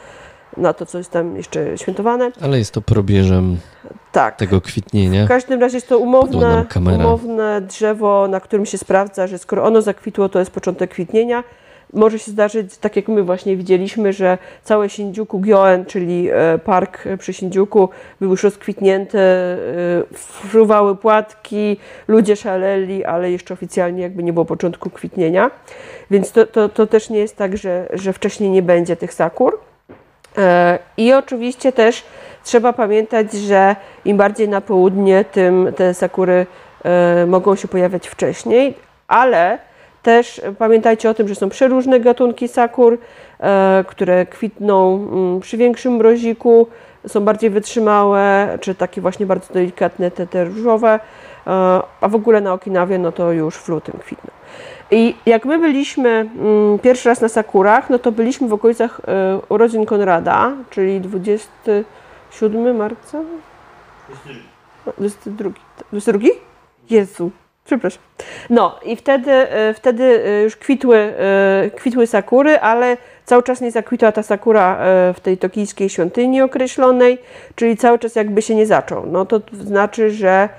na 0.57 0.73
to, 0.73 0.85
co 0.85 0.97
jest 0.97 1.11
tam 1.11 1.37
jeszcze 1.37 1.77
świętowane. 1.77 2.31
Ale 2.41 2.57
jest 2.57 2.73
to 2.73 2.81
probierzem 2.81 3.57
tak. 4.11 4.35
tego 4.35 4.61
kwitnienia. 4.61 5.25
W 5.25 5.27
każdym 5.27 5.61
razie 5.61 5.77
jest 5.77 5.89
to 5.89 5.97
umowne, 5.97 6.65
umowne 6.95 7.61
drzewo, 7.61 8.27
na 8.27 8.39
którym 8.39 8.65
się 8.65 8.77
sprawdza, 8.77 9.27
że 9.27 9.37
skoro 9.37 9.63
ono 9.63 9.81
zakwitło, 9.81 10.29
to 10.29 10.39
jest 10.39 10.51
początek 10.51 10.91
kwitnienia 10.91 11.43
może 11.93 12.19
się 12.19 12.31
zdarzyć, 12.31 12.77
tak 12.77 12.95
jak 12.95 13.07
my 13.07 13.23
właśnie 13.23 13.57
widzieliśmy, 13.57 14.13
że 14.13 14.37
całe 14.63 14.89
Shinjuku 14.89 15.39
Gyoen, 15.39 15.85
czyli 15.85 16.29
e, 16.31 16.57
park 16.57 17.03
przy 17.19 17.33
Shinjuku, 17.33 17.89
był 18.19 18.29
już 18.29 18.43
rozkwitnięty, 18.43 19.17
e, 19.17 19.57
fruwały 20.49 20.95
płatki, 20.95 21.77
ludzie 22.07 22.35
szaleli, 22.35 23.05
ale 23.05 23.31
jeszcze 23.31 23.53
oficjalnie 23.53 24.01
jakby 24.01 24.23
nie 24.23 24.33
było 24.33 24.45
początku 24.45 24.89
kwitnienia. 24.89 25.51
Więc 26.11 26.31
to, 26.31 26.45
to, 26.45 26.69
to 26.69 26.87
też 26.87 27.09
nie 27.09 27.19
jest 27.19 27.37
tak, 27.37 27.57
że, 27.57 27.87
że 27.93 28.13
wcześniej 28.13 28.49
nie 28.49 28.61
będzie 28.61 28.95
tych 28.95 29.13
sakur. 29.13 29.59
E, 30.37 30.79
I 30.97 31.13
oczywiście 31.13 31.71
też 31.71 32.03
trzeba 32.43 32.73
pamiętać, 32.73 33.33
że 33.33 33.75
im 34.05 34.17
bardziej 34.17 34.49
na 34.49 34.61
południe, 34.61 35.25
tym 35.25 35.73
te 35.75 35.93
sakury 35.93 36.45
mogą 37.27 37.55
się 37.55 37.67
pojawiać 37.67 38.07
wcześniej, 38.07 38.73
ale 39.07 39.59
też 40.03 40.41
pamiętajcie 40.57 41.09
o 41.09 41.13
tym, 41.13 41.27
że 41.27 41.35
są 41.35 41.49
przeróżne 41.49 41.99
gatunki 41.99 42.47
sakur, 42.47 42.97
e, 43.39 43.83
które 43.87 44.25
kwitną 44.25 44.95
mm, 44.95 45.39
przy 45.39 45.57
większym 45.57 45.93
mroziku, 45.93 46.67
są 47.07 47.21
bardziej 47.21 47.49
wytrzymałe, 47.49 48.57
czy 48.61 48.75
takie 48.75 49.01
właśnie 49.01 49.25
bardzo 49.25 49.53
delikatne, 49.53 50.11
te, 50.11 50.27
te 50.27 50.45
różowe, 50.45 50.89
e, 50.93 50.99
a 52.01 52.07
w 52.07 52.15
ogóle 52.15 52.41
na 52.41 52.53
Okinawie 52.53 52.97
no 52.97 53.11
to 53.11 53.31
już 53.31 53.55
w 53.55 53.69
lutym 53.69 53.99
kwitną. 53.99 54.31
I 54.91 55.15
jak 55.25 55.45
my 55.45 55.59
byliśmy 55.59 56.09
mm, 56.09 56.79
pierwszy 56.79 57.09
raz 57.09 57.21
na 57.21 57.29
sakurach, 57.29 57.89
no 57.89 57.99
to 57.99 58.11
byliśmy 58.11 58.47
w 58.47 58.53
okolicach 58.53 59.01
e, 59.07 59.39
urodzin 59.49 59.85
Konrada, 59.85 60.51
czyli 60.69 61.01
27 61.01 62.77
marca? 62.77 63.19
22. 64.97 65.49
22? 65.91 66.27
Jezu, 66.89 67.31
Przepraszam. 67.65 68.01
No 68.49 68.79
i 68.85 68.95
wtedy, 68.95 69.31
e, 69.31 69.73
wtedy 69.73 70.23
e, 70.25 70.41
już 70.41 70.55
kwitły, 70.55 70.97
e, 70.97 71.69
kwitły 71.75 72.07
sakury, 72.07 72.59
ale 72.59 72.97
cały 73.25 73.43
czas 73.43 73.61
nie 73.61 73.71
zakwitła 73.71 74.11
ta 74.11 74.23
sakura 74.23 74.77
w 75.13 75.19
tej 75.19 75.37
tokijskiej 75.37 75.89
świątyni 75.89 76.41
określonej, 76.41 77.17
czyli 77.55 77.77
cały 77.77 77.99
czas 77.99 78.15
jakby 78.15 78.41
się 78.41 78.55
nie 78.55 78.65
zaczął. 78.65 79.05
No 79.05 79.25
to 79.25 79.41
znaczy, 79.53 80.11
że 80.11 80.49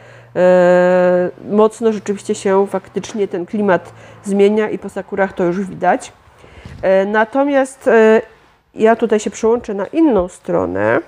mocno 1.51 1.93
rzeczywiście 1.93 2.35
się 2.35 2.67
faktycznie 2.67 3.29
ten 3.29 3.47
klimat 3.47 3.93
zmienia 4.25 4.71
i 4.71 4.79
po 4.79 4.89
sakurach 4.89 5.33
to 5.33 5.45
już 5.45 5.61
widać. 5.61 6.13
Natomiast 7.07 7.91
ja 8.75 8.97
tutaj 8.97 9.21
się 9.21 9.31
przełączę 9.31 9.75
na 9.75 9.87
inną 9.87 10.29
stronę. 10.29 11.01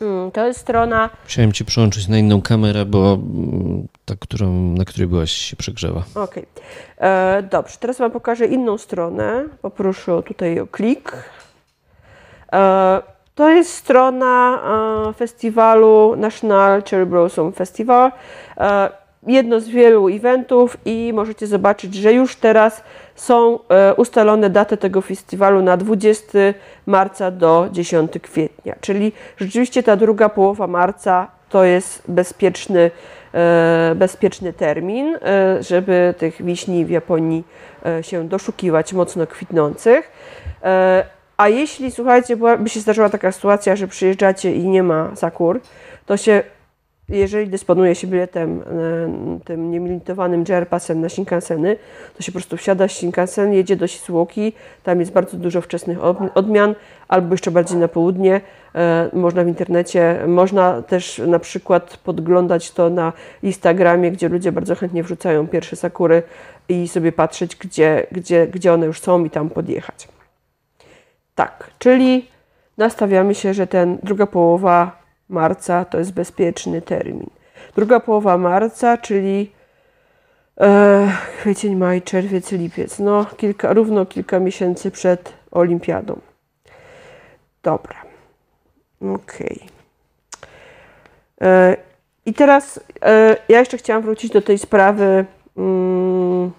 Mm, 0.00 0.30
to 0.30 0.46
jest 0.46 0.60
strona. 0.60 1.10
Musiałem 1.24 1.52
ci 1.52 1.64
przełączyć 1.64 2.08
na 2.08 2.18
inną 2.18 2.42
kamerę, 2.42 2.84
bo 2.84 3.12
mm, 3.12 3.88
ta, 4.04 4.14
którą, 4.20 4.52
na 4.52 4.84
której 4.84 5.08
byłaś, 5.08 5.32
się 5.32 5.56
przegrzewa. 5.56 6.02
Okej. 6.14 6.46
Okay. 6.96 7.42
Dobrze, 7.42 7.76
teraz 7.80 7.98
Wam 7.98 8.10
pokażę 8.10 8.46
inną 8.46 8.78
stronę. 8.78 9.44
Poproszę 9.62 10.22
tutaj 10.22 10.60
o 10.60 10.66
klik. 10.66 11.12
E, 12.52 13.02
to 13.34 13.50
jest 13.50 13.74
strona 13.74 14.62
e, 15.08 15.12
festiwalu 15.12 16.16
National 16.16 16.82
Cherry 16.82 17.06
Blossom 17.06 17.52
Festival. 17.52 18.12
E, 18.56 18.90
jedno 19.26 19.60
z 19.60 19.68
wielu 19.68 20.08
eventów 20.08 20.76
i 20.84 21.12
możecie 21.14 21.46
zobaczyć, 21.46 21.94
że 21.94 22.12
już 22.12 22.36
teraz 22.36 22.82
są 23.20 23.58
e, 23.68 23.94
ustalone 23.94 24.50
daty 24.50 24.76
tego 24.76 25.00
festiwalu 25.00 25.62
na 25.62 25.76
20 25.76 26.38
marca 26.86 27.30
do 27.30 27.68
10 27.72 28.12
kwietnia. 28.22 28.74
Czyli 28.80 29.12
rzeczywiście 29.36 29.82
ta 29.82 29.96
druga 29.96 30.28
połowa 30.28 30.66
marca 30.66 31.28
to 31.48 31.64
jest 31.64 32.02
bezpieczny, 32.08 32.90
e, 33.34 33.92
bezpieczny 33.96 34.52
termin, 34.52 35.16
e, 35.22 35.62
żeby 35.62 36.14
tych 36.18 36.42
wiśni 36.42 36.84
w 36.84 36.90
Japonii 36.90 37.44
się 38.02 38.28
doszukiwać 38.28 38.92
mocno 38.92 39.26
kwitnących. 39.26 40.12
A 41.36 41.48
jeśli, 41.48 41.90
słuchajcie, 41.90 42.36
by 42.36 42.68
się 42.68 42.80
zdarzyła 42.80 43.08
taka 43.08 43.32
sytuacja, 43.32 43.76
że 43.76 43.88
przyjeżdżacie 43.88 44.54
i 44.54 44.68
nie 44.68 44.82
ma 44.82 45.10
sakur, 45.16 45.60
to 46.06 46.16
się 46.16 46.42
jeżeli 47.10 47.48
dysponuje 47.48 47.94
się 47.94 48.06
biletem 48.06 48.60
e, 48.60 49.44
tym 49.44 49.70
nielimitowanym 49.70 50.44
JR 50.48 50.68
Passem 50.68 51.00
na 51.00 51.08
Shinkanseny, 51.08 51.76
to 52.16 52.22
się 52.22 52.32
po 52.32 52.38
prostu 52.38 52.56
wsiada 52.56 52.88
z 52.88 52.92
Shinkansen, 52.92 53.52
jedzie 53.52 53.76
do 53.76 53.88
Shizuoki, 53.88 54.52
tam 54.82 55.00
jest 55.00 55.12
bardzo 55.12 55.36
dużo 55.36 55.60
wczesnych 55.60 55.98
odmian, 56.34 56.74
albo 57.08 57.34
jeszcze 57.34 57.50
bardziej 57.50 57.78
na 57.78 57.88
południe, 57.88 58.40
e, 58.74 59.10
można 59.12 59.44
w 59.44 59.48
internecie, 59.48 60.20
można 60.26 60.82
też 60.82 61.22
na 61.26 61.38
przykład 61.38 61.96
podglądać 61.96 62.70
to 62.70 62.90
na 62.90 63.12
Instagramie, 63.42 64.10
gdzie 64.12 64.28
ludzie 64.28 64.52
bardzo 64.52 64.74
chętnie 64.74 65.02
wrzucają 65.02 65.48
pierwsze 65.48 65.76
sakury 65.76 66.22
i 66.68 66.88
sobie 66.88 67.12
patrzeć, 67.12 67.56
gdzie, 67.56 68.06
gdzie, 68.12 68.46
gdzie 68.46 68.72
one 68.72 68.86
już 68.86 69.00
są 69.00 69.24
i 69.24 69.30
tam 69.30 69.50
podjechać. 69.50 70.08
Tak, 71.34 71.70
czyli 71.78 72.28
nastawiamy 72.78 73.34
się, 73.34 73.54
że 73.54 73.66
ten 73.66 73.98
druga 74.02 74.26
połowa 74.26 74.99
marca 75.30 75.84
to 75.84 75.98
jest 75.98 76.12
bezpieczny 76.12 76.82
termin. 76.82 77.30
Druga 77.76 78.00
połowa 78.00 78.38
marca, 78.38 78.98
czyli 78.98 79.52
e, 80.60 81.12
kwiecień, 81.40 81.76
maj, 81.76 82.02
czerwiec, 82.02 82.52
lipiec. 82.52 82.98
No, 82.98 83.26
kilka, 83.36 83.72
równo 83.72 84.06
kilka 84.06 84.40
miesięcy 84.40 84.90
przed 84.90 85.32
olimpiadą. 85.50 86.20
Dobra. 87.62 87.96
Okej. 89.00 89.60
Okay. 89.60 91.48
E, 91.48 91.76
I 92.26 92.34
teraz 92.34 92.80
e, 93.02 93.36
ja 93.48 93.58
jeszcze 93.58 93.78
chciałam 93.78 94.02
wrócić 94.02 94.32
do 94.32 94.42
tej 94.42 94.58
sprawy 94.58 95.24
mm, 95.56 96.50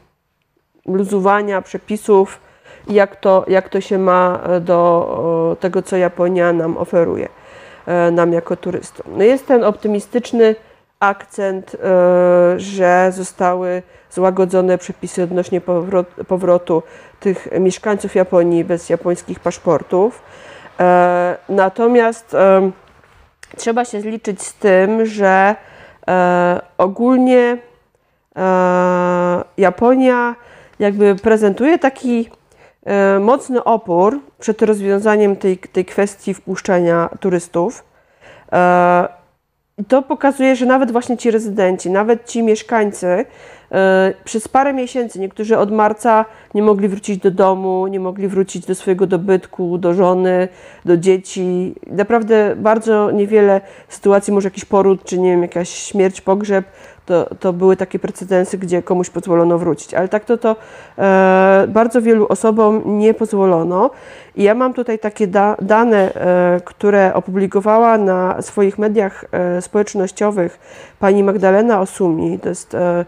luzowania 0.85 1.61
przepisów 1.61 2.39
jak 2.87 3.15
to, 3.15 3.45
jak 3.47 3.69
to 3.69 3.81
się 3.81 3.97
ma 3.97 4.39
do 4.61 5.57
tego, 5.59 5.81
co 5.81 5.97
Japonia 5.97 6.53
nam 6.53 6.77
oferuje. 6.77 7.29
E, 7.87 8.11
nam 8.11 8.33
jako 8.33 8.55
turystom. 8.55 9.05
No 9.17 9.23
jest 9.23 9.47
ten 9.47 9.63
optymistyczny 9.63 10.55
akcent, 10.99 11.75
e, 11.75 12.59
że 12.59 13.11
zostały 13.11 13.83
złagodzone 14.09 14.77
przepisy 14.77 15.23
odnośnie 15.23 15.61
powrotu 16.27 16.83
tych 17.19 17.47
mieszkańców 17.59 18.15
Japonii 18.15 18.63
bez 18.63 18.89
japońskich 18.89 19.39
paszportów. 19.39 20.21
E, 20.79 21.37
natomiast 21.49 22.35
trzeba 23.57 23.85
się 23.85 24.01
zliczyć 24.01 24.41
z 24.41 24.53
tym, 24.53 25.05
że 25.05 25.55
ogólnie 26.77 27.57
Japonia 29.57 30.35
jakby 30.79 31.15
prezentuje 31.15 31.79
taki 31.79 32.29
mocny 33.19 33.63
opór 33.63 34.19
przed 34.39 34.61
rozwiązaniem 34.61 35.35
tej, 35.35 35.57
tej 35.57 35.85
kwestii 35.85 36.33
wpuszczania 36.33 37.09
turystów. 37.19 37.83
E, 38.51 39.07
to 39.87 40.01
pokazuje, 40.01 40.55
że 40.55 40.65
nawet 40.65 40.91
właśnie 40.91 41.17
ci 41.17 41.31
rezydenci, 41.31 41.89
nawet 41.89 42.29
ci 42.29 42.43
mieszkańcy 42.43 43.25
e, 43.71 44.13
przez 44.23 44.47
parę 44.47 44.73
miesięcy, 44.73 45.19
niektórzy 45.19 45.57
od 45.57 45.71
marca 45.71 46.25
nie 46.53 46.61
mogli 46.61 46.87
wrócić 46.87 47.17
do 47.17 47.31
domu, 47.31 47.87
nie 47.87 47.99
mogli 47.99 48.27
wrócić 48.27 48.65
do 48.65 48.75
swojego 48.75 49.07
dobytku, 49.07 49.77
do 49.77 49.93
żony, 49.93 50.47
do 50.85 50.97
dzieci. 50.97 51.75
Naprawdę 51.87 52.55
bardzo 52.55 53.11
niewiele 53.11 53.61
sytuacji, 53.89 54.33
może 54.33 54.47
jakiś 54.47 54.65
poród, 54.65 55.03
czy 55.03 55.19
nie 55.19 55.31
wiem, 55.31 55.41
jakaś 55.41 55.69
śmierć, 55.69 56.21
pogrzeb, 56.21 56.65
to, 57.05 57.35
to 57.39 57.53
były 57.53 57.77
takie 57.77 57.99
precedensy, 57.99 58.57
gdzie 58.57 58.83
komuś 58.83 59.09
pozwolono 59.09 59.57
wrócić. 59.57 59.93
Ale 59.93 60.07
tak 60.07 60.25
to, 60.25 60.37
to 60.37 60.55
e, 60.97 61.65
bardzo 61.67 62.01
wielu 62.01 62.27
osobom 62.27 62.81
nie 62.85 63.13
pozwolono. 63.13 63.89
I 64.35 64.43
ja 64.43 64.55
mam 64.55 64.73
tutaj 64.73 64.99
takie 64.99 65.27
da, 65.27 65.55
dane, 65.61 66.13
e, 66.13 66.61
które 66.65 67.13
opublikowała 67.13 67.97
na 67.97 68.41
swoich 68.41 68.77
mediach 68.77 69.25
e, 69.31 69.61
społecznościowych 69.61 70.59
pani 70.99 71.23
Magdalena 71.23 71.81
Osumi. 71.81 72.39
To 72.39 72.49
jest 72.49 72.75
e, 72.75 73.05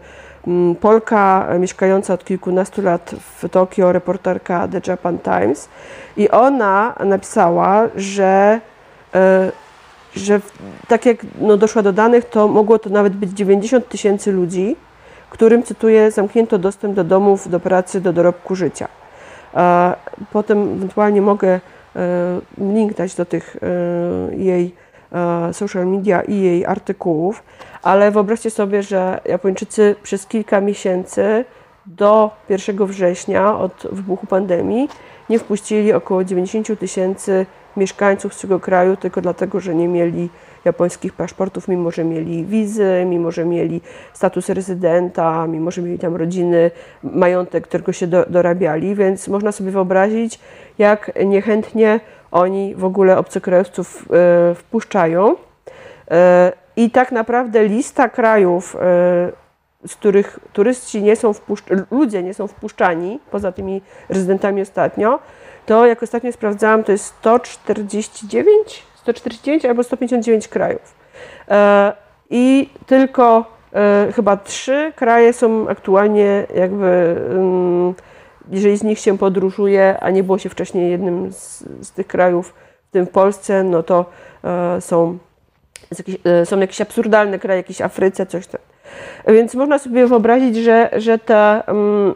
Polka 0.80 1.46
mieszkająca 1.58 2.14
od 2.14 2.24
kilkunastu 2.24 2.82
lat 2.82 3.14
w 3.18 3.48
Tokio, 3.48 3.92
reporterka 3.92 4.68
The 4.68 4.80
Japan 4.86 5.18
Times. 5.18 5.68
I 6.16 6.30
ona 6.30 6.94
napisała, 7.04 7.88
że 7.96 8.60
e, 9.14 9.52
że 10.16 10.40
tak 10.88 11.06
jak 11.06 11.16
no, 11.40 11.56
doszła 11.56 11.82
do 11.82 11.92
danych, 11.92 12.24
to 12.24 12.48
mogło 12.48 12.78
to 12.78 12.90
nawet 12.90 13.12
być 13.12 13.30
90 13.30 13.88
tysięcy 13.88 14.32
ludzi, 14.32 14.76
którym, 15.30 15.62
cytuję, 15.62 16.10
zamknięto 16.10 16.58
dostęp 16.58 16.94
do 16.94 17.04
domów, 17.04 17.48
do 17.48 17.60
pracy, 17.60 18.00
do 18.00 18.12
dorobku 18.12 18.54
życia. 18.54 18.88
Potem 20.32 20.72
ewentualnie 20.72 21.22
mogę 21.22 21.48
e, 21.48 21.60
link 22.58 22.94
dać 22.94 23.14
do 23.14 23.24
tych 23.24 23.56
e, 23.56 24.36
jej 24.36 24.74
e, 25.12 25.52
social 25.52 25.86
media 25.86 26.22
i 26.22 26.40
jej 26.40 26.66
artykułów, 26.66 27.42
ale 27.82 28.10
wyobraźcie 28.10 28.50
sobie, 28.50 28.82
że 28.82 29.20
Japończycy 29.24 29.96
przez 30.02 30.26
kilka 30.26 30.60
miesięcy 30.60 31.44
do 31.86 32.30
1 32.48 32.86
września 32.86 33.58
od 33.58 33.86
wybuchu 33.92 34.26
pandemii 34.26 34.88
nie 35.30 35.38
wpuścili 35.38 35.92
około 35.92 36.24
90 36.24 36.78
tysięcy 36.78 37.46
mieszkańców 37.76 38.40
tego 38.40 38.60
kraju 38.60 38.96
tylko 38.96 39.20
dlatego, 39.20 39.60
że 39.60 39.74
nie 39.74 39.88
mieli 39.88 40.28
japońskich 40.64 41.12
paszportów, 41.12 41.68
mimo 41.68 41.90
że 41.90 42.04
mieli 42.04 42.44
wizy, 42.44 43.04
mimo 43.06 43.30
że 43.30 43.44
mieli 43.44 43.80
status 44.12 44.48
rezydenta, 44.48 45.46
mimo 45.46 45.70
że 45.70 45.82
mieli 45.82 45.98
tam 45.98 46.16
rodziny, 46.16 46.70
majątek, 47.02 47.64
którego 47.64 47.92
się 47.92 48.06
do, 48.06 48.26
dorabiali, 48.28 48.94
więc 48.94 49.28
można 49.28 49.52
sobie 49.52 49.70
wyobrazić, 49.70 50.40
jak 50.78 51.12
niechętnie 51.24 52.00
oni 52.30 52.74
w 52.74 52.84
ogóle 52.84 53.18
obcokrajowców 53.18 54.08
e, 54.12 54.54
wpuszczają. 54.54 55.36
E, 56.10 56.52
I 56.76 56.90
tak 56.90 57.12
naprawdę 57.12 57.64
lista 57.64 58.08
krajów, 58.08 58.76
e, 58.76 59.43
z 59.86 59.94
których 59.94 60.38
turyści 60.52 61.02
nie 61.02 61.16
są 61.16 61.32
wpuszczani, 61.32 61.82
ludzie 61.90 62.22
nie 62.22 62.34
są 62.34 62.46
wpuszczani, 62.46 63.20
poza 63.30 63.52
tymi 63.52 63.82
rezydentami 64.08 64.62
ostatnio, 64.62 65.18
to 65.66 65.86
jak 65.86 66.02
ostatnio 66.02 66.32
sprawdzałam, 66.32 66.84
to 66.84 66.92
jest 66.92 67.04
149, 67.04 68.82
149 68.94 69.64
albo 69.64 69.84
159 69.84 70.48
krajów. 70.48 70.94
E, 71.48 71.92
I 72.30 72.70
tylko 72.86 73.44
e, 73.74 74.12
chyba 74.14 74.36
trzy 74.36 74.92
kraje 74.96 75.32
są 75.32 75.68
aktualnie 75.68 76.46
jakby, 76.56 77.16
mm, 77.30 77.94
jeżeli 78.50 78.76
z 78.76 78.82
nich 78.82 78.98
się 78.98 79.18
podróżuje, 79.18 79.96
a 80.00 80.10
nie 80.10 80.22
było 80.22 80.38
się 80.38 80.48
wcześniej 80.48 80.90
jednym 80.90 81.32
z, 81.32 81.64
z 81.80 81.92
tych 81.92 82.06
krajów, 82.06 82.54
w 82.88 82.92
tym 82.92 83.06
w 83.06 83.10
Polsce, 83.10 83.62
no 83.62 83.82
to 83.82 84.04
e, 84.44 84.80
są, 84.80 85.18
są 86.44 86.60
jakieś 86.60 86.80
absurdalne 86.80 87.38
kraje, 87.38 87.56
jakieś 87.56 87.80
Afryce, 87.80 88.26
coś 88.26 88.46
tam. 88.46 88.60
Więc 89.28 89.54
można 89.54 89.78
sobie 89.78 90.06
wyobrazić, 90.06 90.56
że, 90.56 90.90
że 90.96 91.18
ta 91.18 91.62
mm, 91.66 92.14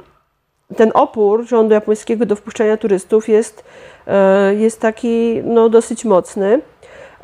ten 0.76 0.90
opór 0.94 1.46
rządu 1.46 1.74
japońskiego 1.74 2.26
do 2.26 2.36
wpuszczania 2.36 2.76
turystów 2.76 3.28
jest, 3.28 3.64
e, 4.06 4.54
jest 4.54 4.80
taki 4.80 5.40
no, 5.44 5.68
dosyć 5.68 6.04
mocny. 6.04 6.60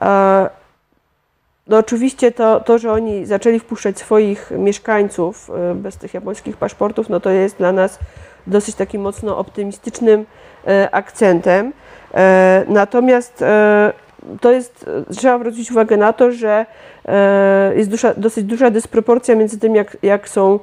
E, 0.03 0.51
no 1.67 1.79
oczywiście 1.79 2.33
to, 2.33 2.61
to, 2.61 2.79
że 2.79 2.93
oni 2.93 3.27
zaczęli 3.27 3.61
wpuszczać 3.61 3.99
swoich 3.99 4.51
mieszkańców 4.59 5.51
e, 5.51 5.75
bez 5.75 5.97
tych 5.97 6.15
japońskich 6.15 6.57
paszportów, 6.57 7.09
no 7.09 7.21
to 7.21 7.31
jest 7.31 7.59
dla 7.59 7.73
nas 7.73 7.99
dosyć 8.47 8.75
takim 8.75 9.03
mocno 9.03 9.39
optymistycznym 9.39 10.27
akcentem. 10.93 11.73
Natomiast 12.69 13.45
to 14.41 14.53
jest, 14.53 14.91
trzeba 15.17 15.39
zwrócić 15.39 15.71
uwagę 15.71 15.97
na 15.97 16.13
to, 16.13 16.33
że 16.33 16.67
jest 17.77 17.91
duża, 17.91 18.15
dosyć 18.17 18.45
duża 18.45 18.71
dysproporcja 18.71 19.35
między 19.35 19.59
tym, 19.59 19.75
jak, 19.75 19.97
jak 20.03 20.29
są 20.29 20.59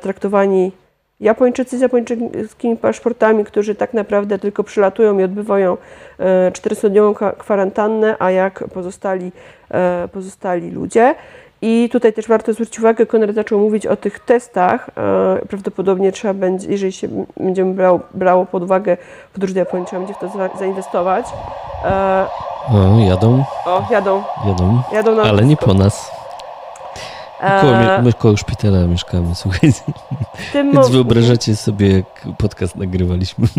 traktowani 0.00 0.72
Japończycy 1.20 1.78
z 1.78 1.80
japońskimi 1.80 2.76
paszportami, 2.76 3.44
którzy 3.44 3.74
tak 3.74 3.94
naprawdę 3.94 4.38
tylko 4.38 4.64
przylatują 4.64 5.18
i 5.18 5.22
odbywają 5.22 5.76
400-dniową 6.52 7.34
kwarantannę, 7.38 8.16
a 8.18 8.30
jak 8.30 8.64
pozostali, 8.74 9.32
pozostali 10.12 10.70
ludzie. 10.70 11.14
I 11.62 11.88
tutaj 11.92 12.12
też 12.12 12.28
warto 12.28 12.52
zwrócić 12.52 12.78
uwagę, 12.78 13.06
Konrad 13.06 13.34
zaczął 13.34 13.58
mówić 13.58 13.86
o 13.86 13.96
tych 13.96 14.18
testach. 14.18 14.90
Prawdopodobnie 15.48 16.12
trzeba 16.12 16.34
będzie, 16.34 16.68
jeżeli 16.68 16.92
się 16.92 17.08
będziemy 17.36 17.74
brało, 17.74 18.00
brało 18.14 18.46
pod 18.46 18.62
uwagę 18.62 18.96
podróż 19.32 19.52
do 19.52 19.58
Japonii, 19.58 19.86
trzeba 19.86 20.00
będzie 20.00 20.14
w 20.14 20.18
to 20.18 20.58
zainwestować. 20.58 21.26
O, 22.68 22.98
jadą. 23.08 23.44
O, 23.66 23.86
jadą. 23.90 24.22
Jadą, 24.46 24.82
jadą 24.92 25.22
ale 25.22 25.44
nie 25.44 25.56
po 25.56 25.74
nas. 25.74 26.10
Koło, 27.60 27.72
my 28.02 28.12
koło 28.12 28.36
szpitala 28.36 28.86
mieszkamy, 28.86 29.34
słuchajcie. 29.42 29.82
Więc 30.54 30.88
wyobrażacie 30.88 31.56
sobie, 31.56 31.96
jak 31.96 32.26
podcast 32.38 32.76
nagrywaliśmy. 32.76 33.46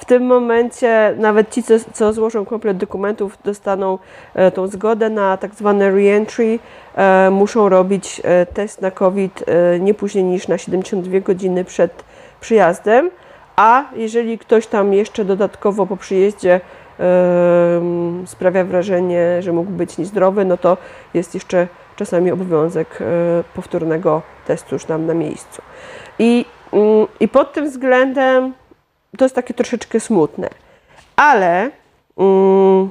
W 0.00 0.04
tym 0.04 0.26
momencie 0.26 1.14
nawet 1.18 1.50
ci, 1.50 1.62
co, 1.62 1.74
co 1.92 2.12
złożą 2.12 2.44
komplet 2.44 2.76
dokumentów, 2.76 3.38
dostaną 3.44 3.98
e, 4.34 4.50
tą 4.50 4.66
zgodę 4.66 5.10
na 5.10 5.36
tak 5.36 5.54
zwane 5.54 5.86
re-entry. 5.86 6.58
E, 6.94 7.30
muszą 7.30 7.68
robić 7.68 8.20
e, 8.24 8.46
test 8.46 8.82
na 8.82 8.90
COVID 8.90 9.44
e, 9.46 9.80
nie 9.80 9.94
później 9.94 10.24
niż 10.24 10.48
na 10.48 10.58
72 10.58 11.20
godziny 11.20 11.64
przed 11.64 12.04
przyjazdem. 12.40 13.10
A 13.56 13.84
jeżeli 13.96 14.38
ktoś 14.38 14.66
tam 14.66 14.92
jeszcze 14.92 15.24
dodatkowo 15.24 15.86
po 15.86 15.96
przyjeździe 15.96 16.60
sprawia 18.26 18.64
wrażenie, 18.64 19.42
że 19.42 19.52
mógł 19.52 19.70
być 19.70 19.98
niezdrowy, 19.98 20.44
no 20.44 20.56
to 20.56 20.76
jest 21.14 21.34
jeszcze 21.34 21.68
czasami 21.96 22.30
obowiązek 22.30 22.98
e, 23.00 23.04
powtórnego 23.54 24.22
testu 24.46 24.74
już 24.74 24.84
tam 24.84 25.06
na 25.06 25.14
miejscu. 25.14 25.62
I, 26.18 26.44
mm, 26.72 27.06
I 27.20 27.28
pod 27.28 27.52
tym 27.52 27.70
względem 27.70 28.52
to 29.18 29.24
jest 29.24 29.34
takie 29.34 29.54
troszeczkę 29.54 30.00
smutne. 30.00 30.48
Ale 31.16 31.70
um, 32.16 32.90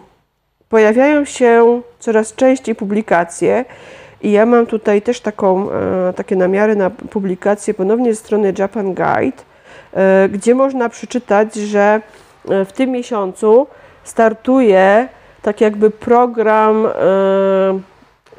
pojawiają 0.70 1.26
się 1.26 1.82
coraz 2.00 2.36
częściej 2.36 2.76
publikacje 2.76 3.66
i 4.22 4.32
ja 4.32 4.46
mam 4.46 4.66
tutaj 4.66 5.02
też 5.02 5.22
taką, 5.22 5.72
e, 5.72 6.14
takie 6.14 6.36
namiary 6.36 6.76
na 6.76 6.90
publikację 6.90 7.74
ponownie 7.74 8.14
ze 8.14 8.20
strony 8.20 8.54
Japan 8.58 8.94
Guide, 8.94 9.44
e, 9.94 10.30
gdzie 10.30 10.56
można 10.56 10.90
przeczytać, 10.90 11.56
że 11.56 12.02
w 12.46 12.72
tym 12.72 12.90
miesiącu 12.90 13.68
startuje 14.04 15.08
tak 15.42 15.62
jakby 15.62 15.90
program 15.90 16.88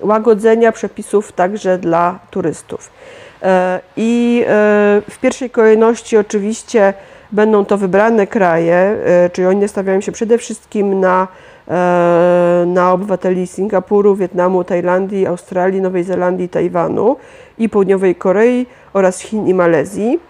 łagodzenia 0.01 0.73
przepisów 0.73 1.33
także 1.33 1.79
dla 1.79 2.19
turystów. 2.31 2.91
E, 3.43 3.81
I 3.97 4.43
e, 4.43 4.49
w 5.11 5.19
pierwszej 5.21 5.51
kolejności 5.51 6.17
oczywiście 6.17 6.95
będą 7.33 7.65
to 7.65 7.79
wybrane 7.79 8.27
kraje, 8.27 8.75
e, 8.75 9.31
czyli 9.31 9.47
oni 9.47 9.69
stawiają 9.69 10.01
się 10.01 10.13
przede 10.13 10.39
wszystkim 10.39 11.01
na, 11.01 11.29
na 12.67 12.93
obywateli 12.93 13.47
Singapuru, 13.47 14.17
Wietnamu, 14.17 14.65
Tajlandii, 14.65 15.27
Australii, 15.27 15.81
Nowej 15.81 16.05
Zelandii, 16.05 16.49
Tajwanu 16.49 17.17
i 17.59 17.69
Południowej 17.69 18.15
Korei 18.15 18.67
oraz 18.93 19.21
Chin 19.21 19.47
i 19.47 19.55
Malezji. 19.55 20.21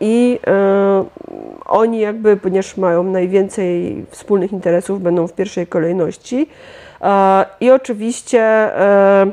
I 0.00 0.40
oni 1.66 2.00
jakby, 2.00 2.36
ponieważ 2.36 2.76
mają 2.76 3.02
najwięcej 3.02 4.04
wspólnych 4.10 4.52
interesów, 4.52 5.02
będą 5.02 5.26
w 5.26 5.32
pierwszej 5.32 5.66
kolejności. 5.66 6.48
I 7.60 7.70
oczywiście 7.70 8.40
e, 8.40 9.26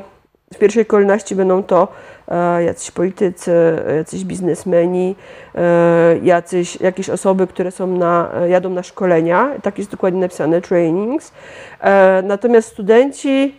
w 0.54 0.58
pierwszej 0.58 0.86
kolejności 0.86 1.34
będą 1.34 1.62
to 1.62 1.88
e, 2.28 2.64
jacyś 2.64 2.90
politycy, 2.90 3.52
jacyś 3.96 4.24
biznesmeni, 4.24 5.16
e, 5.54 6.18
jacyś, 6.22 6.80
jakieś 6.80 7.10
osoby, 7.10 7.46
które 7.46 7.70
są 7.70 7.86
na, 7.86 8.30
jadą 8.48 8.70
na 8.70 8.82
szkolenia, 8.82 9.50
tak 9.62 9.78
jest 9.78 9.90
dokładnie 9.90 10.20
napisane, 10.20 10.60
trainings. 10.60 11.32
Natomiast 12.22 12.68
studenci 12.68 13.54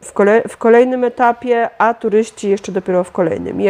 w, 0.00 0.12
w 0.48 0.56
kolejnym 0.56 1.04
etapie, 1.04 1.70
a 1.78 1.94
turyści 1.94 2.50
jeszcze 2.50 2.72
dopiero 2.72 3.04
w 3.04 3.12
kolejnym. 3.12 3.60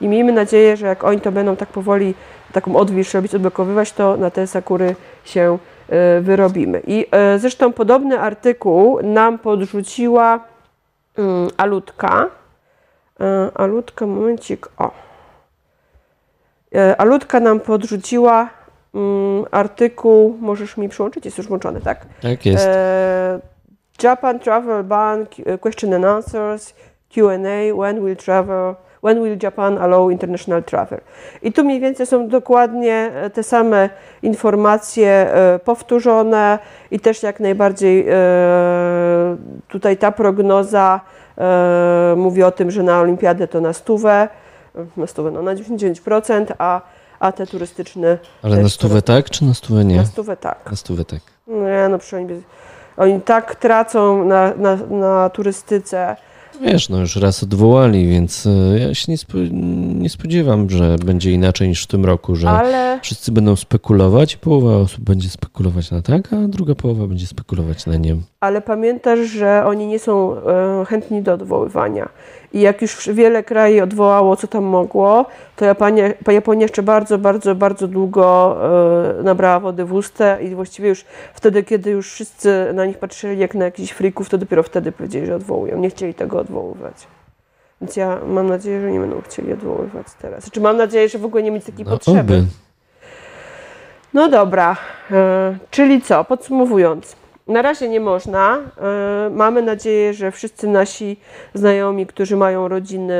I 0.00 0.08
miejmy 0.08 0.32
nadzieję, 0.32 0.76
że 0.76 0.86
jak 0.86 1.04
oni 1.04 1.20
to 1.20 1.32
będą 1.32 1.56
tak 1.56 1.68
powoli 1.68 2.14
taką 2.52 2.76
odwilż 2.76 3.14
robić, 3.14 3.34
odblokowywać, 3.34 3.92
to 3.92 4.16
na 4.16 4.30
te 4.30 4.46
sakury 4.46 4.94
się 5.24 5.58
E, 5.88 6.20
wyrobimy. 6.20 6.82
I 6.86 7.06
e, 7.10 7.38
zresztą 7.38 7.72
podobny 7.72 8.20
artykuł 8.20 9.02
nam 9.02 9.38
podrzuciła 9.38 10.40
Alutka. 11.56 12.30
E, 13.20 13.50
Alutka, 13.54 14.06
momencik, 14.06 14.68
o. 14.78 14.90
Alutka 16.98 17.40
nam 17.40 17.60
podrzuciła 17.60 18.48
mm, 18.94 19.44
artykuł, 19.50 20.38
możesz 20.40 20.76
mi 20.76 20.88
przyłączyć, 20.88 21.24
jest 21.24 21.38
już 21.38 21.46
włączony, 21.46 21.80
tak? 21.80 22.06
Tak 22.22 22.46
jest. 22.46 22.68
Japan 24.02 24.40
Travel 24.40 24.84
Ban, 24.84 25.26
Question 25.60 25.94
and 25.94 26.04
Answers, 26.04 26.74
Q&A, 27.14 27.74
When 27.74 28.04
Will 28.04 28.16
Travel 28.16 28.74
When 29.04 29.22
will 29.22 29.36
Japan 29.42 29.78
allow 29.78 30.10
international 30.10 30.62
travel? 30.62 31.00
I 31.42 31.52
tu 31.52 31.64
mniej 31.64 31.80
więcej 31.80 32.06
są 32.06 32.28
dokładnie 32.28 33.10
e, 33.14 33.30
te 33.30 33.42
same 33.42 33.90
informacje 34.22 35.08
e, 35.08 35.58
powtórzone 35.58 36.58
i 36.90 37.00
też 37.00 37.22
jak 37.22 37.40
najbardziej 37.40 38.06
e, 38.08 38.14
tutaj 39.68 39.96
ta 39.96 40.12
prognoza 40.12 41.00
mówi 42.16 42.42
o 42.42 42.50
tym, 42.50 42.70
że 42.70 42.82
na 42.82 43.00
olimpiadę 43.00 43.48
to 43.48 43.60
na 43.60 43.72
stówę, 43.72 44.28
na 44.96 45.06
stówę, 45.06 45.30
no 45.30 45.42
na 45.42 45.54
99%, 45.54 46.46
a, 46.58 46.80
a 47.20 47.32
te 47.32 47.46
turystyczne... 47.46 48.18
Ale 48.42 48.56
na 48.56 48.68
stówę 48.68 49.02
tak, 49.02 49.30
czy 49.30 49.44
na 49.44 49.54
stówę 49.54 49.84
nie? 49.84 49.96
Na 49.96 50.04
stówę 50.04 50.36
tak. 50.36 50.70
Na 50.70 50.76
stówę 50.76 51.04
tak. 51.04 51.20
Nie, 51.46 51.88
no 51.90 51.98
przynajmniej 51.98 52.42
oni 52.96 53.20
tak 53.20 53.54
tracą 53.54 54.24
na, 54.24 54.52
na, 54.56 54.76
na 54.90 55.30
turystyce, 55.30 56.16
Wiesz, 56.60 56.88
no 56.88 57.00
już 57.00 57.16
raz 57.16 57.42
odwołali, 57.42 58.06
więc 58.08 58.46
e, 58.46 58.78
ja 58.78 58.94
się 58.94 59.12
nie, 59.12 59.50
nie 60.00 60.10
spodziewam, 60.10 60.70
że 60.70 60.96
będzie 61.04 61.32
inaczej 61.32 61.68
niż 61.68 61.84
w 61.84 61.86
tym 61.86 62.04
roku, 62.04 62.36
że 62.36 62.50
Ale... 62.50 62.98
wszyscy 63.02 63.32
będą 63.32 63.56
spekulować, 63.56 64.36
połowa 64.36 64.76
osób 64.76 65.04
będzie 65.04 65.28
spekulować 65.28 65.90
na 65.90 66.02
tak, 66.02 66.32
a 66.32 66.36
druga 66.48 66.74
połowa 66.74 67.06
będzie 67.06 67.26
spekulować 67.26 67.86
na 67.86 67.96
nie. 67.96 68.16
Ale 68.40 68.60
pamiętasz, 68.60 69.20
że 69.20 69.64
oni 69.66 69.86
nie 69.86 69.98
są 69.98 70.36
e, 70.36 70.84
chętni 70.84 71.22
do 71.22 71.32
odwoływania. 71.34 72.08
I 72.54 72.60
jak 72.60 72.82
już 72.82 73.08
wiele 73.08 73.42
krajów 73.42 73.82
odwołało, 73.82 74.36
co 74.36 74.46
tam 74.46 74.64
mogło, 74.64 75.26
to 75.56 75.64
Japonia, 75.64 76.04
Japonia 76.26 76.62
jeszcze 76.62 76.82
bardzo, 76.82 77.18
bardzo, 77.18 77.54
bardzo 77.54 77.88
długo 77.88 78.56
e, 79.18 79.22
nabrała 79.22 79.60
wody 79.60 79.84
w 79.84 79.92
usta 79.92 80.40
i 80.40 80.54
właściwie 80.54 80.88
już 80.88 81.04
wtedy, 81.34 81.62
kiedy 81.62 81.90
już 81.90 82.12
wszyscy 82.12 82.70
na 82.74 82.86
nich 82.86 82.98
patrzyli 82.98 83.38
jak 83.38 83.54
na 83.54 83.64
jakichś 83.64 83.92
frików, 83.92 84.28
to 84.28 84.38
dopiero 84.38 84.62
wtedy 84.62 84.92
powiedzieli, 84.92 85.26
że 85.26 85.36
odwołują. 85.36 85.78
Nie 85.78 85.90
chcieli 85.90 86.14
tego 86.14 86.38
odwoływać. 86.38 87.06
Więc 87.80 87.96
ja 87.96 88.18
mam 88.26 88.48
nadzieję, 88.48 88.80
że 88.80 88.90
nie 88.90 89.00
będą 89.00 89.20
chcieli 89.20 89.52
odwoływać 89.52 90.06
teraz. 90.22 90.44
Znaczy 90.44 90.60
mam 90.60 90.76
nadzieję, 90.76 91.08
że 91.08 91.18
w 91.18 91.24
ogóle 91.24 91.42
nie 91.42 91.50
mieć 91.50 91.64
takiej 91.64 91.84
no, 91.84 91.90
potrzeby. 91.90 92.20
Oby. 92.20 92.44
No 94.14 94.28
dobra, 94.28 94.76
e, 95.10 95.56
czyli 95.70 96.02
co, 96.02 96.24
podsumowując. 96.24 97.16
Na 97.46 97.62
razie 97.62 97.88
nie 97.88 98.00
można. 98.00 98.56
E, 98.56 99.30
mamy 99.30 99.62
nadzieję, 99.62 100.14
że 100.14 100.30
wszyscy 100.30 100.68
nasi 100.68 101.16
znajomi, 101.54 102.06
którzy 102.06 102.36
mają 102.36 102.68
rodziny, 102.68 103.14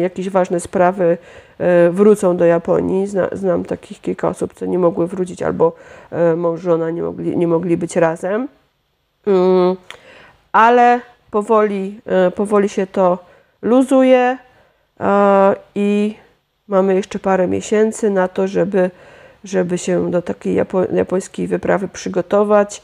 jakieś 0.00 0.30
ważne 0.30 0.60
sprawy, 0.60 1.18
e, 1.58 1.90
wrócą 1.90 2.36
do 2.36 2.44
Japonii. 2.44 3.06
znam 3.32 3.64
takich 3.64 4.00
kilka 4.00 4.28
osób, 4.28 4.54
co 4.54 4.66
nie 4.66 4.78
mogły 4.78 5.06
wrócić, 5.06 5.42
albo 5.42 5.72
e, 6.10 6.36
mąż, 6.36 6.60
żona 6.60 6.90
nie 6.90 7.02
mogli, 7.02 7.36
nie 7.36 7.48
mogli 7.48 7.76
być 7.76 7.96
razem. 7.96 8.48
Mm, 9.26 9.76
ale 10.52 11.00
powoli, 11.30 12.00
powoli 12.34 12.68
się 12.68 12.86
to 12.86 13.18
luzuje 13.62 14.38
i 15.74 16.14
mamy 16.68 16.94
jeszcze 16.94 17.18
parę 17.18 17.48
miesięcy 17.48 18.10
na 18.10 18.28
to, 18.28 18.48
żeby, 18.48 18.90
żeby 19.44 19.78
się 19.78 20.10
do 20.10 20.22
takiej 20.22 20.54
japońskiej 20.92 21.46
wyprawy 21.46 21.88
przygotować 21.88 22.82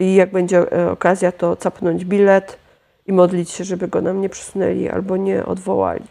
i 0.00 0.14
jak 0.14 0.32
będzie 0.32 0.72
e, 0.72 0.90
okazja, 0.90 1.32
to 1.32 1.56
capnąć 1.56 2.04
bilet 2.04 2.58
i 3.06 3.12
modlić 3.12 3.50
się, 3.50 3.64
żeby 3.64 3.88
go 3.88 4.00
nam 4.00 4.20
nie 4.20 4.28
przesunęli 4.28 4.88
albo 4.88 5.16
nie 5.16 5.46
odwołali. 5.46 6.04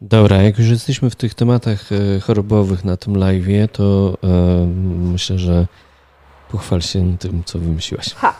Dobra, 0.00 0.36
jak 0.36 0.58
już 0.58 0.68
jesteśmy 0.68 1.10
w 1.10 1.16
tych 1.16 1.34
tematach 1.34 1.92
e, 1.92 2.20
chorobowych 2.20 2.84
na 2.84 2.96
tym 2.96 3.16
live, 3.16 3.70
to 3.72 4.16
e, 4.24 4.66
myślę, 5.12 5.38
że 5.38 5.66
pochwal 6.50 6.80
się 6.80 7.18
tym, 7.18 7.42
co 7.44 7.58
wymyśliłaś. 7.58 8.14
Ha. 8.14 8.34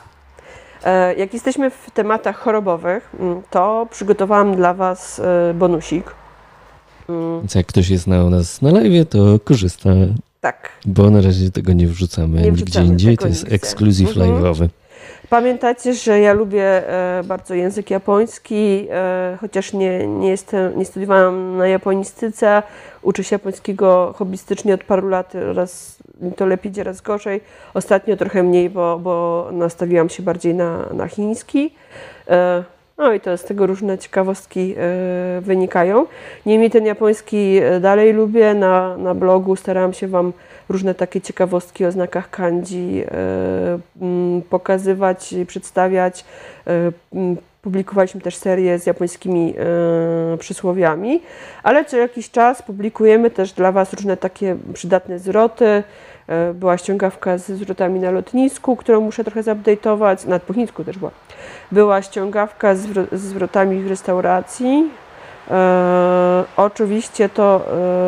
Jak 1.16 1.34
jesteśmy 1.34 1.70
w 1.70 1.90
tematach 1.94 2.36
chorobowych, 2.38 3.10
mm, 3.20 3.42
to 3.50 3.86
przygotowałam 3.90 4.56
dla 4.56 4.74
Was 4.74 5.20
bonusik. 5.54 6.14
Mm. 7.08 7.40
Więc 7.40 7.54
jak 7.54 7.66
ktoś 7.66 7.88
jest 7.88 8.06
na 8.06 8.30
nas 8.30 8.62
na 8.62 8.70
live, 8.70 9.08
to 9.08 9.38
korzysta 9.44 9.90
tak. 10.40 10.70
Bo 10.86 11.10
na 11.10 11.20
razie 11.20 11.50
tego 11.50 11.72
nie 11.72 11.86
wrzucamy 11.86 12.42
nie 12.42 12.50
nigdzie 12.50 12.82
indziej, 12.82 13.18
to 13.18 13.28
jest 13.28 13.52
ekskluzyw 13.52 14.08
mhm. 14.08 14.30
live'owy. 14.30 14.68
Pamiętajcie, 15.30 15.94
że 15.94 16.20
ja 16.20 16.32
lubię 16.32 16.88
e, 16.88 17.22
bardzo 17.24 17.54
język 17.54 17.90
japoński, 17.90 18.86
e, 18.90 19.36
chociaż 19.40 19.72
nie, 19.72 20.06
nie, 20.06 20.28
jestem, 20.28 20.78
nie 20.78 20.84
studiowałam 20.84 21.56
na 21.56 21.68
japonistyce. 21.68 22.62
Uczę 23.02 23.24
się 23.24 23.34
japońskiego 23.34 24.14
hobbystycznie 24.16 24.74
od 24.74 24.84
paru 24.84 25.08
lat, 25.08 25.32
raz 25.34 25.98
to 26.36 26.46
lepiej 26.46 26.72
idzie, 26.72 26.84
raz 26.84 27.00
gorzej. 27.00 27.40
Ostatnio 27.74 28.16
trochę 28.16 28.42
mniej, 28.42 28.70
bo, 28.70 28.98
bo 28.98 29.48
nastawiłam 29.52 30.08
się 30.08 30.22
bardziej 30.22 30.54
na, 30.54 30.86
na 30.92 31.08
chiński. 31.08 31.74
E, 32.98 33.02
no 33.02 33.12
i 33.12 33.20
to 33.20 33.36
z 33.36 33.44
tego 33.44 33.66
różne 33.66 33.98
ciekawostki 33.98 34.74
wynikają. 35.40 36.06
Niemniej 36.46 36.70
ten 36.70 36.86
japoński 36.86 37.60
dalej 37.80 38.12
lubię. 38.12 38.54
Na, 38.54 38.96
na 38.96 39.14
blogu 39.14 39.56
starałam 39.56 39.92
się 39.92 40.08
Wam 40.08 40.32
różne 40.68 40.94
takie 40.94 41.20
ciekawostki 41.20 41.84
o 41.84 41.92
znakach 41.92 42.30
kanji 42.30 43.04
e, 43.04 43.78
mm, 44.02 44.42
pokazywać, 44.42 45.34
przedstawiać. 45.46 46.24
E, 46.66 46.92
publikowaliśmy 47.62 48.20
też 48.20 48.36
serię 48.36 48.78
z 48.78 48.86
japońskimi 48.86 49.54
e, 49.58 50.36
przysłowiami, 50.38 51.22
ale 51.62 51.84
co 51.84 51.96
jakiś 51.96 52.30
czas 52.30 52.62
publikujemy 52.62 53.30
też 53.30 53.52
dla 53.52 53.72
Was 53.72 53.92
różne 53.92 54.16
takie 54.16 54.56
przydatne 54.74 55.18
zwroty. 55.18 55.82
Była 56.54 56.78
ściągawka 56.78 57.38
ze 57.38 57.56
zwrotami 57.56 58.00
na 58.00 58.10
lotnisku, 58.10 58.76
którą 58.76 59.00
muszę 59.00 59.24
trochę 59.24 59.42
zupdate'ować, 59.42 60.28
na 60.28 60.38
po 60.38 60.84
też 60.84 60.98
była. 60.98 61.10
Była 61.72 62.02
ściągawka 62.02 62.74
z 62.74 63.08
zwrotami 63.12 63.82
w 63.82 63.88
restauracji, 63.88 64.90
E, 65.50 66.44
oczywiście 66.56 67.28
to 67.28 67.64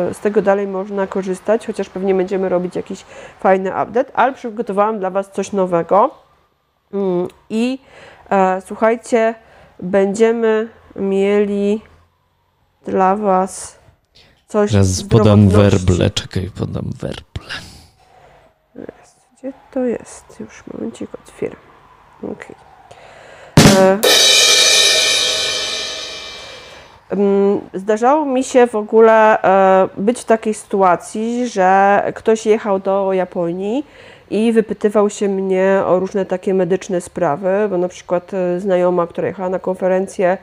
e, 0.09 0.13
z 0.13 0.19
tego 0.19 0.41
dalej 0.41 0.67
można 0.67 1.07
korzystać, 1.07 1.67
chociaż 1.67 1.89
pewnie 1.89 2.15
będziemy 2.15 2.49
robić 2.49 2.75
jakiś 2.75 3.05
fajny 3.39 3.69
update, 3.69 4.15
ale 4.15 4.33
przygotowałam 4.33 4.99
dla 4.99 5.09
Was 5.09 5.31
coś 5.31 5.51
nowego. 5.51 6.09
Mm, 6.93 7.27
I 7.49 7.79
e, 8.29 8.61
słuchajcie, 8.65 9.35
będziemy 9.79 10.69
mieli 10.95 11.81
dla 12.85 13.15
Was 13.15 13.79
coś. 14.47 14.71
Teraz 14.71 15.03
podam 15.03 15.49
werble, 15.49 16.09
czekaj, 16.09 16.49
podam 16.59 16.85
werble. 16.99 17.70
To 19.71 19.85
jest? 19.85 20.39
Już 20.39 20.63
momencik 20.73 21.09
otwieram. 21.13 21.59
Okay. 22.23 22.55
E 23.81 23.99
Zdarzało 27.73 28.25
mi 28.25 28.43
się 28.43 28.67
w 28.67 28.75
ogóle 28.75 29.41
e, 29.43 29.89
być 29.97 30.19
w 30.19 30.25
takiej 30.25 30.53
sytuacji, 30.53 31.47
że 31.47 32.03
ktoś 32.15 32.45
jechał 32.45 32.79
do 32.79 33.13
Japonii 33.13 33.85
i 34.29 34.51
wypytywał 34.51 35.09
się 35.09 35.29
mnie 35.29 35.81
o 35.85 35.99
różne 35.99 36.25
takie 36.25 36.53
medyczne 36.53 37.01
sprawy, 37.01 37.67
bo 37.69 37.77
na 37.77 37.87
przykład 37.87 38.33
e, 38.33 38.59
znajoma, 38.59 39.07
która 39.07 39.27
jechała 39.27 39.49
na 39.49 39.59
konferencję, 39.59 40.37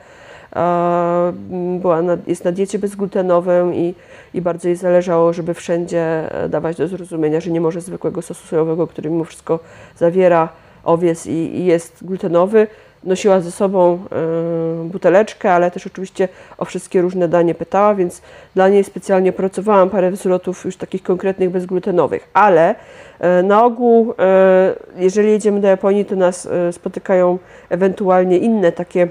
była 1.79 2.01
na, 2.01 2.17
jest 2.27 2.45
na 2.45 2.51
diecie 2.51 2.79
bezglutenowym 2.79 3.75
i, 3.75 3.95
i 4.33 4.41
bardzo 4.41 4.67
jej 4.67 4.77
zależało, 4.77 5.33
żeby 5.33 5.53
wszędzie 5.53 6.29
dawać 6.49 6.77
do 6.77 6.87
zrozumienia, 6.87 7.39
że 7.39 7.51
nie 7.51 7.61
może 7.61 7.81
zwykłego 7.81 8.21
sosu 8.21 8.47
sojowego, 8.47 8.87
który 8.87 9.09
mimo 9.09 9.23
wszystko 9.23 9.59
zawiera 9.97 10.49
owiec 10.83 11.27
i, 11.27 11.31
i 11.31 11.65
jest 11.65 12.05
glutenowy, 12.05 12.67
nosiła 13.03 13.41
ze 13.41 13.51
sobą 13.51 13.93
e, 13.93 14.89
buteleczkę, 14.89 15.53
ale 15.53 15.71
też 15.71 15.87
oczywiście 15.87 16.27
o 16.57 16.65
wszystkie 16.65 17.01
różne 17.01 17.27
danie 17.27 17.55
pytała, 17.55 17.95
więc 17.95 18.21
dla 18.55 18.69
niej 18.69 18.83
specjalnie 18.83 19.31
pracowałam 19.31 19.89
parę 19.89 20.11
wzlotów 20.11 20.65
już 20.65 20.77
takich 20.77 21.03
konkretnych, 21.03 21.49
bezglutenowych. 21.49 22.29
Ale 22.33 22.75
e, 23.19 23.43
na 23.43 23.63
ogół, 23.65 24.13
e, 24.19 24.75
jeżeli 24.97 25.31
jedziemy 25.31 25.61
do 25.61 25.67
Japonii, 25.67 26.05
to 26.05 26.15
nas 26.15 26.47
spotykają 26.71 27.39
ewentualnie 27.69 28.37
inne 28.37 28.71
takie 28.71 29.07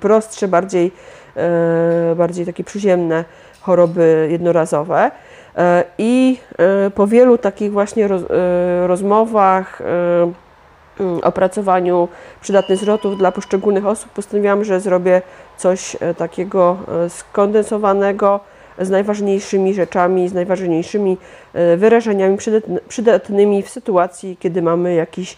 prostsze, 0.00 0.48
bardziej, 0.48 0.92
bardziej 2.16 2.46
takie 2.46 2.64
przyziemne 2.64 3.24
choroby 3.60 4.28
jednorazowe. 4.30 5.10
I 5.98 6.38
po 6.94 7.06
wielu 7.06 7.38
takich 7.38 7.72
właśnie 7.72 8.08
rozmowach, 8.86 9.82
opracowaniu 11.22 12.08
przydatnych 12.40 12.78
zwrotów 12.78 13.18
dla 13.18 13.32
poszczególnych 13.32 13.86
osób 13.86 14.12
postanowiłam, 14.12 14.64
że 14.64 14.80
zrobię 14.80 15.22
coś 15.56 15.96
takiego 16.16 16.76
skondensowanego 17.08 18.40
z 18.84 18.90
najważniejszymi 18.90 19.74
rzeczami, 19.74 20.28
z 20.28 20.32
najważniejszymi 20.32 21.16
e, 21.52 21.76
wyrażeniami 21.76 22.38
przydatnymi 22.88 23.62
w 23.62 23.68
sytuacji, 23.68 24.36
kiedy 24.40 24.62
mamy 24.62 24.94
jakiś 24.94 25.36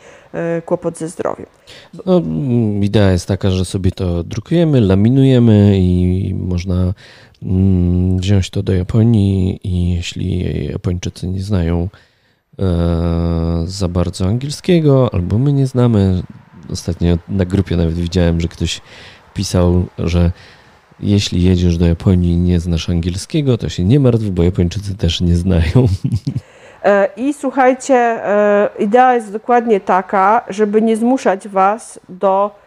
kłopot 0.67 0.99
ze 0.99 1.09
zdrowiem. 1.09 1.47
No, 2.07 2.17
mm, 2.17 2.85
idea 2.85 3.11
jest 3.11 3.29
taka, 3.29 3.51
że 3.51 3.65
sobie 3.65 3.91
to 3.91 4.25
drukujemy, 4.25 4.81
laminujemy 4.81 5.79
i 5.79 6.35
można 6.39 6.93
mm, 7.43 8.19
wziąć 8.19 8.51
to 8.51 8.63
do 8.63 8.75
Japonii 8.75 9.61
i 9.65 9.95
jeśli 9.95 10.45
Japończycy 10.71 11.27
nie 11.27 11.43
znają 11.43 11.89
E, 12.59 13.65
za 13.67 13.89
bardzo 13.89 14.27
angielskiego, 14.27 15.11
albo 15.13 15.39
my 15.39 15.53
nie 15.53 15.67
znamy. 15.67 16.23
Ostatnio 16.73 17.19
na 17.29 17.45
grupie 17.45 17.77
nawet 17.77 17.95
widziałem, 17.95 18.41
że 18.41 18.49
ktoś 18.49 18.81
pisał, 19.35 19.87
że 19.99 20.33
jeśli 21.01 21.43
jedziesz 21.43 21.79
do 21.79 21.87
Japonii 21.87 22.33
i 22.33 22.37
nie 22.37 22.61
znasz 22.61 22.91
angielskiego, 22.91 23.59
to 23.59 23.69
się 23.69 23.85
nie 23.85 24.01
martw, 24.01 24.25
bo 24.25 24.43
Japończycy 24.43 24.95
też 24.97 25.21
nie 25.21 25.37
znają. 25.37 25.87
E, 26.85 27.09
I 27.17 27.35
słuchajcie, 27.35 27.95
e, 27.95 28.69
idea 28.79 29.15
jest 29.15 29.33
dokładnie 29.33 29.81
taka, 29.81 30.45
żeby 30.49 30.83
nie 30.83 30.97
zmuszać 30.97 31.49
Was 31.49 32.01
do 32.09 32.64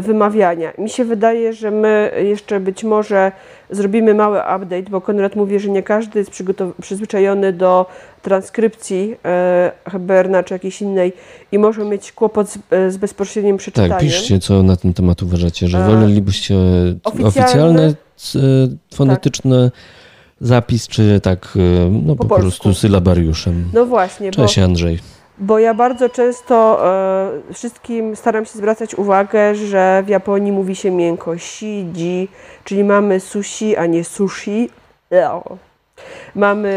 wymawiania. 0.00 0.72
Mi 0.78 0.90
się 0.90 1.04
wydaje, 1.04 1.52
że 1.52 1.70
my 1.70 2.12
jeszcze 2.24 2.60
być 2.60 2.84
może 2.84 3.32
zrobimy 3.70 4.14
mały 4.14 4.38
update, 4.38 4.90
bo 4.90 5.00
Konrad 5.00 5.36
mówi, 5.36 5.60
że 5.60 5.68
nie 5.68 5.82
każdy 5.82 6.18
jest 6.18 6.30
przyzwyczajony 6.80 7.52
do 7.52 7.86
transkrypcji 8.22 9.16
e, 9.24 9.72
Heberna 9.84 10.42
czy 10.42 10.54
jakiejś 10.54 10.82
innej 10.82 11.12
i 11.52 11.58
może 11.58 11.84
mieć 11.84 12.12
kłopot 12.12 12.50
z, 12.50 12.58
e, 12.70 12.90
z 12.90 12.96
bezpośrednim 12.96 13.56
przeczytaniem. 13.56 13.90
Tak, 13.90 14.00
piszcie, 14.00 14.38
co 14.38 14.62
na 14.62 14.76
ten 14.76 14.94
temat 14.94 15.22
uważacie, 15.22 15.68
że 15.68 15.86
wolelibyście 15.86 16.54
oficjalne, 17.04 17.28
oficjalne 17.28 17.94
fonetyczne 18.94 19.70
tak. 19.70 19.80
zapis, 20.40 20.88
czy 20.88 21.20
tak 21.22 21.58
no, 21.90 22.16
po, 22.16 22.24
po 22.24 22.36
prostu 22.36 22.74
sylabariuszem. 22.74 23.70
No 23.72 23.86
właśnie. 23.86 24.30
Cześć 24.30 24.58
bo... 24.58 24.64
Andrzej 24.64 24.98
bo 25.40 25.58
ja 25.58 25.74
bardzo 25.74 26.08
często 26.08 26.80
e, 27.48 27.52
wszystkim 27.54 28.16
staram 28.16 28.44
się 28.44 28.58
zwracać 28.58 28.94
uwagę, 28.94 29.54
że 29.54 30.02
w 30.06 30.08
Japonii 30.08 30.52
mówi 30.52 30.76
się 30.76 30.90
miękko 30.90 31.38
shiji, 31.38 32.28
czyli 32.64 32.84
mamy 32.84 33.20
sushi, 33.20 33.76
a 33.76 33.86
nie 33.86 34.04
sushi. 34.04 34.70
Mamy, 36.34 36.68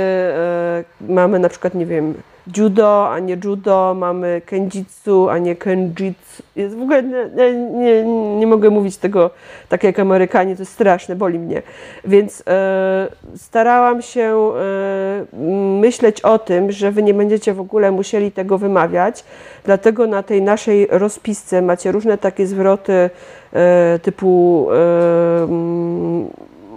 e, 1.01 1.13
mamy 1.13 1.39
na 1.39 1.49
przykład, 1.49 1.75
nie 1.75 1.85
wiem, 1.85 2.13
judo, 2.57 3.09
a 3.09 3.19
nie 3.19 3.37
judo, 3.43 3.95
mamy 3.97 4.41
kenjitsu, 4.45 5.29
a 5.29 5.37
nie 5.37 5.55
kenjitsu. 5.55 6.43
Jest 6.55 6.75
w 6.75 6.81
ogóle 6.81 7.03
nie, 7.03 7.53
nie, 7.53 8.03
nie 8.39 8.47
mogę 8.47 8.69
mówić 8.69 8.97
tego 8.97 9.29
tak 9.69 9.83
jak 9.83 9.99
Amerykanie, 9.99 10.55
to 10.55 10.61
jest 10.61 10.71
straszne, 10.71 11.15
boli 11.15 11.39
mnie. 11.39 11.61
Więc 12.05 12.43
e, 12.47 13.07
starałam 13.37 14.01
się 14.01 14.51
e, 14.53 15.37
myśleć 15.81 16.21
o 16.21 16.39
tym, 16.39 16.71
że 16.71 16.91
wy 16.91 17.03
nie 17.03 17.13
będziecie 17.13 17.53
w 17.53 17.59
ogóle 17.59 17.91
musieli 17.91 18.31
tego 18.31 18.57
wymawiać, 18.57 19.23
dlatego 19.63 20.07
na 20.07 20.23
tej 20.23 20.41
naszej 20.41 20.87
rozpisce 20.91 21.61
macie 21.61 21.91
różne 21.91 22.17
takie 22.17 22.47
zwroty 22.47 23.09
e, 23.53 23.99
typu 23.99 24.67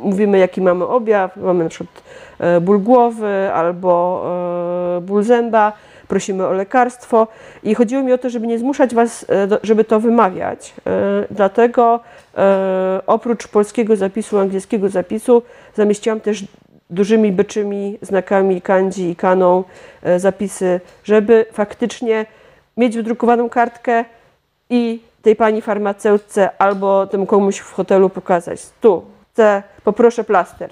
mówimy 0.02 0.38
jaki 0.38 0.60
mamy 0.60 0.86
objaw, 0.86 1.36
mamy 1.36 1.64
na 1.64 1.70
przykład 1.70 2.05
ból 2.60 2.78
głowy 2.78 3.52
albo 3.54 4.24
e, 4.96 5.00
ból 5.00 5.22
zęba, 5.22 5.72
prosimy 6.08 6.46
o 6.46 6.52
lekarstwo 6.52 7.28
i 7.62 7.74
chodziło 7.74 8.02
mi 8.02 8.12
o 8.12 8.18
to, 8.18 8.30
żeby 8.30 8.46
nie 8.46 8.58
zmuszać 8.58 8.94
Was, 8.94 9.26
e, 9.30 9.48
żeby 9.62 9.84
to 9.84 10.00
wymawiać. 10.00 10.74
Dlatego 11.30 12.00
oprócz 13.06 13.48
polskiego 13.48 13.96
zapisu, 13.96 14.38
angielskiego 14.38 14.88
zapisu 14.88 15.42
zamieściłam 15.74 16.20
też 16.20 16.44
dużymi 16.90 17.32
byczymi 17.32 17.98
znakami 18.02 18.62
kanji 18.62 19.10
i 19.10 19.16
kaną 19.16 19.64
zapisy, 20.16 20.80
żeby 21.04 21.46
faktycznie 21.52 22.26
mieć 22.76 22.96
wydrukowaną 22.96 23.48
kartkę 23.48 24.04
i 24.70 25.00
tej 25.22 25.36
pani 25.36 25.62
farmaceutce 25.62 26.50
albo 26.58 27.06
temu 27.06 27.26
komuś 27.26 27.58
w 27.58 27.72
hotelu 27.72 28.10
pokazać. 28.10 28.60
Tu, 28.80 29.04
chcę, 29.32 29.62
poproszę 29.84 30.24
plaster. 30.24 30.70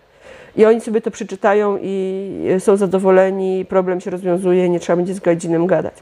I 0.57 0.65
oni 0.65 0.81
sobie 0.81 1.01
to 1.01 1.11
przeczytają 1.11 1.79
i 1.83 2.31
są 2.59 2.77
zadowoleni, 2.77 3.65
problem 3.65 4.01
się 4.01 4.11
rozwiązuje, 4.11 4.69
nie 4.69 4.81
trzeba 4.81 4.97
będzie 4.97 5.15
z 5.15 5.21
Gadzinem 5.21 5.67
gadać. 5.67 5.95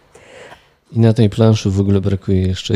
I 0.93 1.01
na 1.01 1.13
tej 1.13 1.31
planszy 1.31 1.71
w 1.71 1.81
ogóle 1.81 2.01
brakuje 2.01 2.43
jeszcze, 2.43 2.75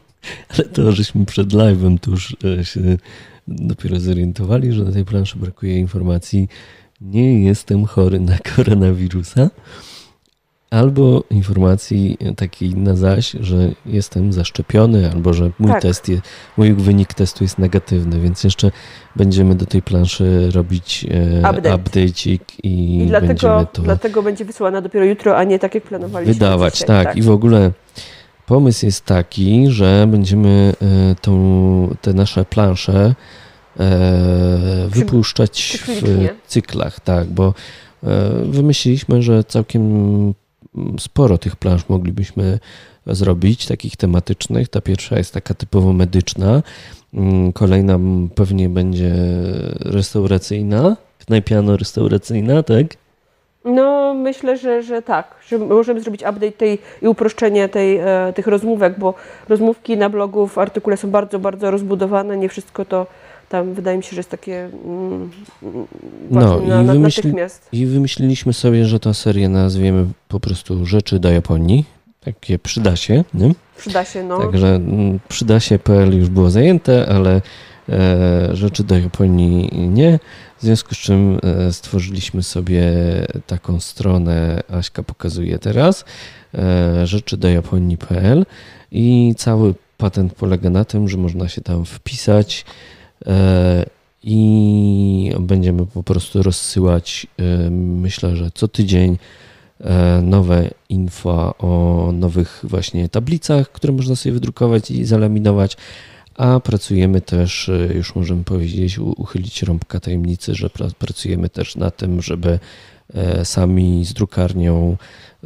ale 0.54 0.68
to 0.68 0.92
żeśmy 0.92 1.26
przed 1.26 1.48
live'em 1.48 1.98
tuż 1.98 2.36
e, 2.60 2.64
się 2.64 2.80
dopiero 3.48 4.00
zorientowali, 4.00 4.72
że 4.72 4.84
na 4.84 4.92
tej 4.92 5.04
planszy 5.04 5.38
brakuje 5.38 5.78
informacji 5.78 6.48
nie 7.00 7.44
jestem 7.44 7.84
chory 7.84 8.20
na 8.20 8.38
koronawirusa, 8.56 9.50
albo 10.72 11.24
informacji 11.30 12.18
takiej 12.36 12.74
na 12.74 12.96
zaś, 12.96 13.30
że 13.40 13.56
jestem 13.86 14.32
zaszczepiony, 14.32 15.10
albo 15.12 15.32
że 15.34 15.50
mój 15.58 15.70
Tak. 15.72 15.82
test, 15.82 16.08
je, 16.08 16.20
mój 16.56 16.74
wynik 16.74 17.14
testu 17.14 17.44
jest 17.44 17.58
negatywny, 17.58 18.20
więc 18.20 18.44
jeszcze 18.44 18.70
będziemy 19.16 19.54
do 19.54 19.66
tej 19.66 19.82
planszy 19.82 20.50
robić 20.54 21.06
e, 21.44 21.50
Update. 21.74 22.00
i, 22.26 22.38
I 22.62 22.98
będziemy 22.98 23.06
dlatego, 23.08 23.66
to 23.72 23.82
dlatego 23.82 24.22
będzie 24.22 24.44
wysyłana 24.44 24.80
dopiero 24.80 25.04
jutro, 25.04 25.36
a 25.36 25.44
nie 25.44 25.58
tak 25.58 25.74
jak 25.74 25.84
planowaliśmy. 25.84 26.34
wydawać. 26.34 26.74
dzisiaj, 26.74 27.04
Tak. 27.04 27.16
i 27.16 27.22
w 27.22 27.30
ogóle 27.30 27.70
pomysł 28.46 28.86
jest 28.86 29.04
taki, 29.04 29.70
że 29.70 30.06
będziemy 30.10 30.72
e, 30.82 31.14
tą, 31.14 31.96
te 32.00 32.12
nasze 32.12 32.44
plansze 32.44 33.14
e, 33.80 34.88
wypuszczać 34.88 35.78
w 35.86 36.28
cyklach, 36.46 37.00
tak, 37.00 37.28
bo 37.28 37.54
wymyśliliśmy, 38.44 39.22
że 39.22 39.44
całkiem 39.44 40.34
sporo 40.98 41.38
tych 41.38 41.56
plansz 41.56 41.88
moglibyśmy 41.88 42.58
zrobić, 43.06 43.66
takich 43.66 43.96
tematycznych. 43.96 44.68
Ta 44.68 44.80
pierwsza 44.80 45.18
jest 45.18 45.34
taka 45.34 45.54
typowo 45.54 45.92
medyczna, 45.92 46.62
Mm, 47.14 47.52
kolejna 47.52 47.98
pewnie 48.34 48.68
będzie 48.68 49.14
restauracyjna, 49.80 50.96
knajpiano-restauracyjna, 51.26 52.62
tak? 52.62 52.86
No, 53.64 54.14
myślę, 54.14 54.56
że, 54.56 54.82
że 54.82 55.02
tak, 55.02 55.34
że 55.48 55.58
możemy 55.58 56.00
zrobić 56.00 56.22
update 56.22 56.52
tej 56.52 56.78
i 57.02 57.08
uproszczenie 57.08 57.68
tej, 57.68 57.96
e, 57.96 58.32
tych 58.34 58.46
rozmówek, 58.46 58.98
bo 58.98 59.14
rozmówki 59.48 59.96
na 59.96 60.08
blogu 60.08 60.46
w 60.46 60.58
artykule 60.58 60.96
są 60.96 61.10
bardzo, 61.10 61.38
bardzo 61.38 61.70
rozbudowane. 61.70 62.36
Nie 62.36 62.48
wszystko 62.48 62.84
to 62.84 63.06
tam 63.52 63.74
wydaje 63.74 63.96
mi 63.96 64.02
się, 64.02 64.10
że 64.10 64.16
jest 64.16 64.30
takie 64.30 64.64
mm, 64.84 65.30
No, 66.30 66.60
i 66.60 66.68
na, 66.68 66.82
na, 66.82 66.92
wymyśli- 66.92 67.16
natychmiast. 67.16 67.68
I 67.72 67.86
wymyśliliśmy 67.86 68.52
sobie, 68.52 68.84
że 68.86 69.00
tę 69.00 69.14
serię 69.14 69.48
nazwiemy 69.48 70.06
po 70.28 70.40
prostu 70.40 70.86
Rzeczy 70.86 71.18
do 71.18 71.30
Japonii. 71.30 71.84
Takie 72.20 72.58
przyda 72.58 72.96
się, 72.96 73.24
nie? 73.34 73.54
Przyda 73.76 74.04
się, 74.04 74.24
no. 74.24 74.38
Także 74.38 74.74
mm, 74.74 75.20
przyda 75.28 75.60
się 75.60 75.78
PL 75.78 76.18
już 76.18 76.28
było 76.28 76.50
zajęte, 76.50 77.06
ale 77.08 77.40
e, 77.88 78.56
rzeczy 78.56 78.84
do 78.84 78.98
Japonii 78.98 79.70
nie. 79.88 80.18
W 80.58 80.62
związku 80.62 80.94
z 80.94 80.98
czym 80.98 81.38
e, 81.42 81.72
stworzyliśmy 81.72 82.42
sobie 82.42 82.82
taką 83.46 83.80
stronę, 83.80 84.62
Aśka 84.72 85.02
pokazuje 85.02 85.58
teraz, 85.58 86.04
e, 86.54 87.06
rzeczy 87.06 87.36
do 87.36 87.48
Japonii.pl 87.48 88.46
i 88.92 89.34
cały 89.38 89.74
patent 89.98 90.34
polega 90.34 90.70
na 90.70 90.84
tym, 90.84 91.08
że 91.08 91.16
można 91.16 91.48
się 91.48 91.60
tam 91.60 91.84
wpisać 91.84 92.64
i 94.24 95.32
będziemy 95.40 95.86
po 95.86 96.02
prostu 96.02 96.42
rozsyłać, 96.42 97.26
e, 97.38 97.70
myślę, 97.70 98.36
że 98.36 98.50
co 98.54 98.68
tydzień 98.68 99.18
e, 99.80 100.20
nowe 100.22 100.70
info 100.88 101.54
o 101.58 102.10
nowych 102.12 102.60
właśnie 102.64 103.08
tablicach, 103.08 103.72
które 103.72 103.92
można 103.92 104.16
sobie 104.16 104.32
wydrukować 104.32 104.90
i 104.90 105.04
zalaminować, 105.04 105.76
a 106.36 106.60
pracujemy 106.60 107.20
też, 107.20 107.68
e, 107.68 107.94
już 107.94 108.14
możemy 108.14 108.44
powiedzieć, 108.44 108.98
uchylić 108.98 109.62
rąbka 109.62 110.00
tajemnicy, 110.00 110.54
że 110.54 110.66
pra- 110.66 110.94
pracujemy 110.94 111.48
też 111.48 111.76
na 111.76 111.90
tym, 111.90 112.22
żeby 112.22 112.58
e, 113.14 113.44
sami 113.44 114.04
z 114.04 114.12
drukarnią 114.12 114.96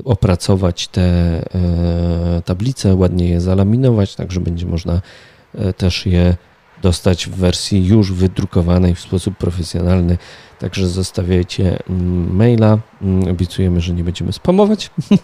opracować 0.05 0.89
te 0.89 1.03
e, 1.03 2.43
tablice, 2.45 2.95
ładnie 2.95 3.29
je 3.29 3.41
zalaminować, 3.41 4.14
tak 4.14 4.33
że 4.33 4.41
będzie 4.41 4.66
można 4.66 5.01
e, 5.55 5.72
też 5.72 6.07
je 6.07 6.37
dostać 6.83 7.27
w 7.27 7.35
wersji 7.35 7.87
już 7.87 8.12
wydrukowanej 8.12 8.95
w 8.95 9.01
sposób 9.01 9.37
profesjonalny. 9.37 10.18
Także 10.59 10.87
zostawiajcie 10.87 11.79
mm, 11.91 12.37
maila. 12.37 12.79
Mm, 13.03 13.31
Obiecujemy, 13.31 13.81
że 13.81 13.93
nie 13.93 14.05
będziemy 14.05 14.33
spamować. 14.33 14.91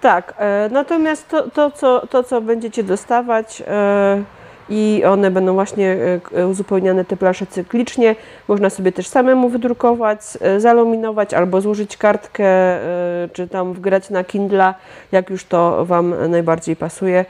Tak, 0.00 0.34
e, 0.38 0.68
natomiast 0.72 1.28
to, 1.28 1.50
to, 1.50 1.70
co, 1.70 2.06
to, 2.06 2.24
co 2.24 2.40
będziecie 2.40 2.84
dostawać 2.84 3.62
e, 3.66 4.24
i 4.70 5.02
one 5.06 5.30
będą 5.30 5.54
właśnie 5.54 5.96
e, 6.34 6.46
uzupełniane 6.46 7.04
te 7.04 7.16
plansze 7.16 7.46
cyklicznie, 7.46 8.16
można 8.48 8.70
sobie 8.70 8.92
też 8.92 9.08
samemu 9.08 9.48
wydrukować, 9.48 10.20
e, 10.40 10.60
zaluminować 10.60 11.34
albo 11.34 11.60
złożyć 11.60 11.96
kartkę, 11.96 12.44
e, 12.44 13.28
czy 13.32 13.48
tam 13.48 13.72
wgrać 13.72 14.10
na 14.10 14.24
Kindle, 14.24 14.74
jak 15.12 15.30
już 15.30 15.44
to 15.44 15.84
Wam 15.84 16.14
najbardziej 16.30 16.76
pasuje. 16.76 17.24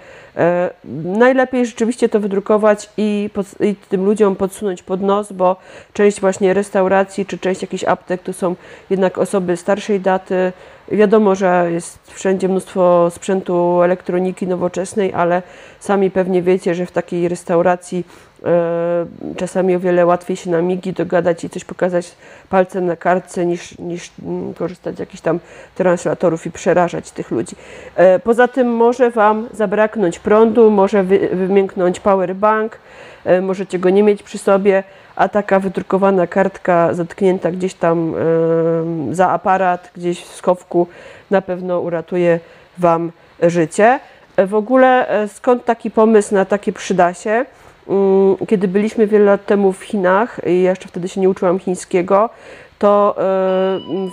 Najlepiej 1.05 1.66
rzeczywiście 1.66 2.09
to 2.09 2.20
wydrukować 2.20 2.91
i, 2.97 3.30
pod, 3.34 3.47
i 3.61 3.74
tym 3.89 4.05
ludziom 4.05 4.36
podsunąć 4.36 4.82
pod 4.82 5.03
nos, 5.03 5.32
bo 5.32 5.57
część 5.93 6.20
właśnie 6.20 6.55
restauracji 6.55 7.26
czy 7.26 7.39
część 7.39 7.62
jakichś 7.62 7.84
aptek 7.84 8.22
to 8.22 8.32
są 8.32 8.57
jednak 8.91 9.18
osoby 9.18 9.57
starszej 9.57 10.01
daty. 10.01 10.53
Wiadomo, 10.93 11.34
że 11.34 11.68
jest 11.70 11.99
wszędzie 12.12 12.49
mnóstwo 12.49 13.11
sprzętu 13.11 13.82
elektroniki 13.82 14.47
nowoczesnej, 14.47 15.12
ale 15.14 15.43
sami 15.80 16.11
pewnie 16.11 16.43
wiecie, 16.43 16.74
że 16.74 16.86
w 16.86 16.91
takiej 16.91 17.28
restauracji 17.28 18.05
e, 18.45 19.07
czasami 19.36 19.76
o 19.76 19.80
wiele 19.80 20.07
łatwiej 20.07 20.36
się 20.36 20.51
na 20.51 20.62
migi 20.62 20.93
dogadać 20.93 21.45
i 21.45 21.51
coś 21.51 21.64
pokazać 21.64 22.16
palcem 22.49 22.86
na 22.86 22.97
kartce 22.97 23.47
niż, 23.47 23.78
niż 23.78 24.11
mm, 24.22 24.55
korzystać 24.55 24.97
z 24.97 24.99
jakichś 24.99 25.20
tam 25.20 25.41
translatorów 25.74 26.47
i 26.47 26.51
przerażać 26.51 27.11
tych 27.11 27.30
ludzi. 27.30 27.57
E, 27.97 28.18
Poza 28.18 28.49
tym 28.49 28.76
może 28.76 29.11
Wam 29.11 29.49
zabraknąć 29.53 30.18
prądu, 30.18 30.70
może 30.70 31.03
wy, 31.03 31.28
wymięknąć 31.32 32.01
powerbank, 32.01 32.78
e, 33.24 33.41
możecie 33.41 33.78
go 33.78 33.91
nie 33.91 34.03
mieć 34.03 34.22
przy 34.22 34.39
sobie, 34.39 34.84
a 35.19 35.29
taka 35.29 35.61
wydrukowana 35.61 36.27
kartka 36.27 36.95
zatknięta 36.95 37.51
gdzieś 37.51 37.75
tam 37.75 38.14
em, 38.14 39.14
za 39.14 39.31
aparat, 39.31 39.91
gdzieś 39.97 40.25
w 40.25 40.35
schowku 40.35 40.87
na 41.31 41.43
pewno 41.43 41.81
uratuje 41.81 42.41
Wam 42.79 43.12
życie. 43.43 44.01
W 44.47 44.55
ogóle 44.55 45.09
e, 45.09 45.29
skąd 45.29 45.64
taki 45.64 45.91
pomysł 45.91 46.35
na 46.35 46.45
takie 46.45 46.73
przydasie? 46.73 47.45
Mm, 47.89 48.37
Kiedy 48.49 48.69
byliśmy 48.69 49.07
wiele 49.07 49.25
lat 49.25 49.47
temu 49.47 49.73
w 49.73 49.83
Chinach 49.83 50.41
i 50.47 50.62
jeszcze 50.62 50.89
wtedy 50.89 51.09
się 51.09 51.21
nie 51.21 51.29
uczyłam 51.29 51.59
chińskiego, 51.59 52.31
to 52.79 53.14
e, 53.16 53.22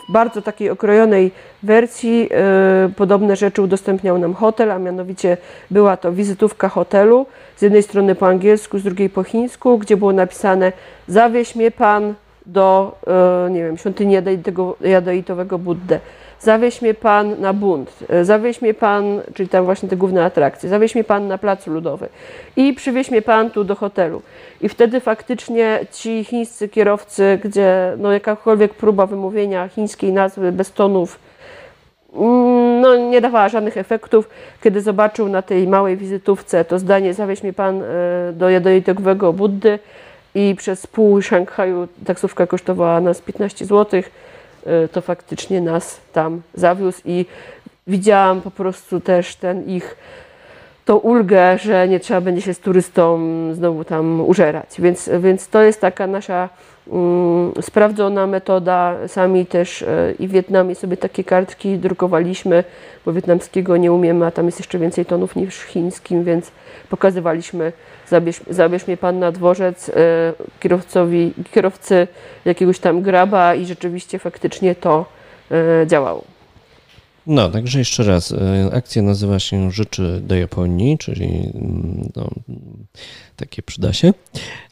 w 0.07 0.11
bardzo 0.11 0.41
takiej 0.41 0.69
okrojonej 0.69 1.31
wersji 1.63 2.29
e, 2.31 2.89
podobne 2.95 3.35
rzeczy 3.35 3.61
udostępniał 3.61 4.17
nam 4.17 4.33
hotel, 4.33 4.71
a 4.71 4.79
mianowicie 4.79 5.37
była 5.71 5.97
to 5.97 6.11
wizytówka 6.11 6.69
hotelu, 6.69 7.25
z 7.57 7.61
jednej 7.61 7.83
strony 7.83 8.15
po 8.15 8.27
angielsku, 8.27 8.79
z 8.79 8.83
drugiej 8.83 9.09
po 9.09 9.23
chińsku, 9.23 9.77
gdzie 9.77 9.97
było 9.97 10.13
napisane 10.13 10.71
zawieź 11.07 11.55
mnie 11.55 11.71
pan 11.71 12.13
do, 12.45 12.97
e, 13.47 13.51
nie 13.51 13.63
wiem, 13.63 13.77
świątyni 13.77 14.13
jadeitego, 14.13 14.75
jadeitowego 14.81 15.57
Buddę. 15.57 15.99
Zawieź 16.45 16.81
mnie 16.81 16.93
pan 16.93 17.41
na 17.41 17.53
bunt, 17.53 17.91
e, 18.09 18.25
zawieź 18.25 18.61
mnie 18.61 18.73
pan, 18.73 19.21
czyli 19.33 19.49
tam 19.49 19.65
właśnie 19.65 19.89
te 19.89 19.97
główne 19.97 20.25
atrakcje, 20.25 20.69
zawieź 20.69 20.95
mnie 20.95 21.03
pan 21.03 21.27
na 21.27 21.37
placu 21.37 21.71
ludowy 21.71 22.07
i 22.55 22.73
przywieź 22.73 23.11
mnie 23.11 23.21
pan 23.21 23.49
tu 23.49 23.63
do 23.63 23.75
hotelu. 23.75 24.21
I 24.61 24.69
wtedy 24.69 24.99
faktycznie 24.99 25.79
ci 25.91 26.23
chińscy 26.23 26.69
kierowcy, 26.69 27.39
gdzie 27.43 27.93
no 27.97 28.11
jakakolwiek 28.11 28.73
próba 28.73 29.05
wymówienia 29.05 29.67
chińskiej 29.67 30.13
nazwy 30.13 30.51
bez 30.51 30.71
tonów 30.71 31.19
mm, 32.15 32.81
no, 32.81 32.95
nie 32.95 33.21
dawała 33.21 33.49
żadnych 33.49 33.77
efektów. 33.77 34.29
Kiedy 34.63 34.81
zobaczył 34.81 35.29
na 35.29 35.41
tej 35.41 35.67
małej 35.67 35.97
wizytówce 35.97 36.65
to 36.65 36.79
zdanie 36.79 37.13
zawieź 37.13 37.43
mnie 37.43 37.53
pan 37.53 37.81
e, 37.81 37.85
do 38.33 38.49
jadeitowego 38.49 39.33
Buddy 39.33 39.79
i 40.35 40.55
przez 40.57 40.87
pół 40.87 41.21
Szanghaju 41.21 41.87
taksówka 42.05 42.47
kosztowała 42.47 43.01
nas 43.01 43.21
15 43.21 43.65
zł, 43.65 44.01
to 44.91 45.01
faktycznie 45.01 45.61
nas 45.61 45.99
tam 46.13 46.41
zawiózł 46.53 47.01
i 47.05 47.25
widziałam 47.87 48.41
po 48.41 48.51
prostu 48.51 48.99
też 48.99 49.35
ten 49.35 49.69
ich 49.69 49.95
tą 50.85 50.95
ulgę, 50.95 51.57
że 51.57 51.87
nie 51.87 51.99
trzeba 51.99 52.21
będzie 52.21 52.41
się 52.41 52.53
z 52.53 52.59
turystą 52.59 53.19
znowu 53.53 53.83
tam 53.83 54.21
użerać. 54.21 54.69
Więc, 54.79 55.09
więc 55.19 55.47
to 55.47 55.61
jest 55.61 55.81
taka 55.81 56.07
nasza 56.07 56.49
mm, 56.91 57.51
sprawdzona 57.61 58.27
metoda. 58.27 58.95
Sami 59.07 59.45
też 59.45 59.81
e, 59.81 60.13
i 60.19 60.27
w 60.27 60.31
Wietnamie 60.31 60.75
sobie 60.75 60.97
takie 60.97 61.23
kartki 61.23 61.77
drukowaliśmy, 61.77 62.63
bo 63.05 63.13
wietnamskiego 63.13 63.77
nie 63.77 63.91
umiemy, 63.91 64.25
a 64.25 64.31
tam 64.31 64.45
jest 64.45 64.59
jeszcze 64.59 64.79
więcej 64.79 65.05
tonów 65.05 65.35
niż 65.35 65.55
chińskim, 65.61 66.23
więc 66.23 66.51
pokazywaliśmy, 66.89 67.71
zabierz, 68.09 68.41
zabierz 68.49 68.87
mnie 68.87 68.97
pan 68.97 69.19
na 69.19 69.31
dworzec 69.31 69.89
e, 69.89 69.93
kierowcowi, 70.59 71.33
kierowcy 71.51 72.07
jakiegoś 72.45 72.79
tam 72.79 73.01
graba 73.01 73.55
i 73.55 73.65
rzeczywiście 73.65 74.19
faktycznie 74.19 74.75
to 74.75 75.05
e, 75.51 75.87
działało. 75.87 76.23
No, 77.27 77.49
także 77.49 77.79
jeszcze 77.79 78.03
raz. 78.03 78.31
e, 78.31 78.69
Akcja 78.73 79.01
nazywa 79.01 79.39
się 79.39 79.71
Rzeczy 79.71 80.21
do 80.23 80.35
Japonii, 80.35 80.97
czyli 80.97 81.51
mm, 81.53 82.11
no, 82.15 82.29
takie 83.35 83.61
przyda 83.61 83.93
się. 83.93 84.13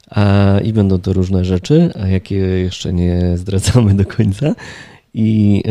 A, 0.09 0.59
I 0.63 0.73
będą 0.73 0.99
to 0.99 1.13
różne 1.13 1.45
rzeczy, 1.45 1.89
a 2.03 2.07
jakie 2.07 2.35
jeszcze 2.35 2.93
nie 2.93 3.37
zdradzamy 3.37 3.93
do 3.93 4.05
końca. 4.05 4.55
I 5.15 5.63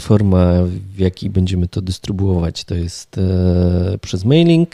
forma, 0.00 0.52
w 0.94 0.98
jakiej 0.98 1.30
będziemy 1.30 1.68
to 1.68 1.80
dystrybuować, 1.80 2.64
to 2.64 2.74
jest 2.74 3.20
przez 4.00 4.24
mailing. 4.24 4.70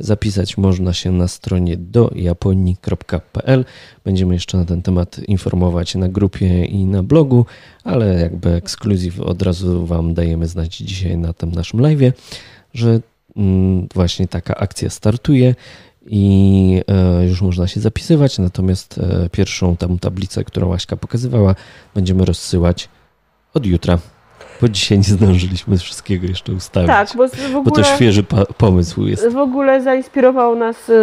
Zapisać 0.00 0.58
można 0.58 0.92
się 0.92 1.12
na 1.12 1.28
stronie 1.28 1.76
do 1.76 2.10
japonii.pl. 2.14 3.64
Będziemy 4.04 4.34
jeszcze 4.34 4.58
na 4.58 4.64
ten 4.64 4.82
temat 4.82 5.18
informować 5.18 5.94
na 5.94 6.08
grupie 6.08 6.64
i 6.64 6.84
na 6.84 7.02
blogu, 7.02 7.46
ale 7.84 8.20
jakby 8.20 8.50
ekskluzyw 8.50 9.20
od 9.20 9.42
razu 9.42 9.86
Wam 9.86 10.14
dajemy 10.14 10.46
znać 10.46 10.76
dzisiaj 10.76 11.18
na 11.18 11.32
tym 11.32 11.52
naszym 11.52 11.80
live, 11.80 12.12
że 12.74 13.00
mm, 13.36 13.88
właśnie 13.94 14.28
taka 14.28 14.54
akcja 14.54 14.90
startuje 14.90 15.54
i 16.06 16.82
e, 16.88 17.24
już 17.24 17.42
można 17.42 17.66
się 17.66 17.80
zapisywać. 17.80 18.38
Natomiast 18.38 18.98
e, 18.98 19.28
pierwszą 19.28 19.76
tam 19.76 19.98
tablicę, 19.98 20.44
którą 20.44 20.74
Aśka 20.74 20.96
pokazywała, 20.96 21.54
będziemy 21.94 22.24
rozsyłać 22.24 22.88
od 23.54 23.66
jutra. 23.66 23.98
Bo 24.60 24.68
dzisiaj 24.68 24.98
nie 24.98 25.04
zdążyliśmy 25.04 25.78
wszystkiego 25.78 26.26
jeszcze 26.26 26.52
ustawić. 26.52 26.88
Tak, 26.88 27.08
bo, 27.16 27.28
w 27.28 27.56
ogóle, 27.56 27.62
bo 27.62 27.70
to 27.70 27.84
świeży 27.84 28.24
pomysł 28.58 29.06
jest. 29.06 29.28
W 29.28 29.36
ogóle 29.36 29.82
zainspirował 29.82 30.56
nas 30.56 30.88
y, 30.88 30.94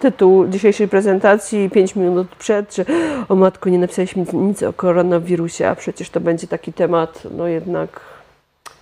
tytuł 0.00 0.48
dzisiejszej 0.48 0.88
prezentacji 0.88 1.70
5 1.70 1.96
minut 1.96 2.28
przed, 2.28 2.76
że 2.76 2.84
o 3.28 3.34
matko, 3.34 3.70
nie 3.70 3.78
napisaliśmy 3.78 4.24
nic 4.32 4.62
o 4.62 4.72
koronawirusie, 4.72 5.68
a 5.68 5.74
przecież 5.74 6.10
to 6.10 6.20
będzie 6.20 6.46
taki 6.46 6.72
temat 6.72 7.22
no 7.36 7.46
jednak 7.46 8.00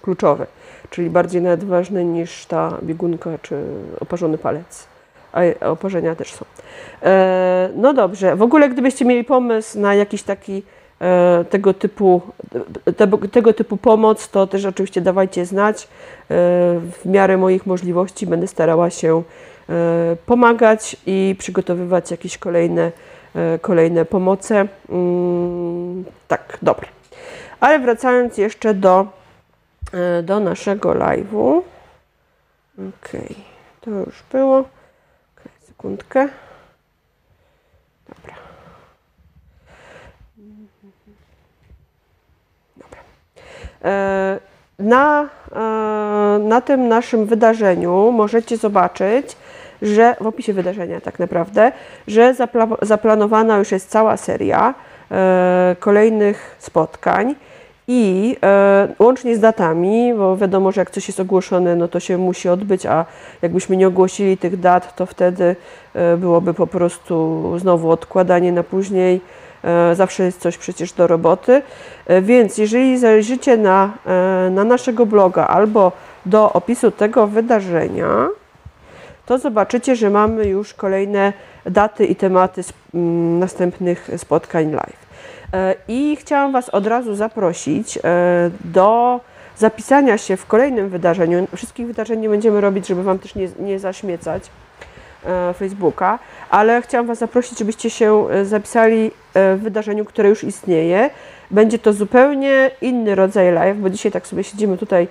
kluczowy, 0.03 0.47
czyli 0.91 1.11
bardziej 1.11 1.43
nawet 1.43 1.65
ważny 1.65 2.05
niż 2.05 2.47
ta 2.47 2.79
biegunka 2.83 3.31
czy 3.43 3.57
oparzony 4.01 4.39
palec. 4.39 4.87
A 5.33 5.67
oparzenia 5.67 6.15
też 6.15 6.33
są. 6.33 6.45
E, 7.03 7.71
no 7.77 7.95
dobrze, 7.95 8.37
w 8.37 8.43
ogóle 8.43 8.69
gdybyście 8.69 9.05
mieli 9.05 9.25
pomysł 9.25 9.81
na 9.81 9.95
jakiś 9.95 10.23
taki 10.23 10.63
tego 11.51 11.75
typu, 11.75 12.21
tego, 13.33 13.53
typu 13.53 13.77
pomoc, 13.77 14.29
to 14.29 14.47
też 14.47 14.65
oczywiście 14.65 15.01
dawajcie 15.01 15.47
znać. 15.47 15.83
E, 15.83 15.87
w 16.81 17.01
miarę 17.05 17.37
moich 17.37 17.67
możliwości 17.67 18.27
będę 18.27 18.47
starała 18.47 18.91
się 18.91 19.23
e, 19.69 20.17
pomagać 20.27 20.97
i 21.07 21.37
przygotowywać 21.39 22.11
jakieś 22.11 22.39
kolejne, 22.39 22.93
kolejne 23.61 24.05
pomoce. 24.05 24.69
Mm, 24.89 26.05
tak, 26.29 26.59
dobra. 26.63 26.89
Ale 27.61 27.79
wracając 27.79 28.39
jeszcze 28.39 28.75
do, 28.75 29.07
do 30.23 30.41
naszego 30.41 30.91
live'u. 30.91 31.63
Ok, 32.79 33.09
to 33.81 33.91
już 33.91 34.23
było. 34.33 34.59
Okay, 34.59 35.53
sekundkę. 35.67 36.29
Dobra. 38.09 38.42
Na, 44.79 45.29
e, 45.53 46.39
na 46.39 46.61
tym 46.61 46.89
naszym 46.89 47.27
wydarzeniu 47.27 48.13
możecie 48.13 48.57
zobaczyć, 48.57 49.37
że 49.83 50.17
w 50.21 50.27
opisie 50.27 50.53
wydarzenia 50.53 51.01
tak 51.01 51.19
naprawdę, 51.19 51.73
że 52.09 52.35
zapla 52.35 52.69
zaplanowana 52.83 53.59
już 53.59 53.73
jest 53.73 53.91
cała 53.91 54.17
seria 54.17 54.75
e, 55.11 55.77
kolejnych 55.81 56.57
spotkań 56.59 57.35
i 57.89 58.37
e, 58.43 58.89
łącznie 58.99 59.37
z 59.37 59.41
datami, 59.41 60.15
bo 60.15 60.37
wiadomo, 60.37 60.73
że 60.73 60.81
jak 60.81 60.91
coś 60.91 61.09
jest 61.09 61.21
ogłoszone, 61.21 61.77
no 61.77 61.89
to 61.89 62.01
się 62.01 62.19
musi 62.19 62.49
odbyć, 62.49 62.87
a 62.87 63.05
jakbyśmy 63.43 63.77
nie 63.77 63.89
ogłosili 63.89 64.39
tych 64.39 64.61
dat, 64.61 64.97
to 64.97 65.07
wtedy 65.07 65.57
e, 65.95 66.17
byłoby 66.17 66.55
po 66.55 66.67
prostu 66.67 67.43
znowu 67.59 67.91
odkładanie 67.91 68.53
na 68.53 68.63
później. 68.63 69.17
E, 69.17 69.42
zawsze 69.95 70.25
jest 70.25 70.41
coś 70.41 70.59
przecież 70.59 70.93
do 70.93 71.07
roboty. 71.07 71.63
E, 72.07 72.23
więc 72.23 72.59
jeżeli 72.59 72.99
zajrzycie 72.99 73.57
na, 73.57 73.91
e, 74.07 74.51
na 74.51 74.65
naszego 74.65 75.07
bloga 75.07 75.47
albo 75.47 75.93
do 76.27 76.53
opisu 76.53 76.91
tego 76.91 77.27
wydarzenia, 77.27 78.29
to 79.27 79.39
zobaczycie, 79.39 79.97
że 79.97 80.11
mamy 80.11 80.47
już 80.47 80.75
kolejne 80.75 81.33
daty 81.67 82.07
i 82.07 82.17
tematy 82.17 82.63
następnych 83.39 84.11
spotkań 84.17 84.73
live. 84.73 85.13
I 85.89 86.17
chciałam 86.17 86.53
Was 86.53 86.69
od 86.69 86.87
razu 86.87 87.15
zaprosić 87.15 87.99
do 88.65 89.21
zapisania 89.59 90.19
się 90.19 90.37
w 90.37 90.47
kolejnym 90.47 90.89
wydarzeniu. 90.89 91.47
Wszystkich 91.57 91.87
wydarzeń 91.87 92.21
nie 92.21 92.29
będziemy 92.29 92.61
robić, 92.61 92.87
żeby 92.87 93.03
Wam 93.03 93.19
też 93.19 93.35
nie, 93.35 93.49
nie 93.59 93.79
zaśmiecać 93.79 94.43
E, 94.45 94.72
Facebooka, 95.59 96.19
ale 96.51 96.83
chciałam 96.83 97.07
Was 97.07 97.19
zaprosić, 97.19 97.59
żebyście 97.59 97.91
się 97.91 98.31
e, 98.31 98.45
zapisali 98.45 99.11
e, 99.35 99.57
w 99.57 99.61
wydarzeniu, 99.61 100.05
które 100.05 100.29
już 100.29 100.45
istnieje. 100.45 101.11
Będzie 101.51 101.79
to 101.79 101.93
zupełnie 101.93 102.71
inny 102.81 103.15
rodzaj 103.15 103.53
live, 103.53 103.79
bo 103.79 103.91
dzisiaj 103.91 104.13
tak 104.13 104.27
sobie 104.27 104.45
siedzimy 104.45 104.79
tutaj 104.79 105.09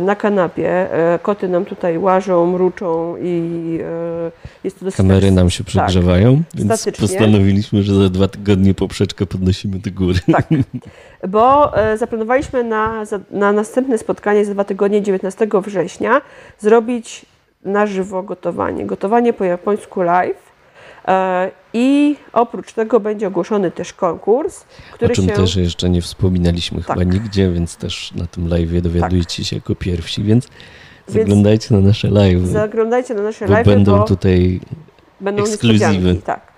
na 0.00 0.16
kanapie, 0.16 0.88
koty 1.22 1.48
nam 1.48 1.64
tutaj 1.64 1.98
łażą, 1.98 2.46
mruczą 2.46 3.16
i 3.22 3.78
jest 4.64 4.78
to 4.78 4.84
dosyć... 4.84 4.96
Kamery 4.96 5.30
nam 5.30 5.50
się 5.50 5.64
przegrzewają, 5.64 6.36
tak, 6.36 6.60
więc 6.60 6.80
statycznie. 6.80 7.08
postanowiliśmy, 7.08 7.82
że 7.82 7.94
za 7.94 8.08
dwa 8.08 8.28
tygodnie 8.28 8.74
poprzeczkę 8.74 9.26
podnosimy 9.26 9.78
do 9.78 9.90
góry. 9.90 10.18
Tak, 10.32 10.46
bo 11.28 11.72
zaplanowaliśmy 11.96 12.64
na, 12.64 13.04
na 13.30 13.52
następne 13.52 13.98
spotkanie 13.98 14.44
za 14.44 14.54
dwa 14.54 14.64
tygodnie, 14.64 15.02
19 15.02 15.48
września, 15.66 16.20
zrobić 16.58 17.26
na 17.66 17.86
żywo 17.86 18.22
gotowanie. 18.22 18.86
Gotowanie 18.86 19.32
po 19.32 19.44
japońsku 19.44 20.02
live. 20.02 20.52
E, 21.08 21.50
I 21.72 22.16
oprócz 22.32 22.72
tego 22.72 23.00
będzie 23.00 23.26
ogłoszony 23.26 23.70
też 23.70 23.92
konkurs, 23.92 24.64
który 24.92 25.12
O 25.12 25.16
czym 25.16 25.24
się... 25.24 25.32
też 25.32 25.56
jeszcze 25.56 25.90
nie 25.90 26.02
wspominaliśmy 26.02 26.82
tak. 26.82 26.98
chyba 26.98 27.12
nigdzie, 27.12 27.50
więc 27.50 27.76
też 27.76 28.12
na 28.14 28.26
tym 28.26 28.48
live 28.48 28.82
dowiadujecie 28.82 29.42
tak. 29.42 29.46
się 29.46 29.56
jako 29.56 29.74
pierwsi, 29.74 30.22
więc, 30.22 30.48
więc 31.08 31.28
zaglądajcie 31.28 31.74
na 31.74 31.80
nasze 31.80 32.08
live. 32.08 32.46
Zaglądajcie 32.46 33.14
na 33.14 33.22
nasze 33.22 33.46
live, 33.46 33.66
będą 33.66 34.04
tutaj 34.04 34.60
będą 35.20 35.42
ekskluzywy. 35.42 36.14
Tak 36.14 36.55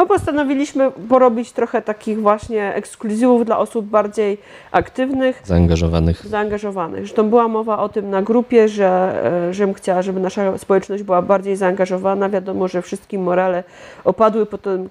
bo 0.00 0.06
postanowiliśmy 0.06 0.90
porobić 1.08 1.52
trochę 1.52 1.82
takich 1.82 2.20
właśnie 2.20 2.74
ekskluzywów 2.74 3.44
dla 3.44 3.58
osób 3.58 3.86
bardziej 3.86 4.38
aktywnych. 4.72 5.42
Zaangażowanych. 5.44 6.26
Zaangażowanych. 6.26 7.00
Zresztą 7.00 7.30
była 7.30 7.48
mowa 7.48 7.78
o 7.78 7.88
tym 7.88 8.10
na 8.10 8.22
grupie, 8.22 8.68
że, 8.68 9.22
e, 9.48 9.54
żebym 9.54 9.74
chciała, 9.74 10.02
żeby 10.02 10.20
nasza 10.20 10.58
społeczność 10.58 11.02
była 11.02 11.22
bardziej 11.22 11.56
zaangażowana. 11.56 12.28
Wiadomo, 12.28 12.68
że 12.68 12.82
wszystkim 12.82 13.22
morale 13.22 13.64
opadły 14.04 14.46
po 14.46 14.58
tym 14.58 14.88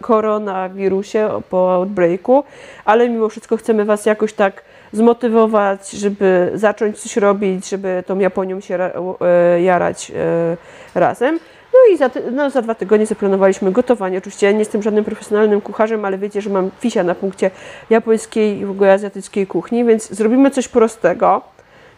koronawirusie, 0.00 1.28
po 1.50 1.74
outbreaku, 1.74 2.44
ale 2.84 3.08
mimo 3.08 3.28
wszystko 3.28 3.56
chcemy 3.56 3.84
Was 3.84 4.06
jakoś 4.06 4.32
tak 4.32 4.62
zmotywować, 4.92 5.90
żeby 5.90 6.50
zacząć 6.54 6.98
coś 6.98 7.16
robić, 7.16 7.68
żeby 7.68 8.04
tą 8.06 8.18
Japonią 8.18 8.60
się 8.60 8.74
e, 8.74 9.62
jarać 9.62 10.12
e, 10.16 10.56
razem. 10.94 11.38
No 11.74 11.94
i 11.94 11.96
za, 11.96 12.10
no, 12.32 12.50
za 12.50 12.62
dwa 12.62 12.74
tygodnie 12.74 13.06
zaplanowaliśmy 13.06 13.72
gotowanie. 13.72 14.18
Oczywiście 14.18 14.46
ja 14.46 14.52
nie 14.52 14.58
jestem 14.58 14.82
żadnym 14.82 15.04
profesjonalnym 15.04 15.60
kucharzem, 15.60 16.04
ale 16.04 16.18
wiecie, 16.18 16.40
że 16.40 16.50
mam 16.50 16.70
fisia 16.80 17.02
na 17.04 17.14
punkcie 17.14 17.50
japońskiej 17.90 18.58
i 18.58 18.66
w 18.66 18.70
ogóle 18.70 18.92
azjatyckiej 18.92 19.46
kuchni, 19.46 19.84
więc 19.84 20.10
zrobimy 20.10 20.50
coś 20.50 20.68
prostego. 20.68 21.42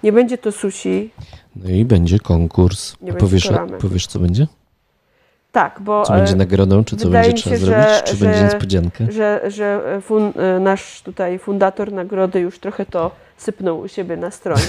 Nie 0.02 0.12
będzie 0.12 0.38
to 0.38 0.52
sushi. 0.52 1.10
No 1.56 1.70
i 1.70 1.84
będzie 1.84 2.18
konkurs. 2.18 2.96
Nie 3.02 3.12
powiesz, 3.12 3.50
powiesz, 3.80 4.06
co 4.06 4.18
będzie? 4.18 4.46
Tak, 5.52 5.80
bo. 5.80 6.02
Co 6.02 6.12
będzie 6.12 6.32
e, 6.32 6.36
nagrodą, 6.36 6.84
czy 6.84 6.96
co 6.96 7.08
będzie 7.08 7.32
trzeba 7.32 7.56
się, 7.56 7.64
zrobić, 7.64 8.02
czy 8.04 8.16
że, 8.16 8.26
będzie 8.26 8.42
niespodzianka? 8.42 9.04
Że, 9.08 9.40
że 9.46 10.00
fun, 10.02 10.32
e, 10.36 10.60
nasz 10.60 11.02
tutaj 11.02 11.38
fundator 11.38 11.92
nagrody 11.92 12.40
już 12.40 12.58
trochę 12.58 12.86
to 12.86 13.10
sypnął 13.36 13.80
u 13.80 13.88
siebie 13.88 14.16
na 14.16 14.30
stronie. 14.30 14.62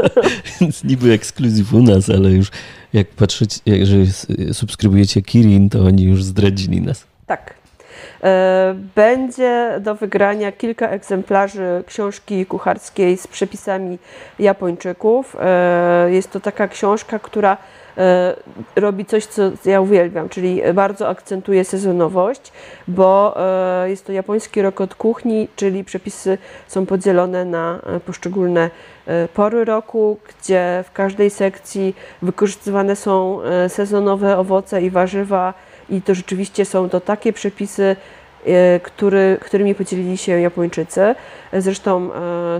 Więc 0.60 0.84
niby 0.84 1.12
ekskluzyw 1.12 1.74
u 1.74 1.82
nas, 1.82 2.10
ale 2.10 2.30
już 2.30 2.48
jak 2.92 3.08
patrzeć, 3.08 3.58
jeżeli 3.66 4.06
subskrybujecie 4.52 5.22
Kirin, 5.22 5.70
to 5.70 5.84
oni 5.84 6.04
już 6.04 6.24
zdradzili 6.24 6.80
nas. 6.80 7.04
Tak. 7.26 7.54
E, 8.22 8.74
będzie 8.94 9.80
do 9.80 9.94
wygrania 9.94 10.52
kilka 10.52 10.88
egzemplarzy 10.88 11.84
książki 11.86 12.46
kucharskiej 12.46 13.16
z 13.16 13.26
przepisami 13.26 13.98
Japończyków. 14.38 15.36
Jest 16.08 16.30
to 16.30 16.40
taka 16.40 16.68
książka, 16.68 17.18
która 17.18 17.56
E, 17.56 17.81
robi 18.76 19.04
coś, 19.04 19.26
co 19.26 19.42
ja 19.64 19.80
uwielbiam, 19.80 20.28
czyli 20.28 20.62
bardzo 20.74 21.08
akcentuje 21.08 21.64
sezonowość, 21.64 22.52
bo 22.88 23.34
e, 23.84 23.90
jest 23.90 24.06
to 24.06 24.12
japoński 24.12 24.62
rok 24.62 24.80
od 24.80 24.94
kuchni, 24.94 25.48
czyli 25.56 25.84
przepisy 25.84 26.38
są 26.66 26.86
podzielone 26.86 27.44
na 27.44 27.78
e, 27.86 28.00
poszczególne 28.00 28.70
pory 29.34 29.64
roku, 29.64 30.18
gdzie 30.28 30.84
w 30.86 30.92
każdej 30.92 31.30
sekcji 31.30 31.94
wykorzystywane 32.22 32.96
są 32.96 33.40
sezonowe 33.68 34.38
owoce 34.38 34.82
i 34.82 34.90
warzywa 34.90 35.54
i 35.90 36.02
to 36.02 36.14
rzeczywiście 36.14 36.64
są 36.64 36.88
to 36.88 37.00
takie 37.00 37.32
przepisy, 37.32 37.96
który, 38.82 39.38
którymi 39.40 39.74
podzielili 39.74 40.16
się 40.16 40.40
Japończycy. 40.40 41.14
Zresztą 41.52 42.10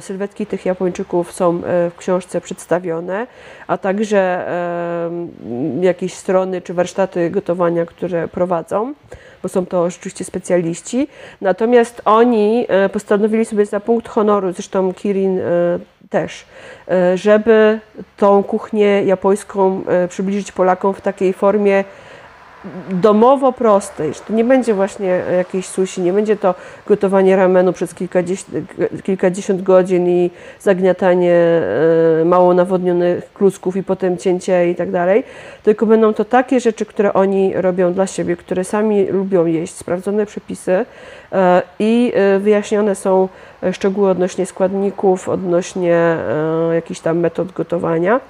sylwetki 0.00 0.46
tych 0.46 0.66
Japończyków 0.66 1.32
są 1.32 1.60
w 1.64 1.92
książce 1.96 2.40
przedstawione, 2.40 3.26
a 3.66 3.78
także 3.78 4.46
jakieś 5.80 6.14
strony 6.14 6.60
czy 6.60 6.74
warsztaty 6.74 7.30
gotowania, 7.30 7.86
które 7.86 8.28
prowadzą 8.28 8.94
bo 9.42 9.48
są 9.48 9.66
to 9.66 9.90
rzeczywiście 9.90 10.24
specjaliści. 10.24 11.08
Natomiast 11.40 12.02
oni 12.04 12.66
e, 12.68 12.88
postanowili 12.88 13.44
sobie 13.44 13.66
za 13.66 13.80
punkt 13.80 14.08
honoru, 14.08 14.52
zresztą 14.52 14.94
Kirin 14.94 15.38
e, 15.38 15.42
też, 16.10 16.44
e, 16.88 17.16
żeby 17.18 17.80
tą 18.16 18.42
kuchnię 18.42 19.04
japońską 19.04 19.82
przybliżyć 20.08 20.52
Polakom 20.52 20.94
w 20.94 21.00
takiej 21.00 21.32
formie 21.32 21.84
domowo 22.90 23.52
prostej, 23.52 24.14
że 24.14 24.20
to 24.20 24.32
nie 24.32 24.44
będzie 24.44 24.74
właśnie 24.74 25.22
jakieś 25.36 25.66
sushi, 25.66 26.00
nie 26.00 26.12
będzie 26.12 26.36
to 26.36 26.54
gotowanie 26.86 27.36
ramenu 27.36 27.72
przez 27.72 27.94
kilkadziesiąt, 27.94 28.48
kilkadziesiąt 29.02 29.62
godzin 29.62 30.08
i 30.08 30.30
zagniatanie 30.60 31.34
e, 32.20 32.24
mało 32.24 32.54
nawodnionych 32.54 33.32
klusków 33.32 33.76
i 33.76 33.82
potem 33.82 34.18
cięcie 34.18 34.70
i 34.70 34.74
tak 34.74 34.90
dalej, 34.90 35.24
tylko 35.62 35.86
będą 35.86 36.14
to 36.14 36.24
takie 36.24 36.60
rzeczy, 36.60 36.86
które 36.86 37.12
oni 37.12 37.52
robią 37.54 37.92
dla 37.92 38.06
siebie, 38.06 38.36
które 38.36 38.64
sami 38.64 39.06
lubią 39.06 39.46
jeść, 39.46 39.74
sprawdzone 39.74 40.26
przepisy 40.26 40.86
e, 41.32 41.62
i 41.78 42.12
e, 42.14 42.38
wyjaśnione 42.38 42.94
są 42.94 43.28
szczegóły 43.72 44.10
odnośnie 44.10 44.46
składników, 44.46 45.28
odnośnie 45.28 46.16
jakichś 46.74 47.00
tam 47.00 47.18
metod 47.18 47.52
gotowania. 47.52 48.20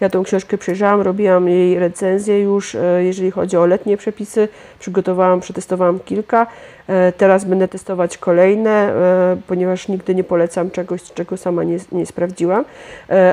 Ja 0.00 0.08
tą 0.08 0.22
książkę 0.22 0.58
przejrzałam, 0.58 1.00
robiłam 1.00 1.48
jej 1.48 1.78
recenzję 1.78 2.40
już, 2.40 2.74
e, 2.74 3.04
jeżeli 3.04 3.30
chodzi 3.30 3.56
o 3.56 3.66
letnie 3.66 3.96
przepisy. 3.96 4.48
Przygotowałam, 4.78 5.40
przetestowałam 5.40 6.00
kilka. 6.00 6.46
E, 6.86 7.12
teraz 7.12 7.44
będę 7.44 7.68
testować 7.68 8.18
kolejne, 8.18 8.70
e, 8.70 9.36
ponieważ 9.46 9.88
nigdy 9.88 10.14
nie 10.14 10.24
polecam 10.24 10.70
czegoś, 10.70 11.02
czego 11.02 11.36
sama 11.36 11.64
nie, 11.64 11.78
nie 11.92 12.06
sprawdziłam. 12.06 12.64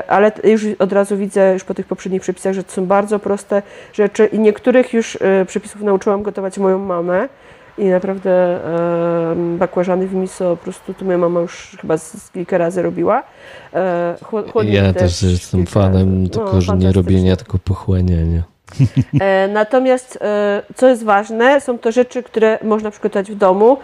Ale 0.08 0.32
już 0.44 0.66
od 0.78 0.92
razu 0.92 1.16
widzę, 1.16 1.52
już 1.52 1.64
po 1.64 1.74
tych 1.74 1.86
poprzednich 1.86 2.22
przepisach, 2.22 2.54
że 2.54 2.64
to 2.64 2.72
są 2.72 2.86
bardzo 2.86 3.18
proste 3.18 3.62
rzeczy 3.92 4.26
i 4.26 4.38
niektórych 4.38 4.92
już 4.92 5.18
przepisów 5.46 5.82
nauczyłam 5.82 6.22
gotować 6.22 6.58
moją 6.58 6.78
mamę. 6.78 7.28
I 7.78 7.84
naprawdę 7.84 8.30
e, 8.30 9.34
bakłażany 9.58 10.06
w 10.06 10.14
miso 10.14 10.56
po 10.56 10.62
prostu 10.62 10.94
to 10.94 11.04
moja 11.04 11.18
mama 11.18 11.40
już 11.40 11.76
chyba 11.80 11.98
z, 11.98 12.22
z 12.22 12.30
kilka 12.30 12.58
razy 12.58 12.82
robiła. 12.82 13.22
E, 13.74 14.16
ja 14.64 14.92
też, 14.92 15.22
jestem 15.22 15.66
fanem 15.66 16.22
no, 16.22 16.28
tylko, 16.28 16.60
że 16.60 16.76
nie 16.76 16.92
robienia, 16.92 17.36
tylko 17.36 17.58
pochłaniania. 17.58 18.42
E, 19.20 19.48
natomiast 19.48 20.18
e, 20.20 20.62
co 20.74 20.88
jest 20.88 21.04
ważne, 21.04 21.60
są 21.60 21.78
to 21.78 21.92
rzeczy, 21.92 22.22
które 22.22 22.58
można 22.62 22.90
przygotować 22.90 23.30
w 23.30 23.34
domu. 23.34 23.76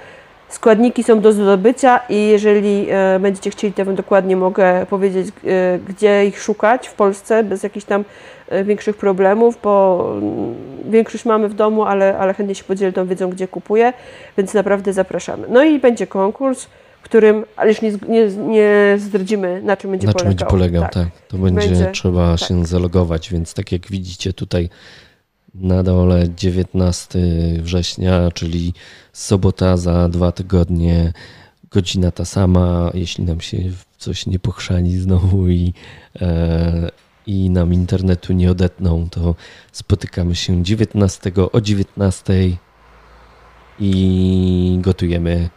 Składniki 0.54 1.02
są 1.02 1.20
do 1.20 1.32
zdobycia 1.32 2.00
i 2.08 2.26
jeżeli 2.26 2.86
e, 2.90 3.18
będziecie 3.20 3.50
chcieli, 3.50 3.72
to 3.72 3.84
Wam 3.84 3.94
dokładnie 3.94 4.36
mogę 4.36 4.86
powiedzieć, 4.90 5.28
e, 5.28 5.78
gdzie 5.88 6.26
ich 6.26 6.42
szukać 6.42 6.88
w 6.88 6.94
Polsce 6.94 7.44
bez 7.44 7.62
jakichś 7.62 7.86
tam 7.86 8.04
e, 8.48 8.64
większych 8.64 8.96
problemów, 8.96 9.58
bo 9.62 10.04
mm, 10.18 10.54
większość 10.90 11.24
mamy 11.24 11.48
w 11.48 11.54
domu, 11.54 11.84
ale, 11.84 12.18
ale 12.18 12.34
chętnie 12.34 12.54
się 12.54 12.64
podzielę 12.64 12.92
tą 12.92 13.06
wiedzą, 13.06 13.30
gdzie 13.30 13.48
kupuję, 13.48 13.92
więc 14.38 14.54
naprawdę 14.54 14.92
zapraszamy. 14.92 15.46
No 15.48 15.64
i 15.64 15.78
będzie 15.78 16.06
konkurs, 16.06 16.66
w 17.00 17.04
którym, 17.04 17.44
ale 17.56 17.68
już 17.68 17.82
nie, 17.82 17.92
nie, 18.08 18.26
nie 18.26 18.96
zdradzimy, 18.98 19.62
na 19.62 19.76
czym 19.76 19.90
będzie 19.90 20.06
na 20.06 20.12
polegał. 20.12 20.32
Na 20.32 20.38
czym 20.38 20.46
będzie 20.46 20.58
polegał, 20.58 20.82
tak. 20.82 20.92
tak. 20.92 21.08
To 21.28 21.38
będzie, 21.38 21.68
będzie 21.68 21.90
trzeba 21.92 22.36
tak. 22.36 22.48
się 22.48 22.66
zalogować, 22.66 23.30
więc 23.30 23.54
tak 23.54 23.72
jak 23.72 23.86
widzicie 23.90 24.32
tutaj 24.32 24.68
na 25.54 25.82
dole 25.82 26.28
19 26.36 27.18
września, 27.60 28.30
czyli 28.34 28.74
sobota 29.12 29.76
za 29.76 30.08
dwa 30.08 30.32
tygodnie, 30.32 31.12
godzina 31.70 32.10
ta 32.10 32.24
sama. 32.24 32.90
Jeśli 32.94 33.24
nam 33.24 33.40
się 33.40 33.58
coś 33.98 34.26
nie 34.26 34.38
pochrzani 34.38 34.96
znowu 34.96 35.48
i, 35.48 35.72
e, 36.20 36.90
i 37.26 37.50
nam 37.50 37.74
internetu 37.74 38.32
nie 38.32 38.50
odetną, 38.50 39.08
to 39.10 39.34
spotykamy 39.72 40.34
się 40.34 40.62
19 40.62 41.32
o 41.52 41.60
19 41.60 42.32
i 43.80 44.78
gotujemy. 44.80 45.50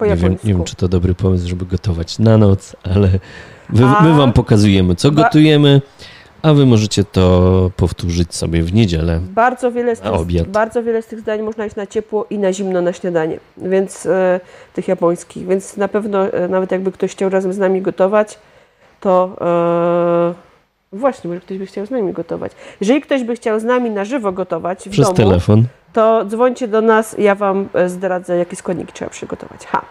nie 0.00 0.16
wiem, 0.16 0.32
nie 0.44 0.54
wiem, 0.54 0.64
czy 0.64 0.76
to 0.76 0.88
dobry 0.88 1.14
pomysł, 1.14 1.48
żeby 1.48 1.66
gotować 1.66 2.18
na 2.18 2.38
noc, 2.38 2.76
ale 2.82 3.08
my, 3.68 3.86
my 4.02 4.16
Wam 4.16 4.32
pokazujemy, 4.32 4.94
co 4.94 5.10
gotujemy 5.10 5.80
a 5.84 6.17
wy 6.42 6.66
możecie 6.66 7.04
to 7.04 7.70
powtórzyć 7.76 8.34
sobie 8.34 8.62
w 8.62 8.74
niedzielę. 8.74 9.20
Bardzo 9.34 9.72
wiele 9.72 9.96
z, 9.96 10.00
tych, 10.00 10.48
bardzo 10.48 10.82
wiele 10.82 11.02
z 11.02 11.06
tych 11.06 11.20
zdań 11.20 11.42
można 11.42 11.64
jeść 11.64 11.76
na 11.76 11.86
ciepło 11.86 12.26
i 12.30 12.38
na 12.38 12.52
zimno 12.52 12.82
na 12.82 12.92
śniadanie, 12.92 13.38
więc 13.56 14.06
e, 14.06 14.40
tych 14.74 14.88
japońskich, 14.88 15.46
więc 15.46 15.76
na 15.76 15.88
pewno 15.88 16.32
e, 16.32 16.48
nawet 16.48 16.72
jakby 16.72 16.92
ktoś 16.92 17.12
chciał 17.12 17.30
razem 17.30 17.52
z 17.52 17.58
nami 17.58 17.82
gotować, 17.82 18.38
to 19.00 19.36
e, 19.40 20.98
właśnie, 20.98 21.28
może 21.28 21.40
ktoś 21.40 21.58
by 21.58 21.66
chciał 21.66 21.86
z 21.86 21.90
nami 21.90 22.12
gotować. 22.12 22.52
Jeżeli 22.80 23.00
ktoś 23.00 23.24
by 23.24 23.36
chciał 23.36 23.60
z 23.60 23.64
nami 23.64 23.90
na 23.90 24.04
żywo 24.04 24.32
gotować 24.32 24.78
w 24.78 24.90
Przez 24.90 25.04
domu, 25.04 25.16
telefon. 25.16 25.64
To 25.92 26.24
dzwońcie 26.24 26.68
do 26.68 26.80
nas, 26.80 27.16
ja 27.18 27.34
Wam 27.34 27.68
e, 27.74 27.88
zdradzę, 27.88 28.36
jakie 28.36 28.56
składniki 28.56 28.92
trzeba 28.92 29.10
przygotować. 29.10 29.66
Ha. 29.66 29.82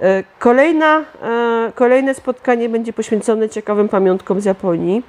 E, 0.00 0.24
kolejna, 0.38 1.04
e, 1.22 1.72
kolejne 1.74 2.14
spotkanie 2.14 2.68
będzie 2.68 2.92
poświęcone 2.92 3.48
ciekawym 3.48 3.88
pamiątkom 3.88 4.40
z 4.40 4.44
Japonii. 4.44 5.02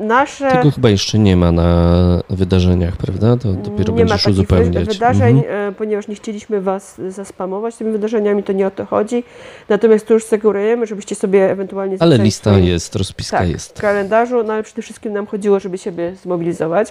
Nasze... 0.00 0.50
Tego 0.50 0.70
chyba 0.70 0.90
jeszcze 0.90 1.18
nie 1.18 1.36
ma 1.36 1.52
na 1.52 2.22
wydarzeniach, 2.30 2.96
prawda? 2.96 3.36
To 3.36 3.52
dopiero 3.52 3.92
nie 3.92 3.98
będziesz 3.98 4.26
ma 4.26 4.30
uzupełniać. 4.30 4.88
wydarzeń, 4.88 5.38
mhm. 5.38 5.74
Ponieważ 5.74 6.08
nie 6.08 6.14
chcieliśmy 6.14 6.60
Was 6.60 7.00
zaspamować 7.08 7.76
tymi 7.76 7.92
wydarzeniami, 7.92 8.42
to 8.42 8.52
nie 8.52 8.66
o 8.66 8.70
to 8.70 8.86
chodzi. 8.86 9.24
Natomiast 9.68 10.06
tu 10.06 10.14
już 10.14 10.24
sugerujemy, 10.24 10.86
żebyście 10.86 11.14
sobie 11.14 11.50
ewentualnie... 11.50 11.96
Ale 12.00 12.18
lista 12.18 12.58
jest, 12.58 12.96
rozpiska 12.96 13.38
tak, 13.38 13.48
jest. 13.48 13.78
w 13.78 13.80
kalendarzu, 13.80 14.42
no 14.42 14.52
ale 14.52 14.62
przede 14.62 14.82
wszystkim 14.82 15.12
nam 15.12 15.26
chodziło, 15.26 15.60
żeby 15.60 15.78
siebie 15.78 16.14
zmobilizować. 16.22 16.88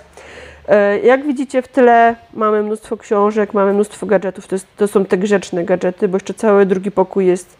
E, 0.67 0.99
jak 0.99 1.27
widzicie 1.27 1.61
w 1.61 1.67
tyle 1.67 2.15
mamy 2.33 2.63
mnóstwo 2.63 2.97
książek, 2.97 3.53
mamy 3.53 3.73
mnóstwo 3.73 4.05
gadżetów, 4.05 4.47
to, 4.47 4.55
jest, 4.55 4.67
to 4.77 4.87
są 4.87 5.05
te 5.05 5.17
grzeczne 5.17 5.63
gadżety, 5.63 6.07
bo 6.07 6.15
jeszcze 6.15 6.33
cały 6.33 6.65
drugi 6.65 6.91
pokój 6.91 7.25
jest 7.25 7.57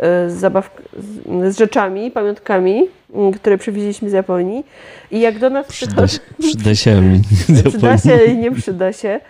z, 0.00 0.32
zabaw, 0.32 0.70
z 1.48 1.58
rzeczami, 1.58 2.10
pamiątkami, 2.10 2.88
które 3.36 3.58
przywieźliśmy 3.58 4.10
z 4.10 4.12
Japonii. 4.12 4.64
I 5.10 5.20
jak 5.20 5.38
do 5.38 5.50
nas 5.50 5.66
przyda, 5.66 6.08
się, 6.08 6.18
przyda 6.38 6.74
się. 6.74 7.02
Przyda 7.68 7.98
się 7.98 8.24
i 8.24 8.36
nie 8.36 8.50
przyda 8.50 8.92
się. 8.92 9.20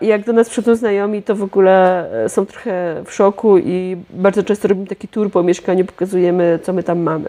I 0.00 0.06
jak 0.06 0.24
do 0.24 0.32
nas 0.32 0.48
przychodzą 0.48 0.76
znajomi, 0.76 1.22
to 1.22 1.36
w 1.36 1.42
ogóle 1.42 2.06
e, 2.24 2.28
są 2.28 2.46
trochę 2.46 3.02
w 3.04 3.12
szoku 3.12 3.58
i 3.58 3.96
bardzo 4.10 4.42
często 4.42 4.68
robimy 4.68 4.86
taki 4.86 5.08
tour 5.08 5.30
po 5.30 5.42
mieszkaniu, 5.42 5.84
pokazujemy, 5.84 6.58
co 6.62 6.72
my 6.72 6.82
tam 6.82 6.98
mamy. 6.98 7.28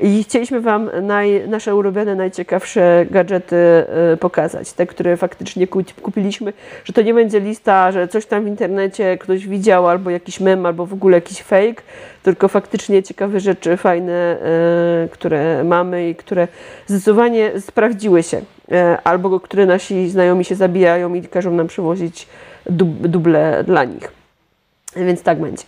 I 0.00 0.24
chcieliśmy 0.24 0.60
Wam 0.60 0.90
naj, 1.02 1.48
nasze 1.48 1.76
ulubione, 1.76 2.14
najciekawsze 2.14 3.06
gadżety 3.10 3.56
e, 3.56 4.16
pokazać, 4.16 4.72
te, 4.72 4.86
które 4.86 5.16
faktycznie 5.16 5.66
kupiliśmy, 6.02 6.52
że 6.84 6.92
to 6.92 7.02
nie 7.02 7.14
będzie 7.14 7.40
lista, 7.40 7.92
że 7.92 8.08
coś 8.08 8.26
tam 8.26 8.44
w 8.44 8.46
internecie 8.46 9.18
ktoś 9.18 9.46
widział, 9.46 9.88
albo 9.88 10.10
jakiś 10.10 10.40
mem, 10.40 10.66
albo 10.66 10.86
w 10.86 10.92
ogóle 10.92 11.16
jakiś 11.16 11.42
fake, 11.42 11.82
tylko 12.28 12.48
faktycznie 12.48 13.02
ciekawe 13.02 13.40
rzeczy, 13.40 13.76
fajne, 13.76 14.12
e, 14.12 15.08
które 15.10 15.64
mamy 15.64 16.08
i 16.08 16.14
które 16.14 16.48
zdecydowanie 16.86 17.60
sprawdziły 17.60 18.22
się, 18.22 18.40
e, 18.72 18.98
albo 19.04 19.40
które 19.40 19.66
nasi 19.66 20.10
znajomi 20.10 20.44
się 20.44 20.54
zabijają 20.54 21.14
i 21.14 21.22
każą 21.22 21.50
nam 21.50 21.66
przywozić 21.66 22.28
duble 22.70 23.64
dla 23.64 23.84
nich. 23.84 24.12
Więc 24.96 25.22
tak 25.22 25.40
będzie. 25.40 25.64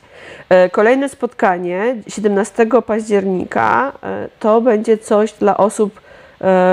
E, 0.49 0.71
kolejne 0.71 1.09
spotkanie 1.09 1.97
17 2.09 2.83
października 2.87 3.93
to 4.41 4.61
będzie 4.61 4.99
coś 4.99 5.33
dla 5.33 5.57
osób, 5.57 6.01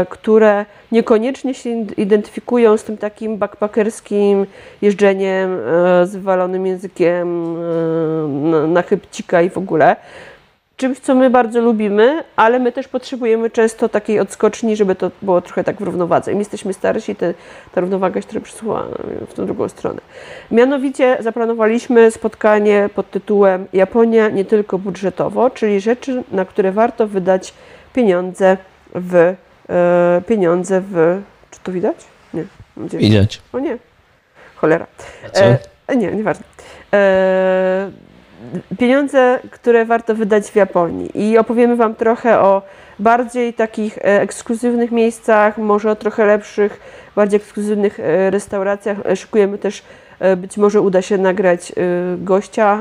które 0.09 0.65
niekoniecznie 0.91 1.53
się 1.53 1.69
identyfikują 1.97 2.77
z 2.77 2.83
tym 2.83 2.97
takim 2.97 3.37
backpackerskim 3.37 4.45
jeżdżeniem 4.81 5.57
z 6.03 6.11
wywalonym 6.11 6.65
językiem 6.65 7.57
na 8.73 8.81
chybcika 8.81 9.41
i 9.41 9.49
w 9.49 9.57
ogóle 9.57 9.95
czymś, 10.77 10.99
co 10.99 11.15
my 11.15 11.29
bardzo 11.29 11.61
lubimy, 11.61 12.23
ale 12.35 12.59
my 12.59 12.71
też 12.71 12.87
potrzebujemy 12.87 13.49
często 13.49 13.89
takiej 13.89 14.19
odskoczni, 14.19 14.75
żeby 14.75 14.95
to 14.95 15.11
było 15.21 15.41
trochę 15.41 15.63
tak 15.63 15.75
w 15.75 15.81
równowadze. 15.81 16.31
Im 16.31 16.39
jesteśmy 16.39 16.73
starsi, 16.73 17.15
te, 17.15 17.33
ta 17.71 17.81
równowaga 17.81 18.21
się 18.21 18.27
trochę 18.27 18.45
przesuwa 18.45 18.85
w 19.29 19.33
tą 19.33 19.45
drugą 19.45 19.69
stronę. 19.69 20.01
Mianowicie 20.51 21.17
zaplanowaliśmy 21.19 22.11
spotkanie 22.11 22.89
pod 22.95 23.11
tytułem 23.11 23.65
Japonia 23.73 24.29
nie 24.29 24.45
tylko 24.45 24.77
budżetowo, 24.77 25.49
czyli 25.49 25.79
rzeczy, 25.79 26.23
na 26.31 26.45
które 26.45 26.71
warto 26.71 27.07
wydać 27.07 27.53
pieniądze 27.93 28.57
w 28.95 29.15
e, 29.15 29.35
pieniądze 30.27 30.81
w... 30.81 31.21
Czy 31.51 31.59
to 31.63 31.71
widać? 31.71 31.95
Nie. 32.33 32.43
Widać. 32.77 33.41
O 33.53 33.59
nie. 33.59 33.77
Cholera. 34.55 34.87
co? 35.33 35.45
E, 35.87 35.95
nie, 35.95 36.11
nieważne. 36.11 36.45
E, 36.93 37.91
pieniądze, 38.79 39.39
które 39.51 39.85
warto 39.85 40.15
wydać 40.15 40.45
w 40.45 40.55
Japonii. 40.55 41.11
I 41.13 41.37
opowiemy 41.37 41.75
Wam 41.75 41.95
trochę 41.95 42.39
o 42.39 42.61
bardziej 42.99 43.53
takich 43.53 43.97
e, 43.97 44.21
ekskluzywnych 44.21 44.91
miejscach, 44.91 45.57
może 45.57 45.91
o 45.91 45.95
trochę 45.95 46.25
lepszych, 46.25 46.79
bardziej 47.15 47.37
ekskluzywnych 47.37 47.99
e, 47.99 48.29
restauracjach. 48.29 48.97
E, 49.05 49.15
szykujemy 49.15 49.57
też 49.57 49.83
Być 50.37 50.57
może 50.57 50.81
uda 50.81 51.01
się 51.01 51.17
nagrać 51.17 51.73
gościa, 52.17 52.79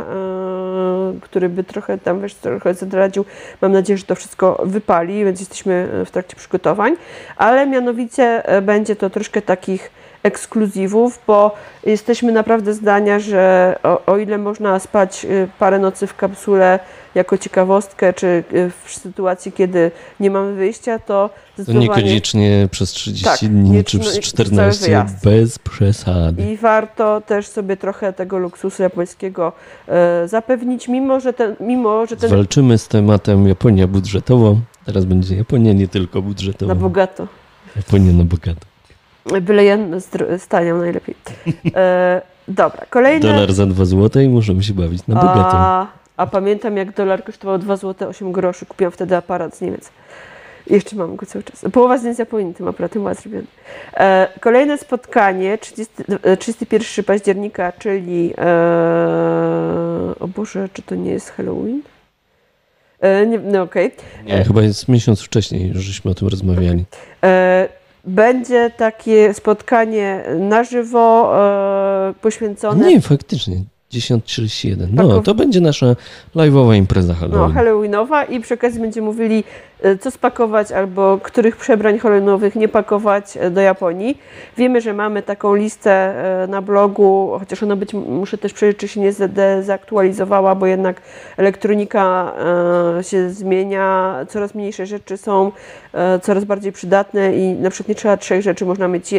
który 1.20 1.48
by 1.48 1.64
trochę 1.64 1.98
tam 1.98 2.20
wiesz, 2.20 2.34
trochę 2.34 2.74
zadradził. 2.74 3.24
Mam 3.60 3.72
nadzieję, 3.72 3.98
że 3.98 4.04
to 4.04 4.14
wszystko 4.14 4.62
wypali, 4.64 5.24
więc 5.24 5.40
jesteśmy 5.40 5.88
w 6.06 6.10
trakcie 6.10 6.36
przygotowań. 6.36 6.96
Ale 7.36 7.66
mianowicie 7.66 8.42
będzie 8.62 8.96
to 8.96 9.10
troszkę 9.10 9.42
takich 9.42 9.90
ekskluzywów, 10.26 11.20
bo 11.26 11.54
jesteśmy 11.86 12.32
naprawdę 12.32 12.74
zdania, 12.74 13.18
że 13.18 13.74
o, 13.82 14.06
o, 14.06 14.18
ile 14.18 14.38
można 14.38 14.78
spać 14.78 15.24
y, 15.24 15.48
parę 15.58 15.78
nocy 15.78 16.06
w 16.06 16.16
kapsule 16.16 16.78
jako 17.14 17.38
ciekawostkę, 17.38 18.12
czy 18.12 18.26
y, 18.26 18.70
w 18.84 18.90
sytuacji, 18.90 19.52
kiedy 19.52 19.90
nie 20.20 20.30
mamy 20.30 20.54
wyjścia, 20.54 20.98
to 20.98 21.30
zdecydowanie... 21.54 21.88
To 21.88 21.94
niekoniecznie 21.94 22.68
przez 22.70 22.90
30 22.90 23.24
tak, 23.24 23.38
dni, 23.38 23.84
czy 23.84 23.98
przez 23.98 24.20
14, 24.20 25.04
bez 25.24 25.58
przesady. 25.58 26.42
I 26.42 26.56
warto 26.56 27.20
też 27.20 27.46
sobie 27.46 27.76
trochę 27.76 28.12
tego 28.12 28.38
luksusu 28.38 28.82
japońskiego 28.82 29.52
e, 29.88 30.28
zapewnić, 30.28 30.88
mimo 30.88 31.20
że 31.20 31.32
ten... 31.32 31.56
Mimo, 31.60 32.06
że 32.06 32.16
ten... 32.16 32.30
Walczymy 32.30 32.78
z 32.78 32.88
tematem 32.88 33.48
Japonia 33.48 33.86
budżetowo. 33.86 34.56
Teraz 34.86 35.04
będzie 35.04 35.36
Japonia 35.36 35.72
nie 35.72 35.88
tylko 35.88 36.22
budżetowo. 36.22 36.74
Na 36.74 36.80
bogato. 36.80 37.26
Japonia 37.76 38.12
na 38.12 38.24
bogato. 38.24 38.75
Byle 39.40 39.64
jeden 39.64 40.00
staniał 40.38 40.78
najlepiej. 40.78 41.14
E, 41.74 42.22
dobra, 42.48 42.86
kolejny. 42.90 43.20
Dolar 43.20 43.52
za 43.52 43.66
2 43.66 43.84
zł 43.84 44.22
i 44.22 44.28
możemy 44.28 44.62
się 44.62 44.74
bawić 44.74 45.06
na 45.06 45.14
bogato. 45.14 45.50
A, 45.52 45.86
a 46.16 46.26
pamiętam, 46.26 46.76
jak 46.76 46.94
dolar 46.94 47.24
kosztował 47.24 47.58
2 47.58 47.76
zł 47.76 48.08
8 48.08 48.32
groszy. 48.32 48.66
Kupiłam 48.66 48.92
wtedy 48.92 49.16
aparat 49.16 49.56
z 49.56 49.60
Niemiec. 49.60 49.90
Jeszcze 50.70 50.96
mam 50.96 51.16
go 51.16 51.26
cały 51.26 51.44
czas. 51.44 51.64
Połowa 51.72 51.98
zdjęć 51.98 52.18
Japonii 52.18 52.54
tym 52.54 52.68
aparatem 52.68 53.02
była 53.02 53.14
zrobiona. 53.14 53.46
E, 53.94 54.28
kolejne 54.40 54.78
spotkanie, 54.78 55.58
30, 55.58 55.94
31 56.38 56.88
e, 56.98 57.02
października, 57.02 57.72
czyli 57.72 58.34
e, 58.38 58.44
o 60.20 60.28
Boże, 60.28 60.68
czy 60.72 60.82
to 60.82 60.94
nie 60.94 61.10
jest 61.10 61.30
Halloween? 61.30 61.82
E, 63.00 63.26
nie, 63.26 63.38
no 63.38 63.62
okej. 63.62 63.86
Okay. 63.86 64.36
Nie, 64.38 64.44
chyba 64.44 64.62
jest 64.62 64.88
miesiąc 64.88 65.20
wcześniej, 65.20 65.70
żeśmy 65.74 66.10
o 66.10 66.14
tym 66.14 66.28
rozmawiali. 66.28 66.84
E, 67.24 67.68
będzie 68.06 68.70
takie 68.76 69.34
spotkanie 69.34 70.24
na 70.38 70.64
żywo 70.64 71.32
e, 71.38 72.14
poświęcone. 72.20 72.88
Nie, 72.88 73.00
faktycznie. 73.00 73.56
10.31. 73.92 74.86
No, 74.92 75.22
to 75.22 75.34
będzie 75.34 75.60
nasza 75.60 75.96
live'owa 76.36 76.76
impreza 76.76 77.14
Halloween. 77.14 77.48
No, 77.48 77.54
Halloweenowa 77.54 78.24
i 78.24 78.40
przy 78.40 78.54
okazji 78.54 78.80
będziemy 78.80 79.06
mówili, 79.06 79.44
e, 79.82 79.98
co 79.98 80.10
spakować 80.10 80.72
albo 80.72 81.18
których 81.22 81.56
przebrań 81.56 81.98
halloweenowych 81.98 82.56
nie 82.56 82.68
pakować 82.68 83.36
e, 83.36 83.50
do 83.50 83.60
Japonii. 83.60 84.18
Wiemy, 84.56 84.80
że 84.80 84.92
mamy 84.92 85.22
taką 85.22 85.54
listę 85.54 85.92
e, 85.92 86.46
na 86.46 86.62
blogu, 86.62 87.36
chociaż 87.38 87.62
ona 87.62 87.76
być, 87.76 87.94
muszę 87.94 88.38
też 88.38 88.52
przejrzeć, 88.52 88.78
czy 88.78 88.88
się 88.88 89.00
nie 89.00 89.12
zaktualizowała, 89.62 90.54
bo 90.54 90.66
jednak 90.66 91.02
elektronika 91.36 92.32
się 93.02 93.30
zmienia, 93.30 94.16
coraz 94.28 94.54
mniejsze 94.54 94.86
rzeczy 94.86 95.16
są 95.16 95.52
coraz 96.22 96.44
bardziej 96.44 96.72
przydatne 96.72 97.36
i 97.36 97.52
na 97.52 97.70
przykład 97.70 97.88
nie 97.88 97.94
trzeba 97.94 98.16
trzech 98.16 98.42
rzeczy, 98.42 98.66
można 98.66 98.88
mieć 98.88 99.14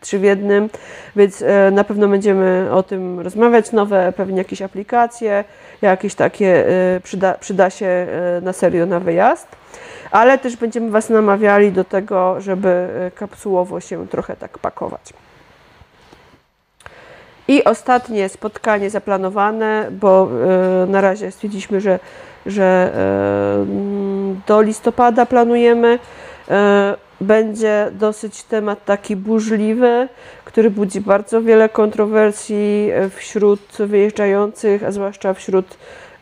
trzy 0.00 0.18
w 0.18 0.22
jednym, 0.22 0.70
więc 1.16 1.44
na 1.72 1.84
pewno 1.84 2.08
będziemy 2.08 2.68
o 2.72 2.82
tym 2.82 3.20
rozmawiać. 3.20 3.72
Nowe 3.72 4.12
pewnie 4.16 4.38
jakieś 4.38 4.62
aplikacje, 4.62 5.44
jakieś 5.82 6.14
takie 6.14 6.64
przyda, 7.02 7.34
przyda 7.34 7.70
się 7.70 8.06
na 8.42 8.52
serio 8.52 8.86
na 8.86 9.00
wyjazd. 9.00 9.48
Ale 10.10 10.38
też 10.38 10.56
będziemy 10.56 10.90
Was 10.90 11.10
namawiali 11.10 11.72
do 11.72 11.84
tego, 11.84 12.40
żeby 12.40 12.88
kapsułowo 13.14 13.80
się 13.80 14.08
trochę 14.08 14.36
tak 14.36 14.58
pakować. 14.58 15.12
I 17.48 17.64
ostatnie 17.64 18.28
spotkanie 18.28 18.90
zaplanowane, 18.90 19.86
bo 19.90 20.28
na 20.86 21.00
razie 21.00 21.30
stwierdziliśmy, 21.30 21.80
że, 21.80 21.98
że 22.46 22.92
do 24.46 24.62
listopada 24.62 25.26
planujemy 25.26 25.98
będzie 27.22 27.90
dosyć 27.92 28.42
temat 28.42 28.84
taki 28.84 29.16
burzliwy, 29.16 30.08
który 30.44 30.70
budzi 30.70 31.00
bardzo 31.00 31.42
wiele 31.42 31.68
kontrowersji 31.68 32.90
e, 32.92 33.10
wśród 33.10 33.60
wyjeżdżających, 33.78 34.84
a 34.84 34.92
zwłaszcza 34.92 35.34
wśród 35.34 35.66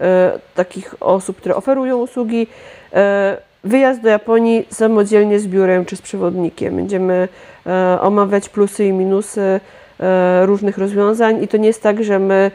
e, 0.01 0.38
takich 0.55 0.94
osób, 1.01 1.36
które 1.36 1.56
oferują 1.56 1.97
usługi. 1.98 2.47
E, 2.92 3.36
wyjazd 3.64 4.01
do 4.01 4.09
Japonii 4.09 4.66
samodzielnie 4.70 5.40
z 5.40 5.47
biurem 5.47 5.84
czy 5.84 5.97
z 5.97 6.02
przewodnikiem. 6.02 6.76
Będziemy 6.76 7.28
e, 7.66 7.98
omawiać 8.01 8.48
plusy 8.48 8.84
i 8.84 8.92
minusy 8.92 9.60
e, 10.01 10.47
różnych 10.47 10.78
rozwiązań 10.78 11.42
i 11.42 11.48
to 11.48 11.56
nie 11.56 11.66
jest 11.66 11.82
tak, 11.82 12.05
że 12.05 12.18
my 12.18 12.51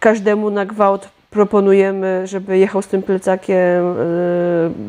każdemu 0.00 0.50
na 0.50 0.66
gwałt 0.66 1.08
proponujemy, 1.30 2.26
żeby 2.26 2.58
jechał 2.58 2.82
z 2.82 2.86
tym 2.86 3.02
plecakiem 3.02 3.56
e, 3.56 3.94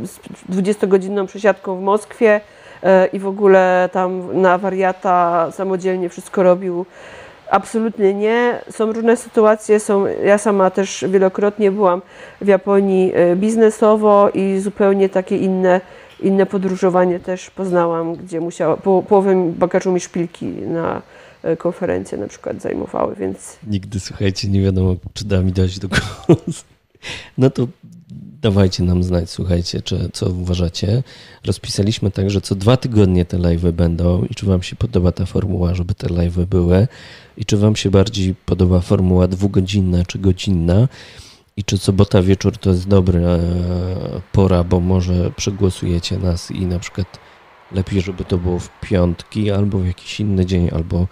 z 0.07 0.19
20-godzinną 0.49 1.25
przesiadką 1.25 1.75
w 1.75 1.81
Moskwie, 1.81 2.41
E, 2.83 3.07
i 3.07 3.19
w 3.19 3.27
ogóle 3.27 3.89
tam 3.93 4.41
na 4.41 4.57
wariata 4.57 5.47
samodzielnie 5.51 6.09
wszystko 6.09 6.43
robił. 6.43 6.85
Absolutnie 7.51 8.13
nie. 8.13 8.61
Są 8.69 8.93
różne 8.93 9.17
sytuacje. 9.17 9.79
Są, 9.79 10.05
ja 10.05 10.37
sama 10.37 10.69
też 10.69 11.05
wielokrotnie 11.07 11.71
byłam 11.71 12.01
w 12.41 12.47
Japonii 12.47 13.11
e, 13.15 13.35
biznesowo 13.35 14.29
i 14.33 14.59
zupełnie 14.59 15.09
takie 15.09 15.37
inne, 15.37 15.81
inne 16.19 16.45
podróżowanie 16.45 17.19
też 17.19 17.49
poznałam, 17.49 18.15
gdzie 18.15 18.39
musiała, 18.39 18.77
po, 18.77 19.03
połowę 19.09 19.51
bagażu 19.57 19.91
mi 19.91 19.99
szpilki 19.99 20.45
na 20.45 21.01
konferencje 21.57 22.17
na 22.17 22.27
przykład 22.27 22.61
zajmowały, 22.61 23.15
więc... 23.15 23.57
Nigdy, 23.67 23.99
słuchajcie, 23.99 24.47
nie 24.47 24.61
wiadomo, 24.61 24.95
czy 25.13 25.25
da 25.25 25.41
mi 25.41 25.51
dać 25.51 25.79
do 25.79 25.87
głosu. 25.87 26.63
No 27.37 27.49
to 27.49 27.67
dawajcie 28.41 28.83
nam 28.83 29.03
znać, 29.03 29.29
słuchajcie, 29.29 29.81
czy, 29.81 30.09
co 30.13 30.29
uważacie. 30.29 31.03
Rozpisaliśmy 31.45 32.11
tak, 32.11 32.29
że 32.29 32.41
co 32.41 32.55
dwa 32.55 32.77
tygodnie 32.77 33.25
te 33.25 33.37
live'y 33.37 33.71
będą 33.71 34.23
i 34.23 34.35
czy 34.35 34.45
wam 34.45 34.63
się 34.63 34.75
podoba 34.75 35.11
ta 35.11 35.25
formuła, 35.25 35.75
żeby 35.75 35.93
te 35.93 36.07
live'y 36.07 36.45
były 36.45 36.87
i 37.37 37.45
czy 37.45 37.57
wam 37.57 37.75
się 37.75 37.91
bardziej 37.91 38.35
podoba 38.35 38.79
formuła 38.79 39.27
dwugodzinna 39.27 40.05
czy 40.05 40.19
godzinna 40.19 40.87
i 41.57 41.63
czy 41.63 41.77
sobota 41.77 42.21
wieczór 42.21 42.57
to 42.57 42.69
jest 42.69 42.87
dobra 42.87 43.19
e, 43.19 43.39
pora, 44.31 44.63
bo 44.63 44.79
może 44.79 45.31
przegłosujecie 45.31 46.17
nas 46.17 46.51
i 46.51 46.65
na 46.65 46.79
przykład 46.79 47.19
lepiej, 47.71 48.01
żeby 48.01 48.25
to 48.25 48.37
było 48.37 48.59
w 48.59 48.69
piątki 48.81 49.51
albo 49.51 49.79
w 49.79 49.87
jakiś 49.87 50.19
inny 50.19 50.45
dzień, 50.45 50.69
albo 50.73 51.07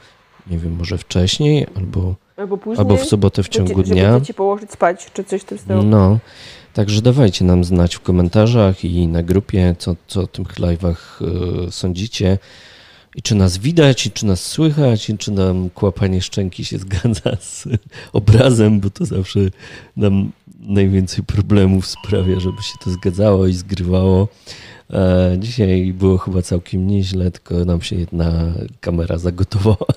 nie 0.50 0.58
wiem, 0.58 0.76
może 0.76 0.98
wcześniej, 0.98 1.68
albo, 1.76 2.16
albo, 2.38 2.58
później, 2.58 2.80
albo 2.80 2.98
w 2.98 3.06
sobotę 3.06 3.44
w 3.44 3.50
ciągu 3.50 3.70
żeby, 3.70 3.84
dnia. 3.84 4.14
Żeby 4.14 4.26
ci 4.26 4.34
położyć 4.34 4.72
spać, 4.72 5.12
czy 5.14 5.24
coś 5.24 5.42
w 5.42 5.46
tym 5.46 5.58
stylu. 5.58 5.84
No, 5.84 6.20
Także 6.78 7.02
dawajcie 7.02 7.46
nam 7.46 7.64
znać 7.64 7.96
w 7.96 8.00
komentarzach 8.00 8.86
i 8.86 9.08
na 9.08 9.24
grupie, 9.24 9.76
co, 9.80 9.96
co 10.08 10.22
o 10.22 10.28
tych 10.28 10.48
live'ach 10.48 10.96
y, 11.68 11.72
sądzicie. 11.72 12.38
I 13.16 13.22
czy 13.22 13.36
nas 13.36 13.58
widać, 13.58 14.06
i 14.06 14.12
czy 14.12 14.26
nas 14.26 14.46
słychać, 14.46 15.10
i 15.10 15.18
czy 15.18 15.32
nam 15.32 15.70
kłapanie 15.70 16.22
szczęki 16.22 16.66
się 16.66 16.78
zgadza 16.78 17.36
z 17.40 17.68
obrazem, 18.14 18.80
bo 18.80 18.90
to 18.90 19.06
zawsze 19.06 19.40
nam 19.96 20.32
najwięcej 20.60 21.24
problemów 21.24 21.88
sprawia, 21.88 22.40
żeby 22.40 22.62
się 22.62 22.74
to 22.84 22.92
zgadzało 22.92 23.48
i 23.48 23.54
zgrywało. 23.54 24.28
E, 24.94 25.36
dzisiaj 25.40 25.94
było 25.94 26.18
chyba 26.18 26.42
całkiem 26.42 26.88
nieźle, 26.88 27.32
tylko 27.32 27.66
nam 27.66 27.82
się 27.82 27.96
jedna 27.96 28.54
kamera 28.82 29.18
zagotowała. 29.18 29.88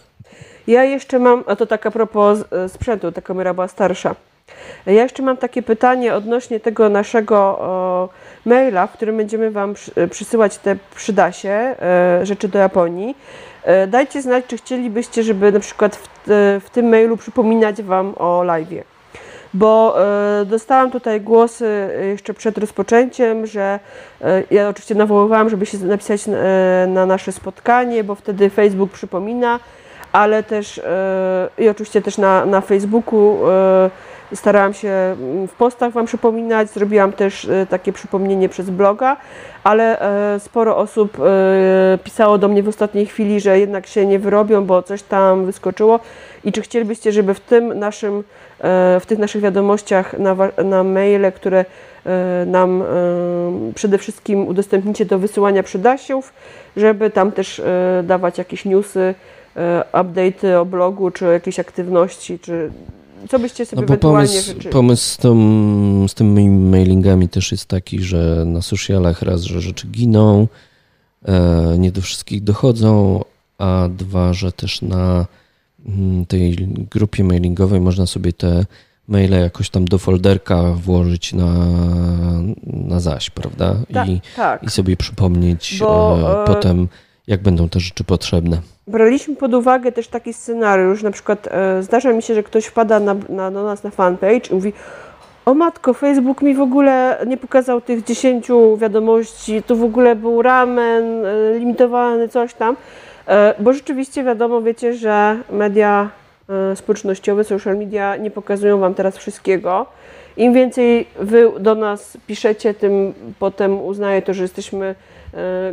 Ja 0.67 0.85
jeszcze 0.85 1.19
mam, 1.19 1.45
a 1.47 1.57
to 1.57 1.67
tak 1.67 1.87
a 1.87 1.91
propos 1.91 2.39
e, 2.53 2.69
sprzętu, 2.69 3.13
ta 3.13 3.21
kamera 3.21 3.55
była 3.55 3.69
starsza. 3.69 4.15
Ja 4.87 4.93
jeszcze 4.93 5.23
mam 5.23 5.37
takie 5.37 5.63
pytanie 5.63 6.15
odnośnie 6.15 6.61
tego 6.61 6.89
naszego 6.89 7.37
o, 7.37 8.09
maila, 8.47 8.87
w 8.87 8.93
którym 8.93 9.17
będziemy 9.17 9.51
Wam 9.51 9.75
przysyłać 10.11 10.59
te 10.59 10.77
przydasie, 10.95 11.49
e, 11.49 12.21
rzeczy 12.27 12.49
do 12.49 12.59
Japonii. 12.59 13.17
E, 13.65 13.87
dajcie 13.87 14.23
znać, 14.23 14.45
czy 14.47 14.57
chcielibyście, 14.57 15.23
żeby 15.23 15.53
na 15.53 15.61
przykład 15.61 15.97
w, 15.97 16.09
w 16.65 16.71
tym 16.71 16.89
mailu 16.89 17.17
przypominać 17.17 17.83
Wam 17.83 18.15
o 18.19 18.43
live'ie. 18.45 18.83
Bo 19.55 19.97
e, 20.41 20.45
dostałam 20.45 20.91
tutaj 20.91 21.21
głosy 21.21 21.89
jeszcze 22.09 22.35
przed 22.35 22.59
rozpoczęciem, 22.59 23.47
że 23.47 23.81
e, 24.23 24.43
ja 24.51 24.69
oczywiście 24.69 24.95
nawoływałam, 24.95 25.51
żeby 25.51 25.67
się 25.67 25.79
napisać 25.79 26.27
na, 26.27 26.39
e, 26.39 26.87
na 26.87 27.07
nasze 27.07 27.33
spotkanie, 27.33 28.05
bo 28.05 28.15
wtedy 28.15 28.51
Facebook 28.51 28.91
przypomina, 28.91 29.61
ale 30.13 30.43
też 30.43 30.79
e, 30.79 31.49
i 31.59 31.69
oczywiście 31.69 32.03
też 32.03 32.19
na, 32.19 32.47
na 32.47 32.61
Facebooku 32.61 33.49
e, 33.49 33.91
Starałam 34.35 34.75
się 34.75 34.89
mm, 34.89 35.49
w 35.49 35.53
postach 35.53 35.93
Wam 35.93 36.07
przypominać, 36.07 36.71
zrobiłam 36.71 37.13
też 37.13 37.45
e, 37.45 37.67
takie 37.67 37.93
przypomnienie 37.93 38.49
przez 38.49 38.71
bloga, 38.71 39.17
ale 39.65 39.99
sporo 40.39 40.77
osób 40.77 41.19
pisało 42.05 42.39
do 42.39 42.49
mnie 42.49 42.63
w 42.63 42.69
ostatniej 42.69 43.07
chwili, 43.07 43.41
że 43.41 43.59
jednak 43.59 43.87
się 43.87 44.07
nie 44.07 44.19
wyrobią, 44.19 44.65
bo 44.65 44.83
coś 44.83 45.03
tam 45.03 45.47
wyskoczyło. 45.47 46.01
I 46.45 46.53
czy 46.53 46.63
chcielibyście, 46.63 47.13
żeby 47.13 47.35
w 47.35 47.41
tym 47.41 47.79
naszym, 47.79 48.25
w 49.01 49.03
tych 49.07 49.19
naszych 49.19 49.43
wiadomościach 49.43 50.19
na, 50.19 50.37
na 50.65 50.85
maile, 50.85 51.33
które 51.33 51.65
nam 52.47 52.85
przede 53.75 53.99
wszystkim 53.99 54.49
udostępnicie 54.49 55.05
do 55.05 55.19
wysyłania 55.19 55.63
przydasiów, 55.63 56.33
żeby 56.77 57.11
tam 57.11 57.33
też 57.33 57.63
dawać 58.03 58.39
jakieś 58.39 58.65
newsy, 58.65 59.15
e, 59.61 59.85
update'y 59.93 60.61
o 60.61 60.65
blogu, 60.65 61.11
czy 61.11 61.25
jakieś 61.25 61.59
aktywności, 61.59 62.39
czy 62.39 62.71
co 63.29 63.39
byście 63.39 63.67
sobie 63.67 63.83
No 63.83 63.89
bo 63.89 63.97
pomysł, 63.97 64.35
życzyli? 64.35 64.73
pomysł 64.73 65.15
z, 65.15 65.17
tą, 65.17 66.09
z 66.09 66.15
tymi 66.15 66.49
mailingami 66.51 67.29
też 67.29 67.53
jest 67.53 67.67
taki, 67.67 68.03
że 68.03 68.45
na 68.47 68.63
socialach 68.63 69.23
raz, 69.23 69.43
że 69.43 69.61
rzeczy 69.61 69.87
giną, 69.87 70.49
e, 71.25 71.79
nie 71.79 71.93
do 71.93 72.01
wszystkich 72.01 72.45
dochodzą, 72.45 73.25
a 73.59 73.89
dwa, 73.97 74.33
że 74.33 74.53
też 74.53 74.83
na 74.83 75.27
mm, 75.87 76.27
tej 76.27 76.57
grupie 76.91 77.25
mailingowej 77.25 77.81
można 77.81 78.07
sobie 78.07 78.33
te 78.33 78.65
maile 79.09 79.41
jakoś 79.41 79.71
tam 79.71 79.85
do 79.85 79.99
folderka 79.99 80.63
włożyć 80.73 81.33
na, 81.33 81.55
na 82.67 83.01
zaś, 83.01 83.31
prawda? 83.31 83.75
Tak, 83.93 84.09
I, 84.09 84.21
tak. 84.37 84.63
I 84.63 84.71
sobie 84.71 84.97
przypomnieć 84.97 85.77
Bo, 85.81 86.19
e, 86.23 86.43
e, 86.43 86.47
potem, 86.47 86.89
jak 87.31 87.43
będą 87.43 87.69
te 87.69 87.81
rzeczy 87.81 88.05
potrzebne. 88.05 88.59
Braliśmy 88.87 89.37
pod 89.37 89.55
uwagę 89.55 89.93
też 89.93 90.09
taki 90.09 90.33
scenariusz, 90.33 91.03
na 91.03 91.11
przykład 91.11 91.49
e, 91.51 91.83
zdarza 91.83 92.13
mi 92.13 92.23
się, 92.23 92.35
że 92.35 92.43
ktoś 92.43 92.67
wpada 92.67 93.01
na, 93.01 93.17
na, 93.29 93.51
do 93.51 93.65
nas 93.65 93.83
na 93.83 93.91
fanpage 93.91 94.51
i 94.51 94.55
mówi 94.55 94.73
o 95.45 95.55
matko, 95.55 95.95
Facebook 95.95 96.43
mi 96.43 96.55
w 96.55 96.61
ogóle 96.61 97.19
nie 97.27 97.37
pokazał 97.37 97.81
tych 97.81 98.05
10 98.05 98.49
wiadomości, 98.77 99.63
tu 99.63 99.77
w 99.77 99.85
ogóle 99.85 100.17
był 100.17 100.43
ramen, 100.43 101.27
e, 101.27 101.59
limitowany, 101.59 102.29
coś 102.29 102.55
tam. 102.55 102.77
E, 103.27 103.55
bo 103.59 103.73
rzeczywiście 103.73 104.25
wiadomo, 104.25 104.63
wiecie, 104.63 104.95
że 104.95 105.39
media 105.51 106.11
e, 106.73 106.77
społecznościowe, 106.77 107.45
social 107.45 107.79
media 107.79 108.17
nie 108.17 108.31
pokazują 108.31 108.79
Wam 108.79 108.95
teraz 108.95 109.17
wszystkiego. 109.17 109.87
Im 110.37 110.53
więcej 110.53 111.07
Wy 111.21 111.51
do 111.61 111.75
nas 111.75 112.17
piszecie, 112.27 112.75
tym 112.75 113.15
potem 113.39 113.81
uznaję 113.81 114.23
to, 114.23 114.35
że 114.35 114.43
jesteśmy 114.43 114.95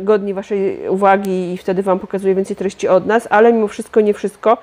godni 0.00 0.34
Waszej 0.34 0.88
uwagi 0.88 1.52
i 1.52 1.56
wtedy 1.56 1.82
Wam 1.82 1.98
pokazuję 1.98 2.34
więcej 2.34 2.56
treści 2.56 2.88
od 2.88 3.06
nas, 3.06 3.28
ale 3.30 3.52
mimo 3.52 3.68
wszystko 3.68 4.00
nie 4.00 4.14
wszystko 4.14 4.58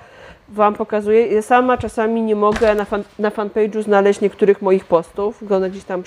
Wam 0.49 0.73
pokazuję. 0.73 1.27
Ja 1.27 1.41
sama 1.41 1.77
czasami 1.77 2.21
nie 2.21 2.35
mogę 2.35 2.75
na, 2.75 2.85
fan, 2.85 3.03
na 3.19 3.29
fanpage'u 3.29 3.83
znaleźć 3.83 4.21
niektórych 4.21 4.61
moich 4.61 4.85
postów, 4.85 5.51
one 5.51 5.69
gdzieś 5.69 5.83
tam 5.83 6.03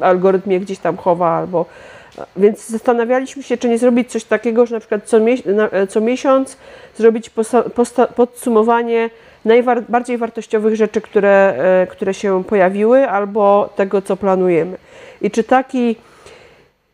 y, 0.00 0.04
algorytm 0.04 0.50
je 0.50 0.60
gdzieś 0.60 0.78
tam 0.78 0.96
chowa 0.96 1.30
albo... 1.30 1.66
Więc 2.36 2.68
zastanawialiśmy 2.68 3.42
się, 3.42 3.56
czy 3.56 3.68
nie 3.68 3.78
zrobić 3.78 4.10
coś 4.10 4.24
takiego, 4.24 4.66
że 4.66 4.74
na 4.74 4.80
przykład 4.80 5.04
co, 5.04 5.20
mie 5.20 5.34
na, 5.44 5.68
co 5.88 6.00
miesiąc 6.00 6.56
zrobić 6.96 7.30
podsumowanie 8.16 9.10
najbardziej 9.44 10.18
wartościowych 10.18 10.76
rzeczy, 10.76 11.00
które, 11.00 11.54
e, 11.82 11.86
które 11.86 12.14
się 12.14 12.44
pojawiły, 12.44 13.08
albo 13.08 13.68
tego, 13.76 14.02
co 14.02 14.16
planujemy. 14.16 14.76
I 15.22 15.30
czy 15.30 15.44
taki. 15.44 15.96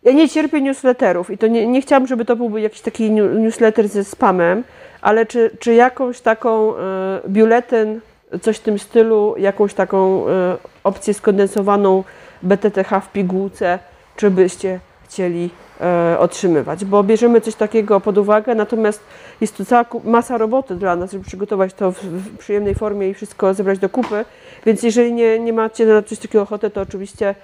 Ja 0.05 0.13
nie 0.13 0.29
cierpię 0.29 0.61
newsletterów 0.61 1.31
i 1.31 1.39
to 1.39 1.47
nie, 1.47 1.67
nie 1.67 1.83
chciałam, 1.83 2.07
żeby 2.07 2.25
to 2.25 2.37
byłby 2.37 2.61
jakiś 2.61 2.81
taki 2.81 3.11
newsletter 3.11 3.89
ze 3.89 4.05
spamem, 4.05 4.65
ale 5.01 5.27
czy, 5.27 5.51
czy 5.59 5.75
jakąś 5.75 6.21
taką 6.21 6.77
e, 6.77 7.21
biuletyn, 7.29 8.01
coś 8.43 8.57
w 8.57 8.63
tym 8.63 8.79
stylu, 8.79 9.35
jakąś 9.39 9.75
taką 9.75 10.29
e, 10.29 10.57
opcję 10.85 11.15
skondensowaną 11.15 12.05
BTTH 12.43 12.91
w 13.05 13.13
pigułce, 13.13 13.79
czy 14.17 14.31
byście 14.31 14.81
chcieli 15.05 15.51
e, 15.81 16.17
otrzymywać, 16.19 16.85
bo 16.85 17.03
bierzemy 17.03 17.41
coś 17.41 17.55
takiego 17.55 18.01
pod 18.01 18.19
uwagę, 18.19 18.55
natomiast 18.55 19.01
jest 19.41 19.57
to 19.57 19.65
cała 19.65 19.85
masa 20.05 20.39
roboty 20.39 20.75
dla 20.75 20.97
nas, 20.97 21.13
żeby 21.13 21.25
przygotować 21.25 21.75
to 21.75 21.93
w, 21.93 21.99
w 22.05 22.39
przyjemnej 22.39 22.75
formie 22.75 23.09
i 23.09 23.15
wszystko 23.15 23.55
zebrać 23.55 23.79
do 23.79 23.89
kupy, 23.89 24.25
więc 24.67 24.83
jeżeli 24.83 25.13
nie, 25.13 25.39
nie 25.39 25.53
macie 25.53 25.87
na 25.87 26.03
coś 26.03 26.19
takiego 26.19 26.43
ochotę, 26.43 26.71
to 26.71 26.81
oczywiście 26.81 27.35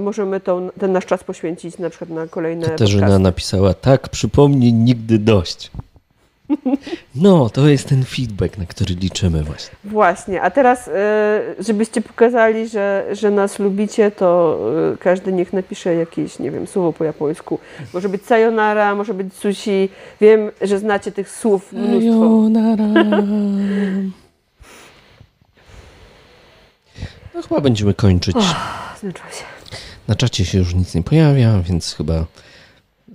możemy 0.00 0.40
tą, 0.40 0.68
ten 0.80 0.92
nasz 0.92 1.06
czas 1.06 1.24
poświęcić 1.24 1.78
na 1.78 1.90
przykład 1.90 2.10
na 2.10 2.26
kolejne 2.26 2.66
Katarzyna 2.66 3.02
podcasty. 3.02 3.22
napisała, 3.22 3.74
tak, 3.74 4.08
przypomnij, 4.08 4.72
nigdy 4.72 5.18
dość. 5.18 5.70
No, 7.14 7.50
to 7.50 7.68
jest 7.68 7.88
ten 7.88 8.04
feedback, 8.04 8.58
na 8.58 8.66
który 8.66 8.94
liczymy 8.94 9.42
właśnie. 9.42 9.76
Właśnie, 9.84 10.42
a 10.42 10.50
teraz, 10.50 10.88
e, 10.88 11.40
żebyście 11.58 12.00
pokazali, 12.00 12.68
że, 12.68 13.06
że 13.12 13.30
nas 13.30 13.58
lubicie, 13.58 14.10
to 14.10 14.58
e, 14.92 14.96
każdy 14.96 15.32
niech 15.32 15.52
napisze 15.52 15.94
jakieś, 15.94 16.38
nie 16.38 16.50
wiem, 16.50 16.66
słowo 16.66 16.92
po 16.92 17.04
japońsku. 17.04 17.58
Może 17.94 18.08
być 18.08 18.26
sayonara, 18.26 18.94
może 18.94 19.14
być 19.14 19.34
sushi. 19.34 19.88
Wiem, 20.20 20.50
że 20.60 20.78
znacie 20.78 21.12
tych 21.12 21.30
słów 21.30 21.72
mnóstwo. 21.72 22.42
No 27.34 27.42
chyba 27.42 27.60
będziemy 27.60 27.94
kończyć. 27.94 28.36
Zmęczyłam 29.00 29.32
się. 29.32 29.51
Na 30.08 30.14
czacie 30.14 30.44
się 30.44 30.58
już 30.58 30.74
nic 30.74 30.94
nie 30.94 31.02
pojawia, 31.02 31.60
więc 31.62 31.94
chyba 31.94 32.26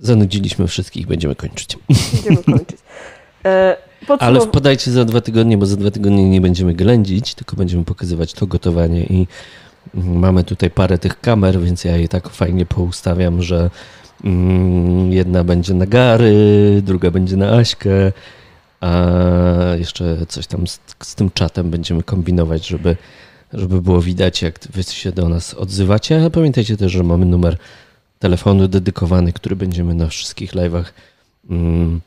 zanudziliśmy 0.00 0.66
wszystkich, 0.66 1.06
będziemy 1.06 1.34
kończyć. 1.34 1.78
Będziemy 2.14 2.44
kończyć. 2.58 2.78
E, 3.44 3.76
Ale 4.18 4.40
wpadajcie 4.40 4.90
za 4.90 5.04
dwa 5.04 5.20
tygodnie, 5.20 5.58
bo 5.58 5.66
za 5.66 5.76
dwa 5.76 5.90
tygodnie 5.90 6.30
nie 6.30 6.40
będziemy 6.40 6.74
ględzić, 6.74 7.34
tylko 7.34 7.56
będziemy 7.56 7.84
pokazywać 7.84 8.32
to 8.32 8.46
gotowanie 8.46 9.04
i 9.04 9.26
mamy 9.94 10.44
tutaj 10.44 10.70
parę 10.70 10.98
tych 10.98 11.20
kamer, 11.20 11.60
więc 11.60 11.84
ja 11.84 11.96
je 11.96 12.08
tak 12.08 12.28
fajnie 12.28 12.66
poustawiam, 12.66 13.42
że 13.42 13.70
mm, 14.24 15.12
jedna 15.12 15.44
będzie 15.44 15.74
na 15.74 15.86
Gary, 15.86 16.82
druga 16.82 17.10
będzie 17.10 17.36
na 17.36 17.56
Aśkę, 17.56 18.12
a 18.80 19.04
jeszcze 19.78 20.26
coś 20.28 20.46
tam 20.46 20.66
z, 20.66 20.80
z 21.02 21.14
tym 21.14 21.30
czatem 21.30 21.70
będziemy 21.70 22.02
kombinować, 22.02 22.66
żeby, 22.66 22.96
żeby 23.52 23.82
było 23.82 24.02
widać, 24.02 24.42
jak 24.42 24.58
wy 24.72 24.82
się 24.82 25.12
do 25.12 25.28
nas 25.28 25.54
odzywacie. 25.54 26.24
A 26.24 26.30
pamiętajcie 26.30 26.76
też, 26.76 26.92
że 26.92 27.02
mamy 27.02 27.26
numer 27.26 27.56
telefonu 28.18 28.68
dedykowany, 28.68 29.32
który 29.32 29.56
będziemy 29.56 29.94
na 29.94 30.06
wszystkich 30.06 30.52
live'ach 30.52 30.84
mm, 31.50 32.00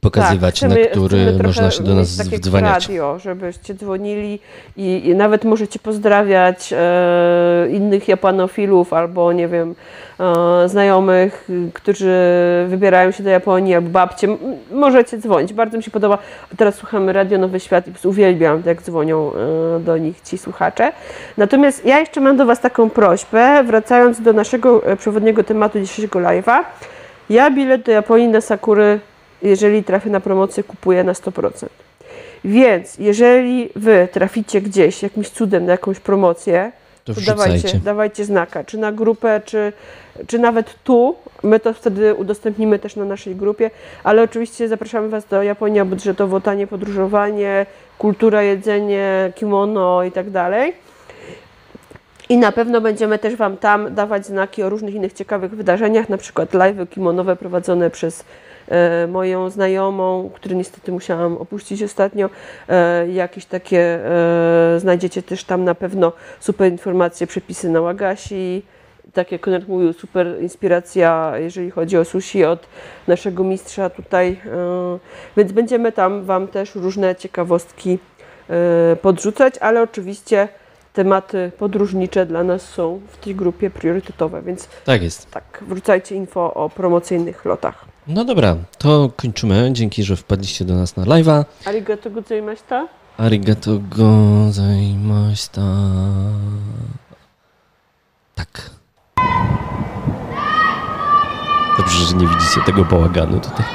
pokazywać, 0.00 0.60
Tak, 0.60 0.70
chcemy- 0.70 0.84
na 0.84 0.90
który 0.90 1.38
można 1.44 1.70
się 1.70 1.82
do 1.82 1.94
nas 1.94 2.08
wdzwaniać. 2.28 2.88
radio, 2.88 3.18
żebyście 3.18 3.74
dzwonili 3.74 4.40
i, 4.76 5.08
i 5.08 5.14
nawet 5.14 5.44
możecie 5.44 5.78
pozdrawiać 5.78 6.72
e, 6.72 7.68
innych 7.70 8.08
japanofilów 8.08 8.92
albo 8.92 9.32
nie 9.32 9.48
wiem, 9.48 9.74
e, 10.20 10.68
znajomych, 10.68 11.48
którzy 11.74 12.14
wybierają 12.68 13.10
się 13.10 13.22
do 13.22 13.30
Japonii 13.30 13.74
albo 13.74 13.88
babcie. 13.88 14.28
Możecie 14.70 15.18
dzwonić. 15.18 15.52
Bardzo 15.52 15.76
mi 15.76 15.82
się 15.82 15.90
podoba. 15.90 16.18
Teraz 16.56 16.74
słuchamy 16.74 17.12
Radio 17.12 17.38
Nowy 17.38 17.60
Świat 17.60 17.84
i 17.88 18.08
uwielbiam, 18.08 18.62
jak 18.66 18.82
dzwonią 18.82 19.32
e, 19.76 19.80
do 19.80 19.98
nich 19.98 20.20
ci 20.20 20.38
słuchacze. 20.38 20.92
Natomiast 21.36 21.84
ja 21.86 21.98
jeszcze 21.98 22.20
mam 22.20 22.36
do 22.36 22.46
Was 22.46 22.60
taką 22.60 22.90
prośbę, 22.90 23.64
wracając 23.64 24.20
do 24.20 24.32
naszego 24.32 24.84
e, 24.86 24.96
przewodniego 24.96 25.44
tematu 25.44 25.80
dzisiejszego 25.80 26.18
live'a. 26.18 26.58
Ja 27.30 27.50
bilet 27.50 27.82
do 27.82 27.92
Japonii 27.92 28.28
na 28.28 28.40
Sakury, 28.40 29.00
jeżeli 29.42 29.84
trafię 29.84 30.10
na 30.10 30.20
promocję, 30.20 30.62
kupuję 30.64 31.04
na 31.04 31.12
100%. 31.12 31.66
Więc 32.44 32.98
jeżeli 32.98 33.70
Wy 33.76 34.08
traficie 34.12 34.60
gdzieś 34.60 35.02
jakimś 35.02 35.28
cudem 35.28 35.66
na 35.66 35.72
jakąś 35.72 36.00
promocję, 36.00 36.72
To 37.04 37.14
to 37.14 37.20
dawajcie, 37.20 37.78
dawajcie 37.84 38.24
znaka, 38.24 38.64
czy 38.64 38.78
na 38.78 38.92
grupę, 38.92 39.40
czy, 39.44 39.72
czy 40.26 40.38
nawet 40.38 40.82
tu. 40.84 41.16
My 41.42 41.60
to 41.60 41.72
wtedy 41.72 42.14
udostępnimy 42.14 42.78
też 42.78 42.96
na 42.96 43.04
naszej 43.04 43.36
grupie, 43.36 43.70
ale 44.04 44.22
oczywiście 44.22 44.68
zapraszamy 44.68 45.08
Was 45.08 45.26
do 45.26 45.42
Japonia 45.42 45.84
budżetowo, 45.84 46.40
tanie 46.40 46.66
podróżowanie, 46.66 47.66
kultura, 47.98 48.42
jedzenie, 48.42 49.32
kimono 49.34 50.02
i 50.02 50.12
tak 50.12 50.30
dalej. 50.30 50.72
I 52.28 52.36
na 52.36 52.52
pewno 52.52 52.80
będziemy 52.80 53.18
też 53.18 53.36
Wam 53.36 53.56
tam 53.56 53.94
dawać 53.94 54.26
znaki 54.26 54.62
o 54.62 54.68
różnych 54.68 54.94
innych 54.94 55.12
ciekawych 55.12 55.54
wydarzeniach, 55.54 56.08
na 56.08 56.18
przykład 56.18 56.54
live 56.54 56.90
kimonowe 56.90 57.36
prowadzone 57.36 57.90
przez 57.90 58.24
moją 59.08 59.50
znajomą, 59.50 60.30
który 60.34 60.54
niestety 60.56 60.92
musiałam 60.92 61.36
opuścić 61.36 61.82
ostatnio. 61.82 62.30
E, 62.68 63.08
jakieś 63.08 63.44
takie 63.44 63.80
e, 63.80 64.80
znajdziecie 64.80 65.22
też 65.22 65.44
tam 65.44 65.64
na 65.64 65.74
pewno 65.74 66.12
super 66.40 66.72
informacje, 66.72 67.26
przepisy 67.26 67.68
na 67.68 67.80
Łagasi. 67.80 68.62
Tak 69.12 69.32
jak 69.32 69.40
Konrad 69.40 69.68
mówił, 69.68 69.92
super 69.92 70.26
inspiracja, 70.40 71.32
jeżeli 71.36 71.70
chodzi 71.70 71.98
o 71.98 72.04
sushi 72.04 72.44
od 72.44 72.66
naszego 73.06 73.44
mistrza 73.44 73.90
tutaj. 73.90 74.40
E, 74.46 74.98
więc 75.36 75.52
będziemy 75.52 75.92
tam 75.92 76.24
Wam 76.24 76.48
też 76.48 76.74
różne 76.74 77.16
ciekawostki 77.16 77.98
e, 78.50 78.96
podrzucać, 78.96 79.54
ale 79.58 79.82
oczywiście 79.82 80.48
tematy 80.92 81.52
podróżnicze 81.58 82.26
dla 82.26 82.44
nas 82.44 82.62
są 82.62 83.00
w 83.08 83.16
tej 83.16 83.34
grupie 83.34 83.70
priorytetowe, 83.70 84.42
więc 84.42 84.68
Tak 84.84 85.02
jest. 85.02 85.30
tak, 85.30 85.64
wrzucajcie 85.68 86.14
info 86.14 86.54
o 86.54 86.70
promocyjnych 86.70 87.44
lotach. 87.44 87.87
No 88.08 88.24
dobra, 88.24 88.56
to 88.78 89.10
kończymy. 89.16 89.70
Dzięki, 89.72 90.04
że 90.04 90.16
wpadliście 90.16 90.64
do 90.64 90.74
nas 90.74 90.96
na 90.96 91.04
live'a. 91.04 91.44
Arigato 91.64 92.10
gozaimashita. 92.10 92.88
Arigato 93.18 93.70
gozaimashita. 93.96 95.62
Tak. 98.34 98.70
Dobrze, 101.78 102.04
że 102.04 102.16
nie 102.16 102.26
widzicie 102.26 102.60
tego 102.66 102.84
bałaganu 102.84 103.40
tutaj. 103.40 103.66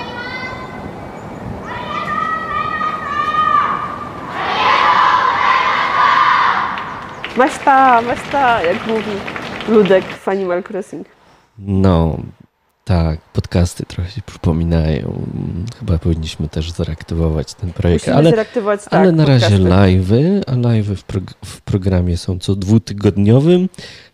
Maszta, 7.38 8.02
maszta, 8.02 8.64
jak 8.64 8.88
mówi 8.88 9.12
Ludek 9.68 10.06
w 10.06 10.28
Animal 10.28 10.64
Crossing. 10.64 11.08
No, 11.60 12.18
Tak, 12.86 13.22
podcasty 13.22 13.86
trochę 13.86 14.10
się 14.10 14.22
przypominają. 14.22 15.26
Chyba 15.80 15.98
powinniśmy 15.98 16.50
też 16.50 16.72
zareaktywować 16.72 17.54
ten 17.54 17.74
projekt. 17.74 18.04
Musimy 18.04 18.18
ale, 18.18 18.30
zreaktywować, 18.30 18.84
tak, 18.84 18.94
ale 18.94 19.12
na 19.12 19.26
razie 19.26 19.58
live'y, 19.58 20.42
a 20.48 20.52
live'y 20.52 20.96
w, 20.96 21.08
prog- 21.08 21.34
w 21.46 21.62
programie 21.62 22.18
są 22.18 22.40
co 22.40 22.56
dwutygodniowym, 22.56 23.70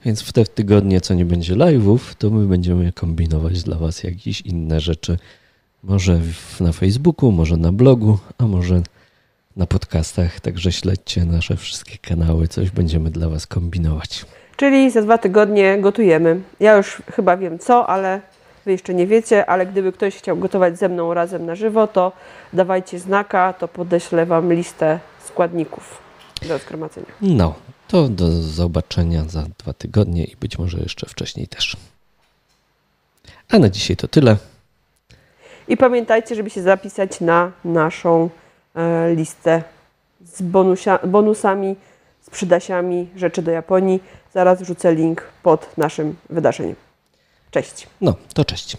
więc 0.05 0.21
w 0.21 0.33
te 0.33 0.45
tygodnie, 0.45 1.01
co 1.01 1.13
nie 1.13 1.25
będzie 1.25 1.55
live'ów, 1.55 1.99
to 2.17 2.29
my 2.29 2.47
będziemy 2.47 2.93
kombinować 2.93 3.63
dla 3.63 3.77
Was 3.77 4.03
jakieś 4.03 4.41
inne 4.41 4.79
rzeczy. 4.79 5.17
Może 5.83 6.17
w, 6.17 6.61
na 6.61 6.71
Facebooku, 6.71 7.31
może 7.31 7.57
na 7.57 7.71
blogu, 7.71 8.17
a 8.37 8.47
może 8.47 8.81
na 9.55 9.65
podcastach. 9.65 10.39
Także 10.39 10.71
śledźcie 10.71 11.25
nasze 11.25 11.55
wszystkie 11.55 11.97
kanały, 11.97 12.47
coś 12.47 12.71
będziemy 12.71 13.09
dla 13.09 13.29
Was 13.29 13.47
kombinować. 13.47 14.25
Czyli 14.55 14.91
za 14.91 15.01
dwa 15.01 15.17
tygodnie 15.17 15.77
gotujemy. 15.81 16.41
Ja 16.59 16.77
już 16.77 17.01
chyba 17.11 17.37
wiem 17.37 17.59
co, 17.59 17.89
ale 17.89 18.21
Wy 18.65 18.71
jeszcze 18.71 18.93
nie 18.93 19.07
wiecie, 19.07 19.45
ale 19.45 19.65
gdyby 19.65 19.91
ktoś 19.91 20.15
chciał 20.15 20.37
gotować 20.37 20.77
ze 20.77 20.89
mną 20.89 21.13
razem 21.13 21.45
na 21.45 21.55
żywo, 21.55 21.87
to 21.87 22.11
dawajcie 22.53 22.99
znaka, 22.99 23.53
to 23.53 23.67
podeślę 23.67 24.25
Wam 24.25 24.53
listę 24.53 24.99
składników 25.25 25.97
do 26.47 26.57
zgromadzenia. 26.57 27.07
No, 27.21 27.53
to 27.87 28.07
do 28.07 28.31
zobaczenia 28.31 29.23
za 29.23 29.45
dwa 29.57 29.73
tygodnie 29.73 30.25
i 30.25 30.35
być 30.35 30.59
może 30.59 30.79
jeszcze 30.79 31.07
wcześniej 31.09 31.47
też. 31.47 31.77
A 33.49 33.59
na 33.59 33.69
dzisiaj 33.69 33.95
to 33.95 34.07
tyle. 34.07 34.37
I 35.67 35.77
pamiętajcie, 35.77 36.35
żeby 36.35 36.49
się 36.49 36.61
zapisać 36.61 37.21
na 37.21 37.51
naszą 37.65 38.29
e, 38.75 39.15
listę 39.15 39.63
z 40.25 40.41
bonusia, 40.41 40.99
bonusami, 41.03 41.75
z 42.21 42.29
przydasiami 42.29 43.07
rzeczy 43.15 43.41
do 43.41 43.51
Japonii. 43.51 44.03
Zaraz 44.33 44.61
wrzucę 44.61 44.95
link 44.95 45.23
pod 45.43 45.77
naszym 45.77 46.15
wydarzeniem. 46.29 46.88
Cześć. 47.51 47.87
No, 48.01 48.15
to 48.33 48.45
cześć. 48.45 48.77